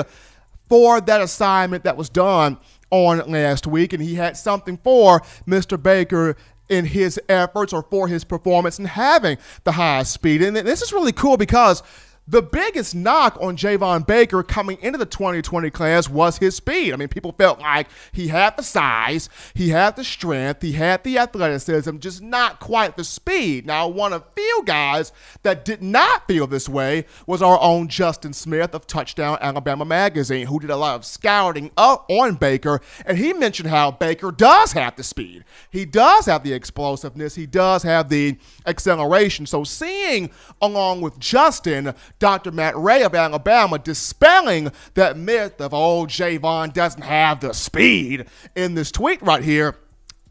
for 0.69 1.01
that 1.01 1.21
assignment 1.21 1.83
that 1.83 1.97
was 1.97 2.09
done 2.09 2.57
on 2.89 3.19
last 3.31 3.67
week. 3.67 3.93
And 3.93 4.01
he 4.01 4.15
had 4.15 4.37
something 4.37 4.77
for 4.77 5.21
Mr. 5.47 5.81
Baker 5.81 6.35
in 6.69 6.85
his 6.85 7.19
efforts 7.27 7.73
or 7.73 7.83
for 7.83 8.07
his 8.07 8.23
performance 8.23 8.79
in 8.79 8.85
having 8.85 9.37
the 9.63 9.73
highest 9.73 10.13
speed. 10.13 10.41
And 10.41 10.55
this 10.55 10.81
is 10.81 10.93
really 10.93 11.11
cool 11.11 11.37
because 11.37 11.83
the 12.27 12.41
biggest 12.41 12.95
knock 12.95 13.37
on 13.41 13.57
Javon 13.57 14.07
Baker 14.07 14.43
coming 14.43 14.77
into 14.81 14.97
the 14.97 15.05
2020 15.05 15.69
class 15.69 16.09
was 16.09 16.37
his 16.37 16.55
speed. 16.55 16.93
I 16.93 16.95
mean, 16.95 17.09
people 17.09 17.33
felt 17.33 17.59
like 17.59 17.87
he 18.13 18.29
had 18.29 18.55
the 18.55 18.63
size, 18.63 19.27
he 19.53 19.69
had 19.69 19.97
the 19.97 20.05
strength, 20.05 20.61
he 20.61 20.73
had 20.73 21.03
the 21.03 21.17
athleticism, 21.17 21.97
just 21.97 22.21
not 22.21 22.61
quite 22.61 22.95
the 22.95 23.03
speed. 23.03 23.65
Now, 23.65 23.89
one 23.89 24.13
of 24.13 24.23
few 24.35 24.63
guys 24.65 25.11
that 25.43 25.65
did 25.65 25.81
not 25.81 26.27
feel 26.27 26.47
this 26.47 26.69
way 26.69 27.05
was 27.27 27.41
our 27.41 27.59
own 27.59 27.89
Justin 27.89 28.31
Smith 28.31 28.73
of 28.73 28.87
Touchdown 28.87 29.37
Alabama 29.41 29.83
Magazine, 29.83 30.47
who 30.47 30.59
did 30.59 30.69
a 30.69 30.77
lot 30.77 30.95
of 30.95 31.05
scouting 31.05 31.71
up 31.75 32.05
on 32.09 32.35
Baker, 32.35 32.79
and 33.05 33.17
he 33.17 33.33
mentioned 33.33 33.69
how 33.69 33.91
Baker 33.91 34.31
does 34.31 34.71
have 34.71 34.95
the 34.95 35.03
speed. 35.03 35.43
He 35.69 35.85
does 35.85 36.25
have 36.25 36.43
the 36.43 36.53
explosiveness, 36.53 37.35
he 37.35 37.45
does 37.45 37.83
have 37.83 38.07
the 38.07 38.37
acceleration. 38.65 39.45
So 39.45 39.65
seeing 39.65 40.29
along 40.61 41.01
with 41.01 41.19
Justin 41.19 41.93
Dr. 42.23 42.51
Matt 42.51 42.77
Rhea 42.77 43.05
of 43.05 43.15
Alabama 43.15 43.77
dispelling 43.77 44.71
that 44.93 45.17
myth 45.17 45.59
of, 45.59 45.73
oh, 45.73 46.05
Javon 46.05 46.71
doesn't 46.71 47.01
have 47.01 47.41
the 47.41 47.53
speed 47.53 48.27
in 48.55 48.75
this 48.75 48.93
tweet 48.93 49.21
right 49.21 49.43
here 49.43 49.75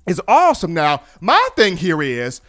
is 0.06 0.18
awesome. 0.26 0.72
Now, 0.72 1.02
my 1.20 1.50
thing 1.54 1.76
here 1.76 2.02
is 2.02 2.40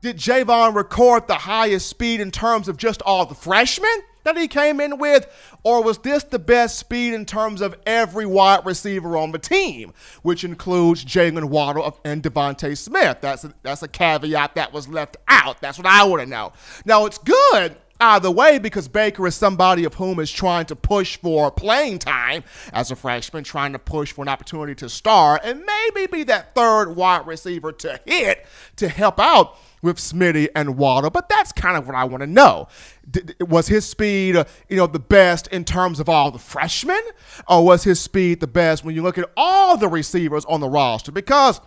did 0.00 0.16
Javon 0.16 0.74
record 0.74 1.28
the 1.28 1.36
highest 1.36 1.86
speed 1.86 2.20
in 2.20 2.32
terms 2.32 2.66
of 2.66 2.76
just 2.78 3.00
all 3.02 3.26
the 3.26 3.34
freshmen 3.36 3.88
that 4.24 4.36
he 4.36 4.48
came 4.48 4.80
in 4.80 4.98
with? 4.98 5.28
Or 5.62 5.84
was 5.84 5.98
this 5.98 6.24
the 6.24 6.40
best 6.40 6.76
speed 6.76 7.14
in 7.14 7.26
terms 7.26 7.60
of 7.60 7.76
every 7.86 8.26
wide 8.26 8.66
receiver 8.66 9.16
on 9.16 9.30
the 9.30 9.38
team, 9.38 9.92
which 10.22 10.42
includes 10.42 11.04
Jaylen 11.04 11.44
Waddle 11.44 11.96
and 12.04 12.24
DeVonta 12.24 12.76
Smith? 12.76 13.18
That's 13.20 13.44
a, 13.44 13.54
that's 13.62 13.84
a 13.84 13.88
caveat 13.88 14.56
that 14.56 14.72
was 14.72 14.88
left 14.88 15.16
out. 15.28 15.60
That's 15.60 15.78
what 15.78 15.86
I 15.86 16.02
want 16.02 16.22
to 16.22 16.26
know. 16.26 16.54
Now, 16.84 17.06
it's 17.06 17.18
good 17.18 17.76
either 18.00 18.30
way 18.30 18.58
because 18.58 18.88
Baker 18.88 19.26
is 19.26 19.34
somebody 19.34 19.84
of 19.84 19.94
whom 19.94 20.18
is 20.18 20.30
trying 20.30 20.66
to 20.66 20.76
push 20.76 21.16
for 21.16 21.50
playing 21.50 21.98
time 21.98 22.44
as 22.72 22.90
a 22.90 22.96
freshman, 22.96 23.44
trying 23.44 23.72
to 23.72 23.78
push 23.78 24.12
for 24.12 24.22
an 24.22 24.28
opportunity 24.28 24.74
to 24.76 24.88
start 24.88 25.42
and 25.44 25.64
maybe 25.64 26.06
be 26.06 26.22
that 26.24 26.54
third 26.54 26.96
wide 26.96 27.26
receiver 27.26 27.72
to 27.72 28.00
hit 28.04 28.46
to 28.76 28.88
help 28.88 29.20
out 29.20 29.56
with 29.82 29.96
Smitty 29.96 30.48
and 30.54 30.76
Waddle, 30.76 31.10
but 31.10 31.28
that's 31.28 31.52
kind 31.52 31.76
of 31.76 31.86
what 31.86 31.96
I 31.96 32.04
want 32.04 32.20
to 32.20 32.26
know. 32.26 32.68
D- 33.10 33.22
was 33.40 33.66
his 33.68 33.86
speed, 33.86 34.36
uh, 34.36 34.44
you 34.68 34.76
know, 34.76 34.86
the 34.86 34.98
best 34.98 35.46
in 35.48 35.64
terms 35.64 36.00
of 36.00 36.08
all 36.08 36.30
the 36.30 36.38
freshmen, 36.38 37.00
or 37.48 37.64
was 37.64 37.84
his 37.84 37.98
speed 37.98 38.40
the 38.40 38.46
best 38.46 38.84
when 38.84 38.94
you 38.94 39.02
look 39.02 39.16
at 39.16 39.30
all 39.36 39.76
the 39.76 39.88
receivers 39.88 40.44
on 40.44 40.60
the 40.60 40.68
roster? 40.68 41.12
Because 41.12 41.60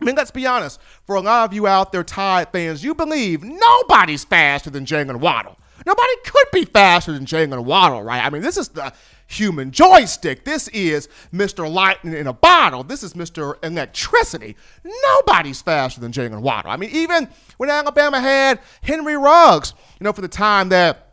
I 0.00 0.04
mean, 0.04 0.14
let's 0.14 0.30
be 0.30 0.46
honest. 0.46 0.80
For 1.04 1.16
a 1.16 1.20
lot 1.20 1.48
of 1.48 1.52
you 1.52 1.66
out 1.66 1.90
there, 1.90 2.04
Tide 2.04 2.52
fans, 2.52 2.84
you 2.84 2.94
believe 2.94 3.42
nobody's 3.42 4.24
faster 4.24 4.70
than 4.70 4.84
Jaylen 4.86 5.16
Waddle. 5.16 5.56
Nobody 5.86 6.12
could 6.24 6.46
be 6.52 6.64
faster 6.64 7.12
than 7.12 7.24
Jaylen 7.24 7.64
Waddle, 7.64 8.02
right? 8.02 8.24
I 8.24 8.30
mean, 8.30 8.42
this 8.42 8.56
is 8.56 8.68
the 8.68 8.92
human 9.26 9.70
joystick. 9.70 10.44
This 10.44 10.68
is 10.68 11.08
Mr. 11.32 11.70
Lightning 11.70 12.14
in 12.14 12.26
a 12.26 12.32
bottle. 12.32 12.82
This 12.82 13.02
is 13.02 13.14
Mr. 13.14 13.62
Electricity. 13.62 14.56
Nobody's 14.84 15.62
faster 15.62 16.00
than 16.00 16.12
Jaylen 16.12 16.40
Waddle. 16.40 16.70
I 16.70 16.76
mean, 16.76 16.90
even 16.90 17.28
when 17.58 17.70
Alabama 17.70 18.20
had 18.20 18.60
Henry 18.82 19.16
Ruggs, 19.16 19.74
you 20.00 20.04
know, 20.04 20.12
for 20.12 20.22
the 20.22 20.28
time 20.28 20.70
that 20.70 21.07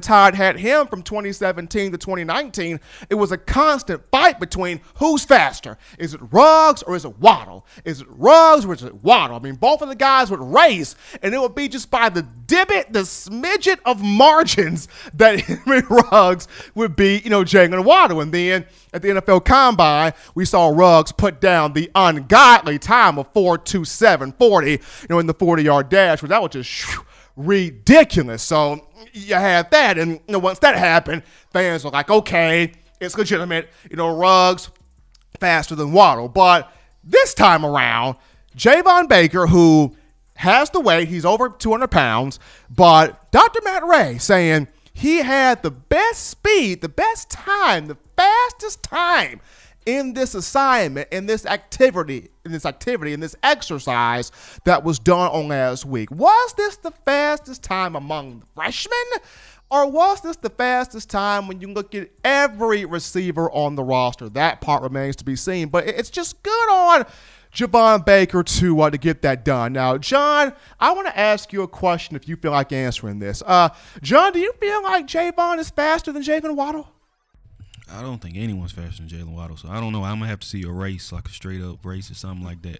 Tide 0.00 0.34
had 0.34 0.58
him 0.58 0.86
from 0.86 1.02
2017 1.02 1.92
to 1.92 1.98
2019. 1.98 2.80
It 3.10 3.14
was 3.14 3.32
a 3.32 3.38
constant 3.38 4.02
fight 4.10 4.40
between 4.40 4.80
who's 4.96 5.24
faster. 5.24 5.78
Is 5.98 6.14
it 6.14 6.20
Ruggs 6.30 6.82
or 6.82 6.96
is 6.96 7.04
it 7.04 7.18
Waddle? 7.18 7.66
Is 7.84 8.00
it 8.00 8.06
Ruggs 8.10 8.64
or 8.64 8.74
is 8.74 8.82
it 8.82 9.02
Waddle? 9.02 9.36
I 9.36 9.40
mean, 9.40 9.56
both 9.56 9.82
of 9.82 9.88
the 9.88 9.94
guys 9.94 10.30
would 10.30 10.40
race, 10.40 10.94
and 11.22 11.34
it 11.34 11.40
would 11.40 11.54
be 11.54 11.68
just 11.68 11.90
by 11.90 12.08
the 12.08 12.22
dibbit, 12.46 12.92
the 12.92 13.00
smidget 13.00 13.78
of 13.84 14.02
margins 14.02 14.88
that 15.14 15.40
Henry 15.40 15.82
Ruggs 15.88 16.48
would 16.74 16.96
beat, 16.96 17.24
you 17.24 17.30
know, 17.30 17.44
Jaylen 17.44 17.84
Waddle. 17.84 18.20
And 18.20 18.32
then 18.32 18.66
at 18.92 19.02
the 19.02 19.08
NFL 19.08 19.44
Combine, 19.44 20.12
we 20.34 20.44
saw 20.44 20.68
Ruggs 20.68 21.12
put 21.12 21.40
down 21.40 21.72
the 21.72 21.90
ungodly 21.94 22.78
time 22.78 23.18
of 23.18 23.32
4.27.40, 23.32 24.70
you 24.70 25.06
know, 25.08 25.18
in 25.18 25.26
the 25.26 25.34
40-yard 25.34 25.88
dash, 25.88 26.22
which 26.22 26.30
that 26.30 26.42
was 26.42 26.52
just 26.52 26.68
ridiculous. 27.36 28.42
So 28.42 28.86
you 29.12 29.34
had 29.34 29.70
that, 29.70 29.98
and 29.98 30.12
you 30.12 30.32
know, 30.32 30.38
once 30.38 30.58
that 30.60 30.76
happened, 30.76 31.22
fans 31.52 31.84
were 31.84 31.90
like, 31.90 32.10
okay, 32.10 32.72
it's 33.00 33.16
legitimate. 33.16 33.68
You 33.90 33.96
know, 33.96 34.16
Ruggs 34.16 34.70
faster 35.40 35.74
than 35.74 35.92
Waddle, 35.92 36.28
but 36.28 36.72
this 37.04 37.34
time 37.34 37.64
around, 37.64 38.16
Javon 38.56 39.08
Baker, 39.08 39.46
who 39.46 39.96
has 40.36 40.70
the 40.70 40.80
weight, 40.80 41.08
he's 41.08 41.24
over 41.24 41.48
200 41.48 41.88
pounds, 41.88 42.38
but 42.70 43.30
Dr. 43.32 43.60
Matt 43.64 43.84
Rhea 43.84 44.20
saying 44.20 44.68
he 44.92 45.18
had 45.18 45.62
the 45.62 45.70
best 45.70 46.28
speed, 46.28 46.80
the 46.80 46.88
best 46.88 47.30
time, 47.30 47.86
the 47.86 47.96
fastest 48.16 48.82
time 48.82 49.40
in 49.86 50.14
this 50.14 50.34
assignment, 50.34 51.08
in 51.12 51.26
this 51.26 51.46
activity, 51.46 52.30
in 52.44 52.52
this 52.52 52.66
activity, 52.66 53.12
in 53.12 53.20
this 53.20 53.36
exercise 53.42 54.32
that 54.64 54.84
was 54.84 54.98
done 54.98 55.30
on 55.30 55.48
last 55.48 55.84
week. 55.84 56.10
Was 56.10 56.54
this 56.54 56.76
the 56.76 56.92
fastest 57.04 57.62
time 57.62 57.96
among 57.96 58.40
the 58.40 58.46
freshmen? 58.54 59.22
Or 59.70 59.90
was 59.90 60.20
this 60.20 60.36
the 60.36 60.50
fastest 60.50 61.08
time 61.08 61.48
when 61.48 61.62
you 61.62 61.68
look 61.68 61.94
at 61.94 62.10
every 62.24 62.84
receiver 62.84 63.50
on 63.50 63.74
the 63.74 63.82
roster? 63.82 64.28
That 64.28 64.60
part 64.60 64.82
remains 64.82 65.16
to 65.16 65.24
be 65.24 65.34
seen. 65.34 65.68
But 65.68 65.88
it's 65.88 66.10
just 66.10 66.42
good 66.42 66.70
on 66.70 67.06
Javon 67.54 68.04
Baker 68.04 68.42
to 68.42 68.80
uh, 68.82 68.90
to 68.90 68.98
get 68.98 69.22
that 69.22 69.46
done. 69.46 69.72
Now, 69.72 69.96
John, 69.96 70.52
I 70.78 70.92
want 70.92 71.06
to 71.06 71.18
ask 71.18 71.54
you 71.54 71.62
a 71.62 71.68
question 71.68 72.16
if 72.16 72.28
you 72.28 72.36
feel 72.36 72.50
like 72.50 72.70
answering 72.70 73.18
this. 73.18 73.42
Uh, 73.46 73.70
John, 74.02 74.34
do 74.34 74.40
you 74.40 74.52
feel 74.60 74.82
like 74.82 75.06
Javon 75.06 75.58
is 75.58 75.70
faster 75.70 76.12
than 76.12 76.22
Jaylen 76.22 76.54
Waddle? 76.54 76.88
I 77.92 78.02
don't 78.02 78.18
think 78.18 78.36
anyone's 78.36 78.72
faster 78.72 79.02
than 79.02 79.08
Jaylen 79.08 79.34
Waddle, 79.34 79.56
so 79.56 79.68
I 79.68 79.80
don't 79.80 79.92
know. 79.92 80.04
I'm 80.04 80.18
gonna 80.18 80.28
have 80.28 80.40
to 80.40 80.46
see 80.46 80.62
a 80.62 80.70
race, 80.70 81.12
like 81.12 81.28
a 81.28 81.32
straight 81.32 81.62
up 81.62 81.84
race 81.84 82.10
or 82.10 82.14
something 82.14 82.44
like 82.44 82.62
that. 82.62 82.78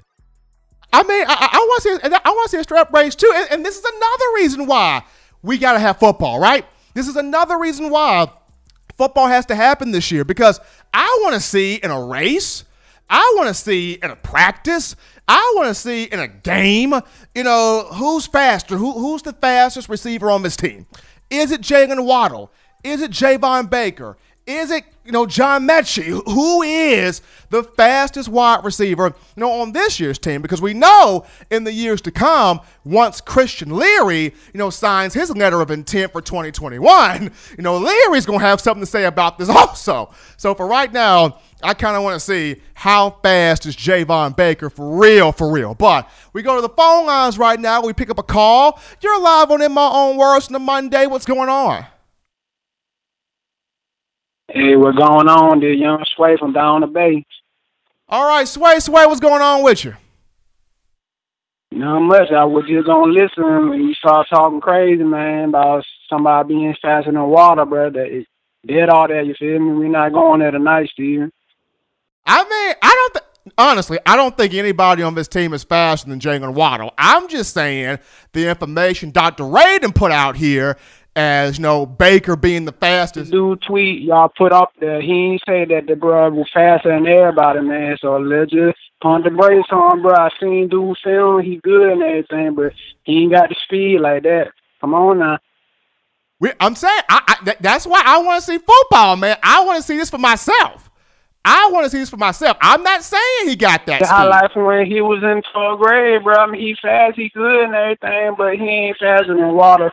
I 0.93 1.03
mean, 1.03 1.25
I, 1.27 1.49
I 1.53 1.67
want 1.69 1.83
to 1.83 1.89
see, 1.89 2.21
I 2.25 2.31
want 2.31 2.51
to 2.51 2.57
see 2.57 2.61
a 2.61 2.65
straight 2.65 2.81
up 2.81 2.93
race 2.93 3.15
too, 3.15 3.33
and, 3.35 3.51
and 3.51 3.65
this 3.65 3.79
is 3.79 3.85
another 3.85 4.25
reason 4.37 4.67
why 4.67 5.03
we 5.43 5.59
got 5.59 5.73
to 5.73 5.79
have 5.79 5.99
football, 5.99 6.39
right? 6.39 6.67
This 6.95 7.09
is 7.09 7.17
another 7.17 7.59
reason 7.59 7.91
why 7.91 8.31
football 8.97 9.27
has 9.27 9.47
to 9.47 9.55
happen 9.55 9.91
this 9.91 10.11
year 10.11 10.25
because 10.25 10.61
I 10.93 11.21
want 11.23 11.35
to 11.35 11.41
see 11.41 11.77
in 11.77 11.91
a 11.91 12.03
race, 12.03 12.65
I 13.09 13.35
want 13.37 13.49
to 13.49 13.55
see 13.55 13.99
in 14.03 14.11
a 14.11 14.17
practice, 14.17 14.95
I 15.27 15.53
want 15.57 15.69
to 15.69 15.75
see 15.75 16.05
in 16.05 16.19
a 16.19 16.29
game, 16.29 16.95
you 17.35 17.45
know, 17.45 17.89
who's 17.95 18.27
faster, 18.27 18.77
who, 18.77 18.93
who's 18.93 19.23
the 19.23 19.33
fastest 19.33 19.89
receiver 19.89 20.31
on 20.31 20.43
this 20.43 20.57
team? 20.57 20.87
Is 21.31 21.51
it 21.51 21.63
Jaylen 21.63 22.05
Waddle? 22.05 22.53
Is 22.85 23.01
it 23.01 23.13
Javon 23.13 23.71
Baker? 23.71 24.19
Is 24.47 24.71
it, 24.71 24.85
you 25.05 25.11
know, 25.11 25.27
John 25.27 25.67
Metchie, 25.67 26.23
who 26.27 26.63
is 26.63 27.23
the 27.51 27.65
fastest 27.65 28.29
wide 28.29 28.65
receiver, 28.65 29.15
you 29.37 29.41
know, 29.41 29.51
on 29.61 29.73
this 29.73 29.99
year's 29.99 30.19
team? 30.19 30.43
Because 30.43 30.63
we 30.63 30.75
know 30.75 31.25
in 31.51 31.65
the 31.65 31.73
years 31.73 32.01
to 32.03 32.11
come, 32.11 32.61
once 32.85 33.21
Christian 33.21 33.77
Leary, 33.77 34.25
you 34.25 34.59
know, 34.59 34.71
signs 34.71 35.15
his 35.15 35.35
letter 35.37 35.61
of 35.61 35.71
intent 35.71 36.13
for 36.13 36.21
2021, 36.21 37.33
you 37.57 37.63
know, 37.63 37.79
Leary's 37.79 38.27
to 38.27 38.39
have 38.39 38.61
something 38.61 38.83
to 38.83 38.91
say 38.91 39.05
about 39.05 39.39
this 39.39 39.49
also. 39.51 40.11
So 40.37 40.55
for 40.55 40.67
right 40.67 40.93
now, 40.93 41.39
I 41.65 41.75
kind 41.75 41.97
of 41.97 42.03
want 42.03 42.15
to 42.15 42.21
see 42.21 42.61
how 42.75 43.11
fast 43.23 43.67
is 43.67 43.77
Javon 43.77 44.37
Baker 44.37 44.71
for 44.71 44.99
real, 44.99 45.33
for 45.33 45.51
real. 45.51 45.75
But 45.75 46.09
we 46.33 46.43
go 46.43 46.57
to 46.57 46.63
the 46.63 46.69
phone 46.69 47.07
lines 47.07 47.39
right 47.39 47.59
now. 47.59 47.83
We 47.83 47.93
pick 47.93 48.11
up 48.11 48.19
a 48.19 48.25
call. 48.25 48.81
You're 49.01 49.21
live 49.21 49.51
on 49.51 49.63
In 49.63 49.73
My 49.73 49.89
Own 49.93 50.17
Words 50.17 50.51
on 50.53 50.63
Monday. 50.63 51.07
What's 51.07 51.27
going 51.27 51.49
on? 51.49 51.87
Hey, 54.49 54.77
what's 54.77 54.99
going 54.99 55.29
on? 55.29 55.61
The 55.61 55.75
young 55.75 56.05
Sway 56.15 56.37
from 56.37 56.53
down 56.53 56.83
the 56.83 56.87
bay. 56.87 57.25
All 58.09 58.29
right, 58.29 58.47
Sway, 58.47 58.79
Sway, 58.81 59.07
what's 59.07 59.21
going 59.21 59.41
on 59.43 59.63
with 59.63 59.85
you? 59.85 59.95
Not 61.71 62.01
much. 62.01 62.31
I 62.31 62.45
was 62.45 62.65
just 62.69 62.87
gonna 62.87 63.13
listen 63.13 63.45
and 63.45 63.83
you 63.83 63.95
start 63.95 64.27
talking 64.29 64.61
crazy, 64.61 65.03
man, 65.03 65.49
about 65.49 65.85
somebody 66.09 66.49
being 66.49 66.75
faster 66.83 67.11
than 67.11 67.23
water, 67.23 67.65
bro. 67.65 67.91
That 67.91 68.07
it 68.07 68.27
did 68.67 68.91
all 68.91 69.09
that. 69.09 69.27
You 69.27 69.35
feel 69.39 69.59
me? 69.59 69.73
We're 69.73 69.89
not 69.89 70.13
going 70.13 70.41
there 70.41 70.51
tonight, 70.51 70.91
Steven. 70.93 71.33
I 72.27 72.43
mean, 72.43 72.75
I 72.83 72.91
don't. 72.91 73.15
Th- 73.15 73.55
honestly, 73.57 73.99
I 74.05 74.17
don't 74.17 74.37
think 74.37 74.53
anybody 74.53 75.03
on 75.03 75.15
this 75.15 75.29
team 75.29 75.55
is 75.55 75.65
faster 75.65 76.11
than 76.11 76.21
Jalen 76.21 76.53
Waddle. 76.53 76.93
I'm 76.99 77.27
just 77.29 77.55
saying 77.55 77.99
the 78.33 78.49
information 78.49 79.11
Dr. 79.11 79.45
Raiden 79.45 79.95
put 79.95 80.13
out 80.13 80.37
here 80.37 80.77
as 81.15 81.59
you 81.59 81.63
know 81.63 81.87
Baker 81.87 82.37
being 82.37 82.65
the 82.65 82.73
fastest. 82.73 83.31
Dude, 83.31 83.63
tweet 83.63 84.03
y'all 84.03 84.31
put 84.37 84.53
up 84.53 84.73
there. 84.81 85.01
He 85.01 85.13
ain't 85.13 85.43
say 85.47 85.65
that 85.67 85.87
the 85.87 85.97
bro 85.97 86.31
was 86.31 86.49
faster 86.53 86.89
than 86.89 87.07
everybody, 87.07 87.61
man. 87.61 87.97
So 88.01 88.17
let's 88.17 88.51
just 88.51 88.79
put 89.01 89.25
the 89.25 89.31
brakes 89.31 89.69
on, 89.71 90.03
bro. 90.03 90.15
I 90.15 90.31
seen 90.41 90.69
dude 90.69 90.97
film, 91.03 91.43
he 91.43 91.57
good 91.63 91.93
and 91.93 92.03
everything, 92.03 92.55
but 92.55 92.73
he 93.05 93.23
ain't 93.23 93.33
got 93.33 93.49
the 93.49 93.57
speed 93.65 94.01
like 94.01 94.23
that. 94.23 94.53
Come 94.81 94.95
on 94.95 95.19
now. 95.19 95.39
We, 96.41 96.51
I'm 96.59 96.75
saying 96.75 97.03
I, 97.09 97.23
I, 97.29 97.45
th- 97.45 97.59
that's 97.61 97.87
why 97.87 98.03
I 98.05 98.19
want 98.19 98.43
to 98.43 98.47
see 98.51 98.59
football, 98.59 99.17
man. 99.17 99.37
I 99.43 99.65
want 99.65 99.81
to 99.81 99.83
see 99.87 99.97
this 99.97 100.11
for 100.11 100.19
myself. 100.19 100.91
I 101.45 101.69
want 101.73 101.85
to 101.85 101.91
see 101.91 101.99
this 101.99 102.11
for 102.11 102.17
myself. 102.17 102.57
I'm 102.61 102.83
not 102.83 103.03
saying 103.03 103.49
he 103.49 103.57
got 103.57 103.85
that. 103.87 104.01
The 104.01 104.07
speed. 104.07 104.15
highlight 104.15 104.53
from 104.53 104.65
when 104.65 104.87
he 104.87 105.01
was 105.01 105.23
in 105.23 105.43
12th 105.55 105.79
grade, 105.81 106.25
bro. 106.25 106.35
I 106.35 106.47
mean, 106.47 106.61
he 106.61 106.77
fast, 106.81 107.17
he 107.17 107.31
good 107.35 107.65
and 107.65 107.75
everything, 107.75 108.35
but 108.37 108.55
he 108.55 108.65
ain't 108.65 108.97
faster 108.99 109.37
than 109.37 109.55
water. 109.55 109.93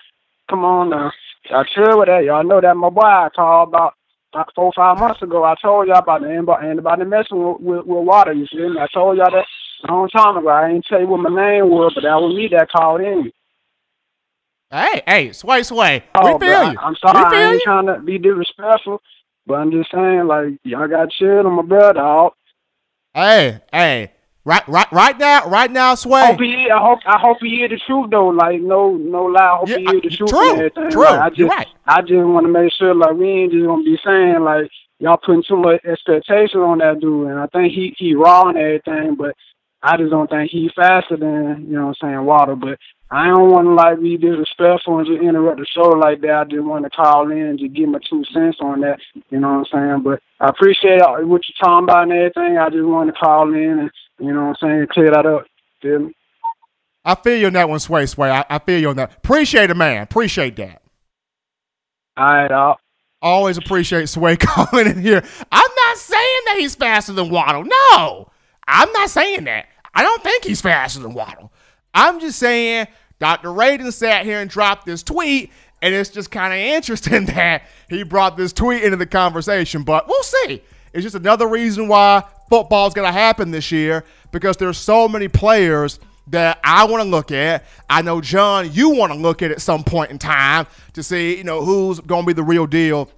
Come 0.50 0.66
on 0.66 0.90
now. 0.90 1.12
I 1.52 1.64
chill 1.74 2.00
with 2.00 2.08
that. 2.08 2.24
Y'all 2.26 2.44
know 2.44 2.62
that 2.62 2.76
my 2.76 2.90
boy 2.90 3.02
I 3.02 3.30
called 3.36 3.70
about 3.70 3.94
about 4.34 4.52
four 4.56 4.72
five 4.76 5.00
months 5.00 5.22
ago. 5.22 5.44
I 5.44 5.56
told 5.62 5.88
y'all 5.88 6.00
about 6.00 6.22
the 6.22 6.30
anybody 6.30 7.06
messing 7.06 7.44
with, 7.44 7.62
with, 7.62 7.86
with 7.86 8.06
water. 8.06 8.34
You 8.34 8.46
see? 8.48 8.78
I 8.80 8.88
told 8.94 9.18
y'all 9.18 9.32
that 9.32 9.46
a 9.88 9.92
long 9.92 10.10
time 10.10 10.38
ago. 10.38 10.50
I 10.50 10.70
ain't 10.70 10.86
tell 10.86 11.00
you 11.00 11.08
what 11.08 11.22
my 11.22 11.30
name 11.30 11.70
was, 11.70 11.94
but 11.96 12.02
that 12.02 12.16
was 12.16 12.36
me 12.36 12.48
that 12.52 12.70
called 12.70 13.02
in. 13.02 13.32
Hey, 14.72 15.02
hey, 15.08 15.32
sway, 15.32 15.64
sway. 15.64 16.04
Oh, 16.14 16.34
we 16.34 16.46
feel 16.46 16.62
bro, 16.62 16.72
you. 16.72 16.78
I'm 16.80 16.96
sorry. 16.96 17.24
I 17.24 17.52
ain't 17.54 17.54
you. 17.54 17.66
trying 17.66 17.88
to 17.88 18.00
be 18.00 18.20
disrespectful, 18.20 19.02
but 19.48 19.56
I'm 19.56 19.72
just 19.72 19.90
saying, 19.92 20.28
like, 20.28 20.60
y'all 20.64 20.88
got 20.88 21.10
chill 21.10 21.48
on 21.48 21.54
my 21.54 21.64
brother, 21.64 21.94
dog. 21.94 22.34
Hey, 23.16 23.60
hey, 23.72 24.12
right, 24.50 24.68
right, 24.68 24.92
right 24.92 25.18
now, 25.18 25.48
right 25.48 25.72
now, 25.72 25.96
sway. 25.96 26.26
Hope 26.26 26.40
he, 26.40 26.68
I 26.74 26.80
hope, 26.82 27.00
I 27.06 27.20
hope 27.20 27.38
he 27.42 27.50
hear 27.50 27.70
the 27.70 27.80
truth 27.86 28.10
though. 28.10 28.28
Like, 28.30 28.62
no, 28.62 28.96
no 28.96 29.26
lie. 29.26 29.42
I 29.42 29.58
hope 29.58 29.70
Yeah, 29.70 29.78
he 29.78 29.86
hear 29.86 30.02
the 30.02 30.10
truth. 30.10 30.30
true, 30.30 30.90
true. 30.90 31.04
Like, 31.04 31.20
I 31.20 31.30
just, 31.30 31.50
right. 31.50 31.68
I 31.86 32.02
just 32.02 32.26
want 32.26 32.46
to 32.46 32.52
make 32.52 32.74
sure, 32.74 32.96
like, 32.96 33.14
we 33.14 33.28
ain't 33.30 33.52
just 33.52 33.66
gonna 33.66 33.84
be 33.84 33.98
saying 34.04 34.42
like 34.44 34.70
y'all 35.00 35.18
putting 35.26 35.44
too 35.48 35.58
much 35.58 35.84
expectation 35.86 36.60
on 36.60 36.80
that 36.80 37.00
dude. 37.00 37.30
And 37.30 37.40
I 37.40 37.48
think 37.48 37.74
he, 37.74 37.94
he 37.98 38.16
raw 38.16 38.50
and 38.50 38.58
everything, 38.58 39.16
but 39.16 39.36
I 39.82 39.98
just 39.98 40.12
don't 40.12 40.30
think 40.30 40.52
he 40.52 40.70
faster 40.76 41.16
than 41.16 41.66
you 41.70 41.76
know 41.76 41.88
what 41.88 41.98
I'm 42.02 42.10
saying 42.10 42.26
Water. 42.26 42.56
But 42.56 42.78
I 43.12 43.28
don't 43.28 43.50
want 43.50 43.66
to 43.66 43.74
like 43.74 44.02
be 44.02 44.18
disrespectful 44.18 45.00
and 45.00 45.08
just 45.08 45.22
interrupt 45.24 45.60
the 45.60 45.66
show 45.66 45.90
like 45.90 46.22
that. 46.22 46.32
I 46.32 46.44
just 46.44 46.64
want 46.64 46.84
to 46.84 46.90
call 46.90 47.32
in 47.32 47.38
and 47.38 47.60
just 47.60 47.74
give 47.74 47.90
my 47.90 48.00
two 48.10 48.24
cents 48.34 48.58
on 48.62 48.82
that. 48.82 49.00
You 49.30 49.40
know 49.40 49.64
what 49.64 49.72
I'm 49.74 50.02
saying? 50.02 50.04
But 50.04 50.20
I 50.40 50.50
appreciate 50.50 51.02
what 51.02 51.42
you're 51.48 51.60
talking 51.64 51.86
about 51.86 52.04
and 52.04 52.12
everything. 52.12 52.58
I 52.58 52.70
just 52.70 52.84
want 52.84 53.08
to 53.08 53.20
call 53.20 53.54
in 53.54 53.80
and 53.80 53.92
you 54.20 54.34
know 54.34 54.48
what 54.48 54.58
I'm 54.62 54.70
saying 54.70 54.88
clear 54.92 55.12
that 55.12 55.26
up. 55.26 55.46
Feel 55.82 56.00
me? 56.00 56.16
I 57.06 57.16
feel 57.16 57.38
you 57.38 57.48
on 57.48 57.54
that 57.54 57.70
one, 57.70 57.80
sway, 57.80 58.06
sway. 58.06 58.30
I, 58.30 58.46
I 58.50 58.60
feel 58.60 58.80
you 58.80 58.90
on 58.90 58.98
that. 58.98 59.16
Appreciate 59.18 59.70
it, 59.70 59.78
man. 59.78 60.04
Appreciate 60.04 60.56
that. 60.58 60.82
All 62.18 62.28
right, 62.28 62.48
dog. 62.50 62.78
Always 63.22 63.58
appreciate 63.58 64.08
Sway 64.10 64.38
calling 64.40 64.88
in 64.88 65.02
here. 65.02 65.24
I'm 65.52 65.72
not 65.86 65.98
saying 65.98 66.42
that 66.48 66.56
he's 66.58 66.76
faster 66.76 67.14
than 67.14 67.30
Waddle. 67.30 67.64
No, 67.64 68.30
I'm 68.68 68.92
not 68.94 69.10
saying 69.10 69.46
that. 69.46 69.68
I 69.94 70.04
don't 70.04 70.24
think 70.24 70.46
he's 70.46 70.62
faster 70.62 71.00
than 71.00 71.14
Waddle. 71.14 71.52
I'm 71.94 72.20
just 72.20 72.40
saying 72.40 72.88
Dr. 73.20 73.50
Raiden 73.50 73.92
sat 73.92 74.26
here 74.26 74.40
and 74.40 74.50
dropped 74.50 74.86
this 74.86 75.04
tweet, 75.04 75.52
and 75.82 75.94
it's 75.94 76.10
just 76.10 76.32
kind 76.32 76.54
of 76.54 76.60
interesting 76.60 77.26
that 77.36 77.64
he 77.90 78.04
brought 78.04 78.38
this 78.38 78.54
tweet 78.54 78.84
into 78.84 78.98
the 78.98 79.06
conversation. 79.06 79.84
But 79.84 80.08
we'll 80.08 80.24
see. 80.24 80.62
It's 80.94 81.04
just 81.04 81.16
another 81.16 81.48
reason 81.48 81.88
why 81.88 82.24
football's 82.50 82.94
going 82.94 83.08
to 83.08 83.12
happen 83.12 83.52
this 83.52 83.72
year 83.72 84.04
because 84.32 84.58
there's 84.58 84.78
so 84.78 85.08
many 85.08 85.28
players 85.28 86.00
that 86.28 86.60
I 86.64 86.86
want 86.86 87.04
to 87.04 87.10
look 87.10 87.32
at. 87.32 87.66
I 87.90 88.02
know 88.02 88.22
John, 88.22 88.72
you 88.72 88.90
want 88.90 89.12
to 89.12 89.18
look 89.18 89.42
at 89.42 89.52
at 89.52 89.62
some 89.62 89.84
point 89.84 90.12
in 90.12 90.20
time 90.20 90.68
to 90.94 91.04
see, 91.04 91.38
you 91.38 91.44
know, 91.44 91.64
who's 91.64 92.00
going 92.00 92.24
to 92.24 92.28
be 92.28 92.34
the 92.34 92.44
real 92.44 92.68
deal 92.68 93.10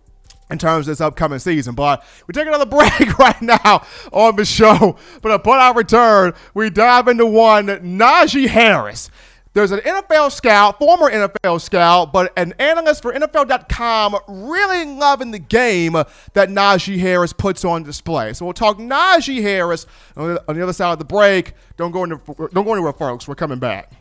in 0.50 0.58
terms 0.58 0.88
of 0.88 0.92
this 0.92 1.02
upcoming 1.02 1.40
season. 1.40 1.76
But 1.76 2.04
we 2.28 2.34
take 2.34 2.48
another 2.48 2.66
break 2.68 3.18
right 3.18 3.42
now 3.42 3.86
on 4.12 4.36
the 4.36 4.46
show. 4.46 4.98
But 5.22 5.32
upon 5.32 5.60
our 5.60 5.74
return, 5.74 6.34
we 6.54 6.70
dive 6.70 7.08
into 7.08 7.26
one 7.26 7.68
Najee 7.68 8.48
Harris. 8.48 9.10
There's 9.54 9.72
an 9.72 9.80
NFL 9.80 10.32
scout, 10.32 10.80
former 10.80 11.12
NFL 11.12 11.60
scout, 11.60 12.14
but 12.14 12.32
an 12.38 12.54
analyst 12.58 13.02
for 13.02 13.14
NFL.com 13.14 14.16
really 14.28 14.86
loving 14.96 15.32
the 15.32 15.40
game 15.40 15.94
that 15.94 16.50
Najee 16.50 17.00
Harris 17.00 17.34
puts 17.34 17.66
on 17.66 17.84
display. 17.84 18.32
So 18.32 18.46
we'll 18.46 18.54
talk 18.54 18.78
Najee 18.78 19.42
Harris 19.42 19.88
on 20.16 20.36
the 20.48 20.64
other 20.64 20.74
side 20.74 20.94
of 20.94 21.00
the 21.00 21.06
break. 21.06 21.54
Don't 21.76 21.92
go, 21.92 22.06
into, 22.06 22.18
don't 22.54 22.64
go 22.64 22.74
anywhere, 22.74 22.94
folks. 22.94 23.28
We're 23.28 23.36
coming 23.36 23.60
back. 23.60 24.01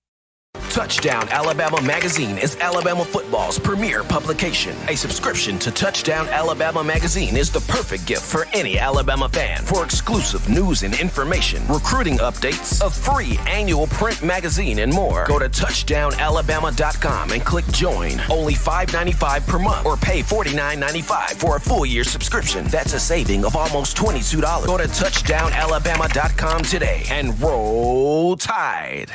Touchdown 0.71 1.27
Alabama 1.27 1.81
Magazine 1.81 2.37
is 2.37 2.55
Alabama 2.61 3.03
football's 3.03 3.59
premier 3.59 4.03
publication. 4.05 4.73
A 4.87 4.95
subscription 4.95 5.59
to 5.59 5.69
Touchdown 5.69 6.29
Alabama 6.29 6.81
Magazine 6.81 7.35
is 7.35 7.51
the 7.51 7.59
perfect 7.69 8.05
gift 8.05 8.21
for 8.21 8.47
any 8.53 8.79
Alabama 8.79 9.27
fan. 9.27 9.65
For 9.65 9.83
exclusive 9.83 10.47
news 10.47 10.83
and 10.83 10.97
information, 10.97 11.61
recruiting 11.67 12.19
updates, 12.19 12.81
a 12.81 12.89
free 12.89 13.37
annual 13.49 13.87
print 13.87 14.23
magazine, 14.23 14.79
and 14.79 14.93
more, 14.93 15.25
go 15.27 15.39
to 15.39 15.49
touchdownalabama.com 15.49 17.31
and 17.33 17.41
click 17.45 17.67
join. 17.67 18.21
Only 18.29 18.53
$5.95 18.53 19.45
per 19.45 19.59
month 19.59 19.85
or 19.85 19.97
pay 19.97 20.21
$49.95 20.21 21.31
for 21.35 21.57
a 21.57 21.59
full 21.59 21.85
year 21.85 22.05
subscription. 22.05 22.63
That's 22.67 22.93
a 22.93 22.99
saving 22.99 23.43
of 23.43 23.57
almost 23.57 23.97
$22. 23.97 24.65
Go 24.65 24.77
to 24.77 24.85
touchdownalabama.com 24.85 26.61
today 26.61 27.03
and 27.09 27.37
roll 27.41 28.37
tide. 28.37 29.11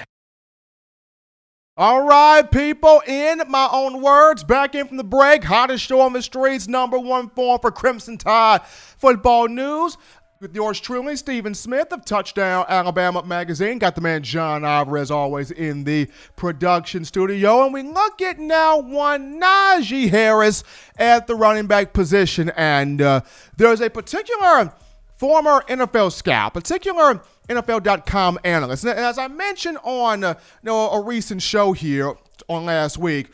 All 1.78 2.00
right, 2.04 2.50
people, 2.50 3.02
in 3.06 3.42
my 3.48 3.68
own 3.70 4.00
words, 4.00 4.42
back 4.42 4.74
in 4.74 4.88
from 4.88 4.96
the 4.96 5.04
break, 5.04 5.44
hottest 5.44 5.84
show 5.84 6.00
on 6.00 6.14
the 6.14 6.22
streets, 6.22 6.66
number 6.66 6.98
one 6.98 7.28
form 7.28 7.58
for 7.60 7.70
Crimson 7.70 8.16
Tide 8.16 8.62
football 8.64 9.46
news. 9.46 9.98
With 10.40 10.54
yours 10.54 10.80
truly, 10.80 11.16
Stephen 11.16 11.52
Smith 11.52 11.92
of 11.92 12.02
Touchdown 12.06 12.64
Alabama 12.66 13.22
Magazine. 13.22 13.78
Got 13.78 13.94
the 13.94 14.00
man 14.00 14.22
John 14.22 14.64
Alvarez 14.64 15.10
always 15.10 15.50
in 15.50 15.84
the 15.84 16.08
production 16.34 17.04
studio. 17.04 17.64
And 17.64 17.74
we 17.74 17.82
look 17.82 18.22
at 18.22 18.38
now 18.38 18.78
one 18.78 19.38
Najee 19.38 20.08
Harris 20.08 20.64
at 20.96 21.26
the 21.26 21.34
running 21.34 21.66
back 21.66 21.92
position. 21.92 22.50
And 22.56 23.02
uh, 23.02 23.20
there's 23.58 23.82
a 23.82 23.90
particular 23.90 24.72
former 25.16 25.62
NFL 25.68 26.12
scout, 26.12 26.54
particular 26.54 27.20
NFL.com 27.48 28.38
analyst. 28.44 28.84
And 28.84 28.98
as 28.98 29.18
I 29.18 29.28
mentioned 29.28 29.78
on 29.82 30.24
uh, 30.24 30.34
you 30.62 30.66
know, 30.66 30.90
a 30.90 31.02
recent 31.02 31.42
show 31.42 31.72
here 31.72 32.14
on 32.48 32.66
last 32.66 32.98
week, 32.98 33.30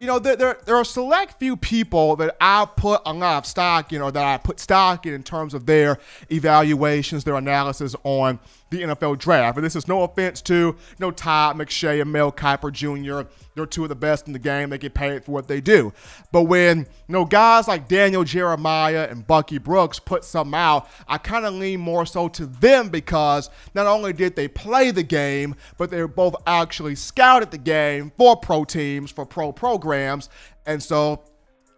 you 0.00 0.08
know, 0.08 0.18
there, 0.18 0.36
there, 0.36 0.58
there, 0.66 0.76
are 0.76 0.84
select 0.84 1.38
few 1.38 1.56
people 1.56 2.16
that 2.16 2.36
I 2.40 2.66
put 2.76 3.00
a 3.06 3.12
lot 3.12 3.38
of 3.38 3.46
stock, 3.46 3.90
you 3.90 3.98
know, 3.98 4.10
that 4.10 4.24
I 4.24 4.36
put 4.36 4.60
stock 4.60 5.06
in 5.06 5.14
in 5.14 5.22
terms 5.22 5.54
of 5.54 5.66
their 5.66 5.98
evaluations, 6.30 7.24
their 7.24 7.36
analysis 7.36 7.94
on 8.02 8.38
the 8.76 8.82
NFL 8.82 9.18
draft. 9.18 9.56
And 9.56 9.64
this 9.64 9.76
is 9.76 9.88
no 9.88 10.02
offense 10.02 10.40
to, 10.42 10.54
you 10.54 10.76
know, 10.98 11.10
Todd 11.10 11.56
McShay 11.56 12.00
and 12.00 12.12
Mel 12.12 12.32
Kiper 12.32 12.72
Jr. 12.72 13.28
They're 13.54 13.66
two 13.66 13.84
of 13.84 13.88
the 13.88 13.94
best 13.94 14.26
in 14.26 14.32
the 14.32 14.38
game. 14.38 14.70
They 14.70 14.78
get 14.78 14.94
paid 14.94 15.24
for 15.24 15.32
what 15.32 15.46
they 15.46 15.60
do. 15.60 15.92
But 16.32 16.42
when, 16.42 16.78
you 16.80 17.12
know, 17.12 17.24
guys 17.24 17.68
like 17.68 17.88
Daniel 17.88 18.24
Jeremiah 18.24 19.06
and 19.08 19.26
Bucky 19.26 19.58
Brooks 19.58 19.98
put 19.98 20.24
something 20.24 20.54
out, 20.54 20.88
I 21.06 21.18
kind 21.18 21.46
of 21.46 21.54
lean 21.54 21.80
more 21.80 22.04
so 22.06 22.28
to 22.28 22.46
them 22.46 22.88
because 22.88 23.50
not 23.74 23.86
only 23.86 24.12
did 24.12 24.34
they 24.34 24.48
play 24.48 24.90
the 24.90 25.02
game, 25.02 25.54
but 25.78 25.90
they 25.90 26.02
both 26.04 26.34
actually 26.46 26.96
scouted 26.96 27.50
the 27.50 27.58
game 27.58 28.12
for 28.16 28.36
pro 28.36 28.64
teams, 28.64 29.10
for 29.10 29.24
pro 29.24 29.52
programs. 29.52 30.28
And 30.66 30.82
so 30.82 31.22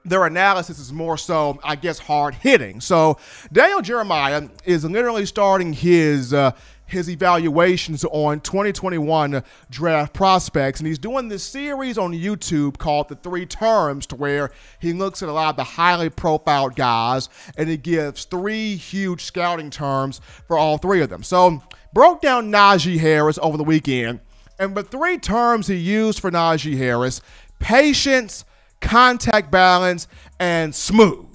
their 0.06 0.24
analysis 0.24 0.78
is 0.78 0.92
more 0.92 1.18
so, 1.18 1.58
I 1.64 1.76
guess, 1.76 1.98
hard 1.98 2.34
hitting. 2.34 2.80
So 2.80 3.18
Daniel 3.52 3.82
Jeremiah 3.82 4.48
is 4.64 4.84
literally 4.84 5.26
starting 5.26 5.72
his 5.72 6.32
uh, 6.32 6.52
his 6.86 7.10
evaluations 7.10 8.04
on 8.04 8.40
2021 8.40 9.42
draft 9.70 10.12
prospects. 10.12 10.80
And 10.80 10.86
he's 10.86 10.98
doing 10.98 11.28
this 11.28 11.42
series 11.42 11.98
on 11.98 12.12
YouTube 12.12 12.78
called 12.78 13.08
The 13.08 13.16
Three 13.16 13.46
Terms, 13.46 14.06
to 14.06 14.16
where 14.16 14.50
he 14.80 14.92
looks 14.92 15.22
at 15.22 15.28
a 15.28 15.32
lot 15.32 15.50
of 15.50 15.56
the 15.56 15.64
highly 15.64 16.08
profiled 16.10 16.76
guys 16.76 17.28
and 17.56 17.68
he 17.68 17.76
gives 17.76 18.24
three 18.24 18.76
huge 18.76 19.22
scouting 19.22 19.70
terms 19.70 20.20
for 20.46 20.56
all 20.56 20.78
three 20.78 21.02
of 21.02 21.10
them. 21.10 21.22
So, 21.22 21.62
broke 21.92 22.20
down 22.20 22.50
Najee 22.50 22.98
Harris 22.98 23.38
over 23.42 23.56
the 23.56 23.64
weekend. 23.64 24.20
And 24.58 24.74
the 24.74 24.82
three 24.82 25.18
terms 25.18 25.66
he 25.66 25.76
used 25.76 26.20
for 26.20 26.30
Najee 26.30 26.76
Harris 26.76 27.20
patience, 27.58 28.44
contact 28.80 29.50
balance, 29.50 30.06
and 30.38 30.74
smooth 30.74 31.25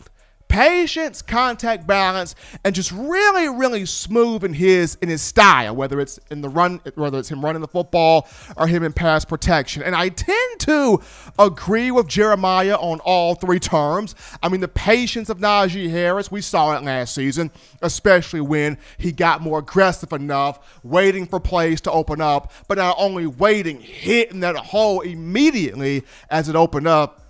patience, 0.51 1.21
contact 1.21 1.87
balance, 1.87 2.35
and 2.65 2.75
just 2.75 2.91
really, 2.91 3.47
really 3.47 3.85
smooth 3.85 4.43
in 4.43 4.53
his 4.53 4.95
in 4.95 5.07
his 5.07 5.21
style, 5.21 5.73
whether 5.73 5.99
it's 6.01 6.19
in 6.29 6.41
the 6.41 6.49
run, 6.49 6.81
whether 6.95 7.17
it's 7.17 7.29
him 7.29 7.43
running 7.43 7.61
the 7.61 7.67
football 7.67 8.27
or 8.57 8.67
him 8.67 8.83
in 8.83 8.91
pass 8.91 9.23
protection. 9.23 9.81
And 9.81 9.95
I 9.95 10.09
tend 10.09 10.59
to 10.59 11.01
agree 11.39 11.89
with 11.89 12.07
Jeremiah 12.07 12.75
on 12.75 12.99
all 12.99 13.35
three 13.35 13.59
terms. 13.59 14.13
I 14.43 14.49
mean, 14.49 14.59
the 14.59 14.67
patience 14.67 15.29
of 15.29 15.37
Najee 15.37 15.89
Harris, 15.89 16.29
we 16.29 16.41
saw 16.41 16.75
it 16.75 16.83
last 16.83 17.15
season, 17.15 17.49
especially 17.81 18.41
when 18.41 18.77
he 18.97 19.13
got 19.13 19.41
more 19.41 19.59
aggressive 19.59 20.11
enough, 20.11 20.81
waiting 20.83 21.25
for 21.25 21.39
plays 21.39 21.79
to 21.81 21.91
open 21.91 22.19
up, 22.19 22.51
but 22.67 22.77
not 22.77 22.97
only 22.99 23.25
waiting, 23.25 23.79
hitting 23.79 24.41
that 24.41 24.57
hole 24.57 24.99
immediately 24.99 26.03
as 26.29 26.49
it 26.49 26.57
opened 26.57 26.87
up 26.87 27.20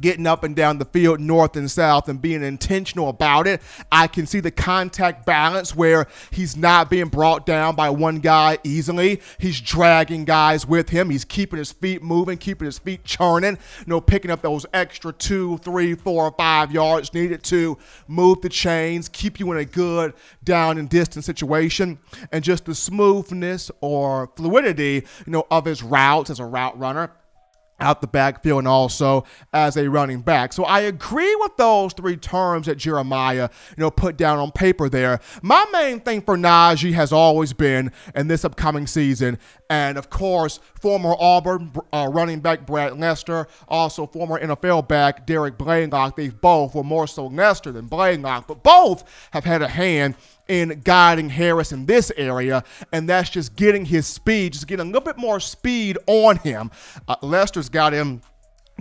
getting 0.00 0.26
up 0.26 0.44
and 0.44 0.54
down 0.54 0.78
the 0.78 0.84
field 0.84 1.20
north 1.20 1.56
and 1.56 1.70
south 1.70 2.08
and 2.08 2.20
being 2.20 2.42
intentional 2.42 3.08
about 3.08 3.46
it. 3.46 3.62
I 3.90 4.06
can 4.06 4.26
see 4.26 4.40
the 4.40 4.50
contact 4.50 5.26
balance 5.26 5.74
where 5.74 6.06
he's 6.30 6.56
not 6.56 6.90
being 6.90 7.08
brought 7.08 7.46
down 7.46 7.74
by 7.74 7.90
one 7.90 8.18
guy 8.20 8.58
easily. 8.64 9.20
He's 9.38 9.60
dragging 9.60 10.24
guys 10.24 10.66
with 10.66 10.90
him. 10.90 11.10
He's 11.10 11.24
keeping 11.24 11.58
his 11.58 11.72
feet 11.72 12.02
moving, 12.02 12.38
keeping 12.38 12.66
his 12.66 12.78
feet 12.78 13.04
churning, 13.04 13.58
you 13.78 13.84
know, 13.86 14.00
picking 14.00 14.30
up 14.30 14.42
those 14.42 14.66
extra 14.72 15.12
two, 15.12 15.58
three, 15.58 15.94
four, 15.94 16.32
five 16.36 16.70
yards 16.72 17.14
needed 17.14 17.42
to 17.44 17.78
move 18.06 18.40
the 18.42 18.48
chains, 18.48 19.08
keep 19.08 19.40
you 19.40 19.50
in 19.52 19.58
a 19.58 19.64
good 19.64 20.12
down 20.44 20.78
and 20.78 20.88
distance 20.88 21.26
situation. 21.26 21.98
And 22.32 22.44
just 22.44 22.66
the 22.66 22.74
smoothness 22.74 23.70
or 23.80 24.30
fluidity, 24.36 25.06
you 25.26 25.32
know, 25.32 25.46
of 25.50 25.64
his 25.64 25.82
routes 25.82 26.30
as 26.30 26.40
a 26.40 26.44
route 26.44 26.78
runner 26.78 27.12
out 27.80 28.00
the 28.00 28.06
backfield 28.06 28.60
and 28.60 28.68
also 28.68 29.24
as 29.52 29.76
a 29.76 29.88
running 29.88 30.20
back. 30.20 30.52
So 30.52 30.64
I 30.64 30.80
agree 30.80 31.34
with 31.36 31.56
those 31.56 31.92
three 31.92 32.16
terms 32.16 32.66
that 32.66 32.76
Jeremiah, 32.76 33.48
you 33.76 33.82
know, 33.82 33.90
put 33.90 34.16
down 34.16 34.38
on 34.38 34.50
paper 34.50 34.88
there. 34.88 35.20
My 35.42 35.64
main 35.72 36.00
thing 36.00 36.22
for 36.22 36.36
Najee 36.36 36.92
has 36.94 37.12
always 37.12 37.52
been 37.52 37.92
in 38.14 38.28
this 38.28 38.44
upcoming 38.44 38.86
season, 38.86 39.38
and 39.70 39.98
of 39.98 40.10
course, 40.10 40.60
former 40.80 41.14
Auburn 41.18 41.72
uh, 41.92 42.08
running 42.10 42.40
back 42.40 42.66
Brad 42.66 42.98
Lester, 42.98 43.46
also 43.68 44.06
former 44.06 44.40
NFL 44.40 44.88
back 44.88 45.26
Derrick 45.26 45.58
Blaylock. 45.58 46.16
They 46.16 46.28
both 46.28 46.74
were 46.74 46.84
more 46.84 47.06
so 47.06 47.26
Lester 47.26 47.72
than 47.72 47.86
Blaylock, 47.86 48.48
but 48.48 48.62
both 48.62 49.04
have 49.32 49.44
had 49.44 49.62
a 49.62 49.68
hand 49.68 50.14
in 50.48 50.80
guiding 50.82 51.28
Harris 51.28 51.72
in 51.72 51.86
this 51.86 52.10
area, 52.16 52.64
and 52.92 53.08
that's 53.08 53.30
just 53.30 53.54
getting 53.54 53.84
his 53.84 54.06
speed, 54.06 54.54
just 54.54 54.66
getting 54.66 54.86
a 54.86 54.86
little 54.86 55.02
bit 55.02 55.18
more 55.18 55.40
speed 55.40 55.98
on 56.06 56.36
him. 56.38 56.70
Uh, 57.06 57.16
Lester's 57.22 57.68
got 57.68 57.92
him 57.92 58.22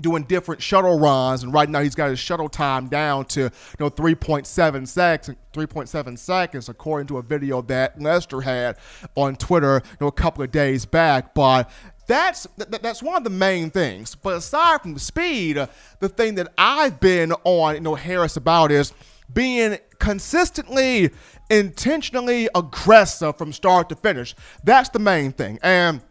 doing 0.02 0.24
different 0.24 0.62
shuttle 0.62 1.00
runs, 1.00 1.44
and 1.44 1.54
right 1.54 1.70
now 1.70 1.82
he's 1.82 1.96
got 1.96 2.10
his 2.10 2.20
shuttle 2.20 2.50
time 2.50 2.88
down 2.88 3.26
to 3.26 3.42
you 3.42 3.52
know 3.80 3.90
3.7 3.90 4.88
seconds. 4.88 5.38
3.7 5.54 6.18
seconds, 6.18 6.70
according 6.70 7.08
to 7.08 7.18
a 7.18 7.22
video 7.22 7.62
that 7.64 8.00
Lester 8.00 8.42
had 8.42 8.78
on 9.16 9.36
Twitter 9.36 9.82
you 9.84 9.98
know, 10.02 10.08
a 10.08 10.12
couple 10.12 10.44
of 10.44 10.52
days 10.52 10.86
back. 10.86 11.34
But 11.34 11.70
that's 12.06 12.48
that's 12.58 13.04
one 13.04 13.18
of 13.18 13.24
the 13.24 13.30
main 13.30 13.70
things. 13.70 14.16
But 14.16 14.38
aside 14.38 14.82
from 14.82 14.94
the 14.94 15.00
speed, 15.00 15.58
uh, 15.58 15.68
the 16.00 16.10
thing 16.10 16.36
that 16.36 16.54
I've 16.58 17.00
been 17.00 17.34
on 17.44 17.76
you 17.76 17.82
know 17.82 17.96
Harris 17.96 18.38
about 18.38 18.72
is 18.72 18.94
being 19.32 19.78
consistently, 20.00 21.12
intentionally 21.50 22.50
aggressive 22.56 23.38
from 23.38 23.54
start 23.54 23.90
to 23.90 23.96
finish. 23.96 24.36
That's 24.64 24.90
the 24.90 25.00
main 25.00 25.32
thing, 25.32 25.60
and 25.62 26.02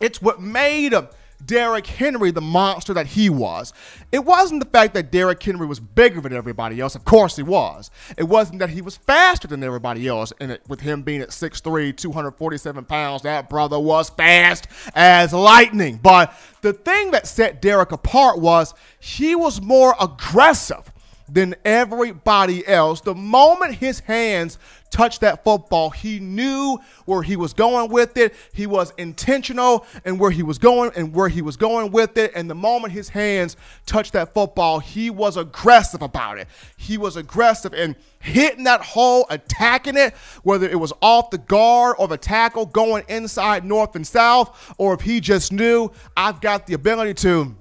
it's 0.00 0.20
what 0.20 0.40
made. 0.40 0.94
Uh, 0.94 1.06
Derrick 1.44 1.86
Henry 1.86 2.30
the 2.30 2.40
monster 2.40 2.94
that 2.94 3.06
he 3.06 3.28
was. 3.28 3.72
It 4.10 4.24
wasn't 4.24 4.64
the 4.64 4.70
fact 4.70 4.94
that 4.94 5.10
Derrick 5.10 5.42
Henry 5.42 5.66
was 5.66 5.80
bigger 5.80 6.20
than 6.20 6.32
everybody 6.32 6.80
else. 6.80 6.94
Of 6.94 7.04
course 7.04 7.36
he 7.36 7.42
was. 7.42 7.90
It 8.16 8.24
wasn't 8.24 8.60
that 8.60 8.70
he 8.70 8.80
was 8.80 8.96
faster 8.96 9.46
than 9.46 9.62
everybody 9.62 10.08
else. 10.08 10.32
And 10.40 10.52
it, 10.52 10.62
with 10.68 10.80
him 10.80 11.02
being 11.02 11.20
at 11.20 11.30
6'3, 11.30 11.96
247 11.96 12.84
pounds, 12.84 13.22
that 13.22 13.50
brother 13.50 13.78
was 13.78 14.10
fast 14.10 14.66
as 14.94 15.32
lightning. 15.32 16.00
But 16.02 16.34
the 16.62 16.72
thing 16.72 17.10
that 17.10 17.26
set 17.26 17.60
Derrick 17.60 17.92
apart 17.92 18.40
was 18.40 18.74
he 18.98 19.34
was 19.34 19.60
more 19.60 19.94
aggressive 20.00 20.90
than 21.28 21.54
everybody 21.64 22.66
else. 22.66 23.00
The 23.00 23.14
moment 23.14 23.74
his 23.74 24.00
hands 24.00 24.58
touched 24.90 25.20
that 25.20 25.42
football, 25.42 25.90
he 25.90 26.20
knew 26.20 26.78
where 27.04 27.22
he 27.22 27.36
was 27.36 27.52
going 27.52 27.90
with 27.90 28.16
it. 28.16 28.34
He 28.52 28.66
was 28.66 28.92
intentional 28.96 29.84
and 30.04 30.18
where 30.20 30.30
he 30.30 30.42
was 30.42 30.58
going 30.58 30.92
and 30.94 31.12
where 31.12 31.28
he 31.28 31.42
was 31.42 31.56
going 31.56 31.90
with 31.90 32.16
it. 32.16 32.32
And 32.34 32.48
the 32.48 32.54
moment 32.54 32.92
his 32.92 33.08
hands 33.08 33.56
touched 33.84 34.12
that 34.12 34.32
football, 34.34 34.78
he 34.78 35.10
was 35.10 35.36
aggressive 35.36 36.02
about 36.02 36.38
it. 36.38 36.48
He 36.76 36.98
was 36.98 37.16
aggressive 37.16 37.74
in 37.74 37.96
hitting 38.20 38.64
that 38.64 38.80
hole, 38.80 39.26
attacking 39.28 39.96
it, 39.96 40.14
whether 40.42 40.68
it 40.68 40.78
was 40.78 40.92
off 41.02 41.30
the 41.30 41.38
guard 41.38 41.96
or 41.98 42.08
the 42.08 42.16
tackle 42.16 42.66
going 42.66 43.04
inside 43.08 43.64
north 43.64 43.96
and 43.96 44.06
south, 44.06 44.74
or 44.78 44.94
if 44.94 45.00
he 45.00 45.20
just 45.20 45.52
knew 45.52 45.90
I've 46.16 46.40
got 46.40 46.66
the 46.66 46.74
ability 46.74 47.14
to 47.14 47.56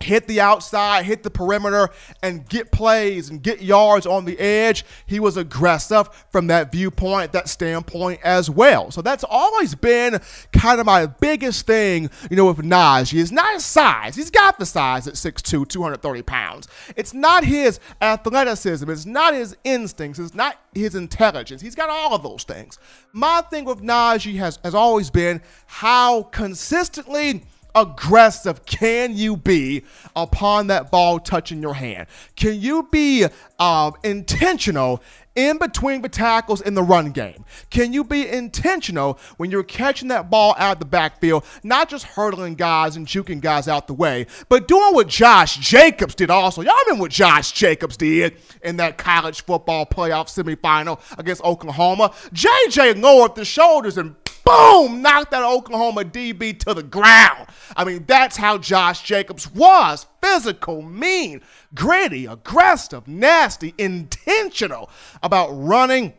hit 0.00 0.26
the 0.26 0.40
outside, 0.40 1.04
hit 1.04 1.22
the 1.22 1.30
perimeter, 1.30 1.90
and 2.22 2.48
get 2.48 2.72
plays 2.72 3.28
and 3.28 3.42
get 3.42 3.60
yards 3.60 4.06
on 4.06 4.24
the 4.24 4.38
edge. 4.38 4.84
He 5.06 5.20
was 5.20 5.36
aggressive 5.36 6.08
from 6.30 6.46
that 6.46 6.72
viewpoint, 6.72 7.32
that 7.32 7.48
standpoint 7.48 8.20
as 8.24 8.48
well. 8.48 8.90
So 8.90 9.02
that's 9.02 9.24
always 9.24 9.74
been 9.74 10.20
kind 10.52 10.80
of 10.80 10.86
my 10.86 11.06
biggest 11.06 11.66
thing, 11.66 12.10
you 12.30 12.36
know, 12.36 12.46
with 12.46 12.58
Najee. 12.58 13.20
It's 13.20 13.30
not 13.30 13.52
his 13.52 13.64
size. 13.64 14.16
He's 14.16 14.30
got 14.30 14.58
the 14.58 14.66
size 14.66 15.06
at 15.06 15.14
6'2, 15.14 15.68
230 15.68 16.22
pounds. 16.22 16.68
It's 16.96 17.12
not 17.12 17.44
his 17.44 17.78
athleticism. 18.00 18.88
It's 18.90 19.06
not 19.06 19.34
his 19.34 19.54
instincts. 19.64 20.18
It's 20.18 20.34
not 20.34 20.56
his 20.74 20.94
intelligence. 20.94 21.60
He's 21.60 21.74
got 21.74 21.90
all 21.90 22.14
of 22.14 22.22
those 22.22 22.44
things. 22.44 22.78
My 23.12 23.42
thing 23.42 23.66
with 23.66 23.82
Najee 23.82 24.36
has, 24.36 24.58
has 24.64 24.74
always 24.74 25.10
been 25.10 25.42
how 25.66 26.22
consistently– 26.24 27.44
aggressive 27.74 28.64
can 28.64 29.16
you 29.16 29.36
be 29.36 29.84
upon 30.16 30.68
that 30.68 30.90
ball 30.90 31.18
touching 31.18 31.60
your 31.62 31.74
hand? 31.74 32.06
Can 32.36 32.60
you 32.60 32.88
be 32.90 33.26
uh, 33.58 33.90
intentional 34.02 35.02
in 35.36 35.58
between 35.58 36.02
the 36.02 36.08
tackles 36.08 36.60
in 36.60 36.74
the 36.74 36.82
run 36.82 37.10
game? 37.12 37.44
Can 37.70 37.92
you 37.92 38.04
be 38.04 38.28
intentional 38.28 39.18
when 39.36 39.50
you're 39.50 39.62
catching 39.62 40.08
that 40.08 40.30
ball 40.30 40.54
out 40.58 40.74
of 40.74 40.78
the 40.80 40.86
backfield, 40.86 41.44
not 41.62 41.88
just 41.88 42.04
hurdling 42.04 42.54
guys 42.56 42.96
and 42.96 43.06
juking 43.06 43.40
guys 43.40 43.68
out 43.68 43.86
the 43.86 43.94
way, 43.94 44.26
but 44.48 44.68
doing 44.68 44.94
what 44.94 45.08
Josh 45.08 45.56
Jacobs 45.56 46.14
did 46.14 46.30
also? 46.30 46.62
Y'all 46.62 46.74
remember 46.86 47.02
what 47.02 47.12
Josh 47.12 47.52
Jacobs 47.52 47.96
did 47.96 48.36
in 48.62 48.76
that 48.76 48.98
college 48.98 49.44
football 49.44 49.86
playoff 49.86 50.26
semifinal 50.28 51.00
against 51.18 51.42
Oklahoma? 51.44 52.12
JJ 52.32 53.00
lowered 53.00 53.34
the 53.34 53.44
shoulders 53.44 53.98
and 53.98 54.19
boom, 54.50 55.02
knocked 55.02 55.30
that 55.30 55.42
Oklahoma 55.42 56.04
DB 56.04 56.58
to 56.60 56.74
the 56.74 56.82
ground. 56.82 57.46
I 57.76 57.84
mean, 57.84 58.04
that's 58.06 58.36
how 58.36 58.58
Josh 58.58 59.02
Jacobs 59.02 59.50
was 59.52 60.06
physical, 60.20 60.82
mean, 60.82 61.40
gritty, 61.74 62.26
aggressive, 62.26 63.06
nasty, 63.06 63.74
intentional 63.78 64.90
about 65.22 65.50
running 65.50 66.14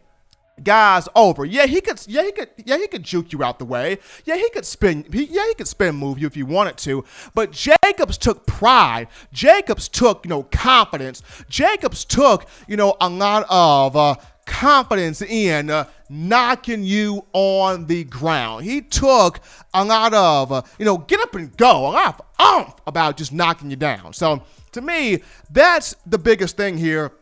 guys 0.64 1.08
over. 1.16 1.46
Yeah, 1.46 1.66
he 1.66 1.82
could. 1.82 2.02
Yeah, 2.08 2.24
he 2.24 2.32
could. 2.32 2.50
Yeah, 2.66 2.78
he 2.78 2.88
could 2.88 3.04
juke 3.04 3.34
you 3.34 3.44
out 3.44 3.60
the 3.60 3.66
way. 3.66 3.98
Yeah, 4.26 4.36
he 4.36 4.50
could 4.52 4.66
spin. 4.66 5.06
He, 5.12 5.26
yeah, 5.26 5.48
he 5.48 5.54
could 5.56 5.68
spin 5.68 5.96
move 5.96 6.20
you 6.20 6.28
if 6.28 6.38
you 6.38 6.46
wanted 6.46 6.78
to. 6.80 7.04
But 7.34 7.52
Jacobs 7.52 8.18
took 8.18 8.46
pride. 8.46 9.08
Jacobs 9.32 9.88
took 9.88 10.26
you 10.26 10.30
know 10.30 10.44
confidence. 10.44 11.24
Jacobs 11.50 12.06
took 12.06 12.48
you 12.68 12.78
know 12.78 12.96
a 13.02 13.10
lot 13.10 13.46
of 13.50 13.96
uh, 13.96 14.16
confidence 14.46 15.22
in 15.22 15.70
uh, 15.70 15.86
knocking 16.12 16.84
you 16.84 17.26
on 17.34 17.86
the 17.88 18.04
ground. 18.04 18.66
He 18.66 18.82
took 18.82 19.40
a 19.74 19.84
lot 19.84 20.14
of, 20.14 20.52
uh, 20.52 20.62
you 20.78 20.86
know, 20.86 20.98
get 20.98 21.22
up 21.22 21.34
and 21.36 21.56
go, 21.56 21.88
a 21.88 21.92
lot 21.92 22.20
of 22.20 22.26
umph 22.38 22.76
about 22.86 23.18
just 23.18 23.32
knocking 23.32 23.70
you 23.70 23.78
down. 23.78 24.14
So 24.14 24.44
to 24.74 24.82
me, 24.82 25.24
that's 25.50 25.96
the 26.06 26.18
biggest 26.18 26.58
thing 26.58 26.78
here. 26.78 27.14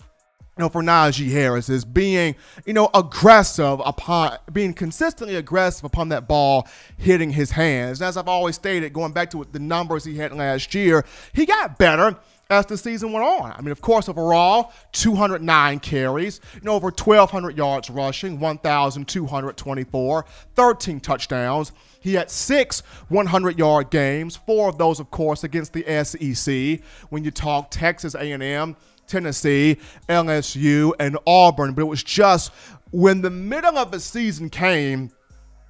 You 0.58 0.66
know, 0.66 0.70
for 0.70 0.82
Najee 0.82 1.32
Harris 1.32 1.70
is 1.70 1.86
being, 1.86 2.36
you 2.66 2.74
know, 2.74 2.90
aggressive 2.94 3.80
upon 3.86 4.38
being 4.52 4.74
consistently 4.74 5.38
aggressive 5.38 5.86
upon 5.86 6.10
that 6.10 6.28
ball 6.28 6.68
hitting 6.98 7.30
his 7.30 7.52
hands. 7.52 8.02
As 8.02 8.18
I've 8.18 8.28
always 8.28 8.56
stated, 8.56 8.92
going 8.92 9.14
back 9.14 9.30
to 9.30 9.48
the 9.50 9.60
numbers 9.60 10.04
he 10.04 10.18
had 10.18 10.34
last 10.34 10.76
year, 10.76 11.06
he 11.32 11.46
got 11.46 11.78
better 11.78 12.18
as 12.50 12.66
the 12.66 12.78
season 12.78 13.12
went 13.12 13.26
on. 13.26 13.52
I 13.52 13.62
mean, 13.62 13.72
of 13.72 13.82
course, 13.82 14.10
overall, 14.10 14.74
209 14.94 15.80
carries, 15.80 16.42
you 16.56 16.62
know, 16.62 16.74
over 16.74 16.88
1,200 16.88 17.56
yards 17.56 17.90
rushing, 17.90 18.40
1,224, 18.40 20.26
13 20.56 21.00
touchdowns. 21.00 21.72
He 22.02 22.14
had 22.14 22.32
six 22.32 22.82
100 23.10 23.60
yard 23.60 23.90
games, 23.90 24.36
four 24.36 24.70
of 24.70 24.78
those, 24.78 25.00
of 25.00 25.12
course, 25.12 25.44
against 25.44 25.74
the 25.74 25.84
SEC. 26.04 26.82
When 27.10 27.24
you 27.24 27.32
talk 27.32 27.70
Texas 27.70 28.16
A&M, 28.16 28.76
Tennessee, 29.06 29.78
LSU, 30.08 30.94
and 31.00 31.18
Auburn, 31.28 31.74
but 31.74 31.82
it 31.82 31.86
was 31.86 32.04
just 32.04 32.52
when 32.92 33.22
the 33.22 33.30
middle 33.30 33.78
of 33.78 33.92
the 33.92 34.00
season 34.00 34.50
came, 34.50 35.12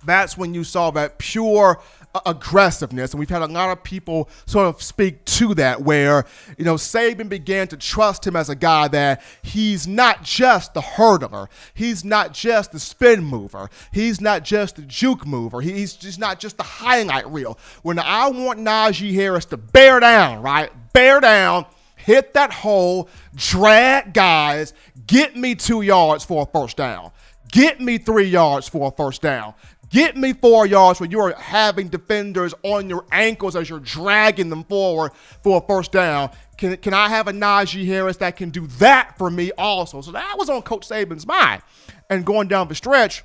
that's 0.05 0.37
when 0.37 0.53
you 0.53 0.63
saw 0.63 0.91
that 0.91 1.17
pure 1.17 1.81
aggressiveness. 2.25 3.11
And 3.11 3.19
we've 3.19 3.29
had 3.29 3.41
a 3.41 3.47
lot 3.47 3.69
of 3.69 3.83
people 3.83 4.29
sort 4.45 4.67
of 4.67 4.81
speak 4.81 5.23
to 5.25 5.53
that, 5.55 5.81
where, 5.81 6.25
you 6.57 6.65
know, 6.65 6.75
Saban 6.75 7.29
began 7.29 7.67
to 7.67 7.77
trust 7.77 8.25
him 8.25 8.35
as 8.35 8.49
a 8.49 8.55
guy 8.55 8.87
that 8.89 9.21
he's 9.41 9.87
not 9.87 10.23
just 10.23 10.73
the 10.73 10.81
hurdler, 10.81 11.47
he's 11.73 12.03
not 12.03 12.33
just 12.33 12.71
the 12.71 12.79
spin 12.79 13.23
mover, 13.23 13.69
he's 13.91 14.19
not 14.19 14.43
just 14.43 14.77
the 14.77 14.81
juke 14.83 15.25
mover, 15.25 15.61
he's 15.61 15.93
just 15.93 16.19
not 16.19 16.39
just 16.39 16.57
the 16.57 16.63
highlight 16.63 17.27
reel. 17.29 17.57
When 17.83 17.99
I 17.99 18.29
want 18.29 18.59
Najee 18.59 19.13
Harris 19.13 19.45
to 19.45 19.57
bear 19.57 19.99
down, 19.99 20.41
right? 20.41 20.71
Bear 20.93 21.19
down, 21.19 21.65
hit 21.95 22.33
that 22.33 22.51
hole, 22.51 23.07
drag 23.35 24.13
guys, 24.13 24.73
get 25.05 25.35
me 25.35 25.55
two 25.55 25.81
yards 25.81 26.23
for 26.23 26.43
a 26.43 26.45
first 26.45 26.77
down. 26.77 27.11
Get 27.51 27.81
me 27.81 27.97
three 27.97 28.27
yards 28.27 28.67
for 28.67 28.89
a 28.89 28.91
first 28.91 29.23
down. 29.23 29.55
Get 29.89 30.15
me 30.15 30.33
four 30.33 30.67
yards 30.67 30.99
where 30.99 31.09
you 31.09 31.19
are 31.19 31.33
having 31.33 31.87
defenders 31.87 32.53
on 32.63 32.89
your 32.89 33.05
ankles 33.11 33.55
as 33.55 33.69
you're 33.69 33.79
dragging 33.79 34.49
them 34.49 34.63
forward 34.65 35.11
for 35.41 35.57
a 35.57 35.67
first 35.67 35.91
down. 35.91 36.29
Can, 36.57 36.77
can 36.77 36.93
I 36.93 37.09
have 37.09 37.27
a 37.27 37.31
Najee 37.31 37.87
Harris 37.87 38.17
that 38.17 38.35
can 38.35 38.51
do 38.51 38.67
that 38.77 39.17
for 39.17 39.31
me 39.31 39.51
also? 39.57 40.01
So 40.01 40.11
that 40.11 40.35
was 40.37 40.49
on 40.49 40.61
Coach 40.61 40.87
Saban's 40.87 41.25
mind. 41.25 41.63
And 42.09 42.25
going 42.25 42.47
down 42.47 42.67
the 42.67 42.75
stretch, 42.75 43.23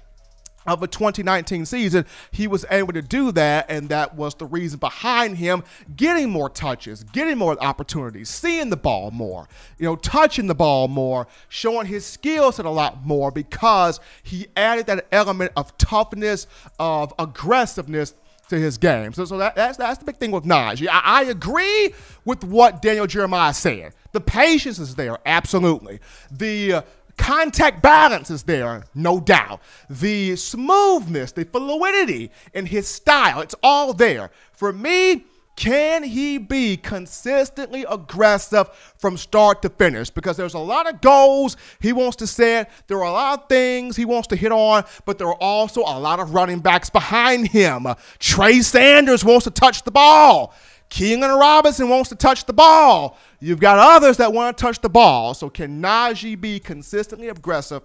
of 0.66 0.82
a 0.82 0.86
2019 0.86 1.66
season, 1.66 2.06
he 2.30 2.46
was 2.46 2.64
able 2.70 2.92
to 2.92 3.02
do 3.02 3.32
that, 3.32 3.66
and 3.68 3.88
that 3.88 4.14
was 4.14 4.34
the 4.34 4.46
reason 4.46 4.78
behind 4.78 5.36
him 5.36 5.62
getting 5.96 6.30
more 6.30 6.48
touches, 6.48 7.04
getting 7.04 7.38
more 7.38 7.62
opportunities, 7.62 8.28
seeing 8.28 8.70
the 8.70 8.76
ball 8.76 9.10
more, 9.10 9.48
you 9.78 9.84
know, 9.84 9.96
touching 9.96 10.46
the 10.46 10.54
ball 10.54 10.88
more, 10.88 11.26
showing 11.48 11.86
his 11.86 12.04
skill 12.04 12.52
set 12.52 12.66
a 12.66 12.70
lot 12.70 13.04
more 13.04 13.30
because 13.30 14.00
he 14.22 14.46
added 14.56 14.86
that 14.86 15.06
element 15.12 15.52
of 15.56 15.76
toughness, 15.78 16.46
of 16.78 17.12
aggressiveness 17.18 18.14
to 18.48 18.58
his 18.58 18.78
game. 18.78 19.12
So, 19.12 19.24
so 19.24 19.38
that, 19.38 19.56
that's 19.56 19.76
that's 19.78 19.98
the 19.98 20.04
big 20.04 20.16
thing 20.16 20.30
with 20.30 20.44
Najee. 20.44 20.88
I, 20.88 21.00
I 21.04 21.24
agree 21.24 21.94
with 22.24 22.44
what 22.44 22.82
Daniel 22.82 23.06
Jeremiah 23.06 23.54
said. 23.54 23.94
The 24.12 24.20
patience 24.20 24.78
is 24.78 24.94
there, 24.94 25.18
absolutely. 25.26 26.00
The 26.30 26.72
uh, 26.72 26.82
Contact 27.16 27.80
balance 27.82 28.30
is 28.30 28.42
there, 28.42 28.84
no 28.94 29.20
doubt. 29.20 29.60
The 29.88 30.36
smoothness, 30.36 31.32
the 31.32 31.44
fluidity 31.44 32.30
in 32.52 32.66
his 32.66 32.88
style, 32.88 33.40
it's 33.40 33.54
all 33.62 33.92
there. 33.94 34.30
For 34.52 34.72
me, 34.72 35.24
Can 35.56 36.02
he 36.02 36.38
be 36.38 36.76
consistently 36.76 37.84
aggressive 37.88 38.68
from 38.98 39.16
start 39.16 39.62
to 39.62 39.68
finish? 39.68 40.10
Because 40.10 40.36
there's 40.36 40.54
a 40.54 40.58
lot 40.58 40.92
of 40.92 41.00
goals 41.00 41.56
he 41.80 41.92
wants 41.92 42.16
to 42.16 42.26
set. 42.26 42.70
There 42.88 42.98
are 42.98 43.04
a 43.04 43.12
lot 43.12 43.42
of 43.42 43.48
things 43.48 43.94
he 43.96 44.04
wants 44.04 44.26
to 44.28 44.36
hit 44.36 44.50
on, 44.50 44.84
but 45.04 45.18
there 45.18 45.28
are 45.28 45.40
also 45.40 45.82
a 45.82 45.98
lot 45.98 46.18
of 46.18 46.34
running 46.34 46.58
backs 46.58 46.90
behind 46.90 47.48
him. 47.48 47.86
Trey 48.18 48.62
Sanders 48.62 49.24
wants 49.24 49.44
to 49.44 49.50
touch 49.50 49.84
the 49.84 49.92
ball. 49.92 50.52
Keilan 50.90 51.38
Robinson 51.38 51.88
wants 51.88 52.08
to 52.10 52.14
touch 52.14 52.44
the 52.44 52.52
ball. 52.52 53.18
You've 53.40 53.60
got 53.60 53.78
others 53.78 54.16
that 54.18 54.32
want 54.32 54.56
to 54.56 54.62
touch 54.62 54.80
the 54.80 54.88
ball. 54.88 55.34
So 55.34 55.50
can 55.50 55.82
Najee 55.82 56.40
be 56.40 56.60
consistently 56.60 57.28
aggressive 57.28 57.82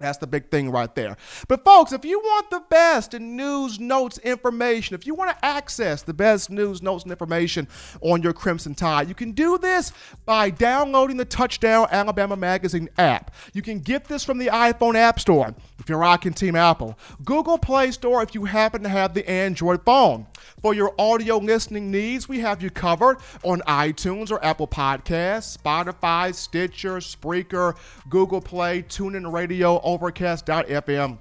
that's 0.00 0.16
the 0.16 0.26
big 0.26 0.50
thing 0.50 0.70
right 0.70 0.92
there. 0.94 1.16
But, 1.46 1.62
folks, 1.62 1.92
if 1.92 2.06
you 2.06 2.18
want 2.18 2.48
the 2.50 2.62
best 2.70 3.12
in 3.12 3.36
news, 3.36 3.78
notes, 3.78 4.16
information, 4.18 4.94
if 4.94 5.06
you 5.06 5.14
want 5.14 5.30
to 5.30 5.44
access 5.44 6.02
the 6.02 6.14
best 6.14 6.48
news, 6.48 6.82
notes, 6.82 7.04
and 7.04 7.12
information 7.12 7.68
on 8.00 8.22
your 8.22 8.32
Crimson 8.32 8.74
Tide, 8.74 9.08
you 9.08 9.14
can 9.14 9.32
do 9.32 9.58
this 9.58 9.92
by 10.24 10.48
downloading 10.48 11.18
the 11.18 11.26
Touchdown 11.26 11.86
Alabama 11.90 12.34
Magazine 12.34 12.88
app. 12.96 13.34
You 13.52 13.60
can 13.60 13.80
get 13.80 14.06
this 14.06 14.24
from 14.24 14.38
the 14.38 14.46
iPhone 14.46 14.94
App 14.94 15.20
Store 15.20 15.54
if 15.78 15.88
you're 15.88 15.98
rocking 15.98 16.32
Team 16.32 16.56
Apple, 16.56 16.98
Google 17.22 17.58
Play 17.58 17.90
Store 17.90 18.22
if 18.22 18.34
you 18.34 18.46
happen 18.46 18.82
to 18.82 18.88
have 18.88 19.12
the 19.12 19.28
Android 19.28 19.84
phone. 19.84 20.26
For 20.62 20.74
your 20.74 20.94
audio 20.98 21.38
listening 21.38 21.90
needs, 21.90 22.28
we 22.28 22.40
have 22.40 22.62
you 22.62 22.70
covered 22.70 23.18
on 23.42 23.60
iTunes 23.62 24.30
or 24.30 24.44
Apple 24.44 24.68
Podcasts, 24.68 25.56
Spotify, 25.56 26.34
Stitcher, 26.34 26.96
Spreaker, 26.96 27.76
Google 28.08 28.40
Play, 28.40 28.82
TuneIn 28.82 29.32
Radio, 29.32 29.80
Overcast.fm 29.82 31.18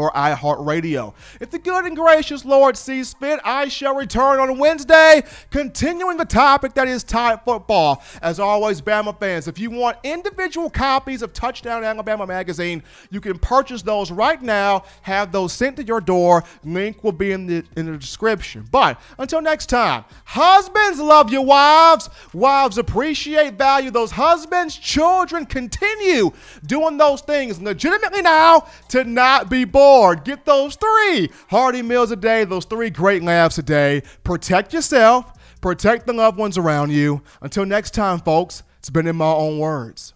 or 0.00 0.10
iHeartRadio. 0.12 1.12
If 1.40 1.50
the 1.50 1.58
good 1.58 1.84
and 1.84 1.94
gracious 1.94 2.44
Lord 2.44 2.76
sees 2.76 3.12
fit, 3.12 3.38
I 3.44 3.68
shall 3.68 3.94
return 3.94 4.40
on 4.40 4.58
Wednesday, 4.58 5.22
continuing 5.50 6.16
the 6.16 6.24
topic 6.24 6.74
that 6.74 6.88
is 6.88 7.04
Tide 7.04 7.40
football. 7.44 8.02
As 8.22 8.40
always, 8.40 8.80
Bama 8.80 9.18
fans, 9.18 9.46
if 9.46 9.58
you 9.58 9.70
want 9.70 9.98
individual 10.04 10.70
copies 10.70 11.20
of 11.22 11.32
Touchdown 11.32 11.84
Alabama 11.84 12.26
magazine, 12.26 12.82
you 13.10 13.20
can 13.20 13.38
purchase 13.38 13.82
those 13.82 14.10
right 14.10 14.40
now, 14.40 14.84
have 15.02 15.32
those 15.32 15.52
sent 15.52 15.76
to 15.76 15.84
your 15.84 16.00
door. 16.00 16.44
Link 16.64 17.04
will 17.04 17.12
be 17.12 17.32
in 17.32 17.46
the 17.46 17.64
in 17.76 17.90
the 17.90 17.98
description. 17.98 18.66
But 18.70 19.00
until 19.18 19.42
next 19.42 19.66
time, 19.66 20.04
husbands 20.24 20.98
love 20.98 21.30
your 21.30 21.44
wives, 21.44 22.08
wives 22.32 22.78
appreciate, 22.78 23.54
value 23.54 23.90
those 23.90 24.12
husbands, 24.12 24.76
children 24.76 25.44
continue 25.44 26.30
doing 26.64 26.96
those 26.96 27.20
things 27.20 27.60
legitimately 27.60 28.22
now 28.22 28.66
to 28.88 29.04
not 29.04 29.50
be 29.50 29.64
born 29.64 29.89
bored. 29.90 30.22
Get 30.22 30.44
those 30.44 30.76
three 30.76 31.30
hearty 31.48 31.82
meals 31.82 32.12
a 32.12 32.16
day, 32.16 32.44
those 32.44 32.64
three 32.64 32.90
great 32.90 33.24
laughs 33.24 33.58
a 33.58 33.62
day. 33.62 34.02
Protect 34.22 34.72
yourself, 34.72 35.32
protect 35.60 36.06
the 36.06 36.12
loved 36.12 36.38
ones 36.38 36.56
around 36.56 36.92
you. 36.92 37.22
Until 37.42 37.66
next 37.66 37.92
time, 37.92 38.20
folks, 38.20 38.62
it's 38.78 38.90
been 38.90 39.08
in 39.08 39.16
my 39.16 39.32
own 39.32 39.58
words. 39.58 40.14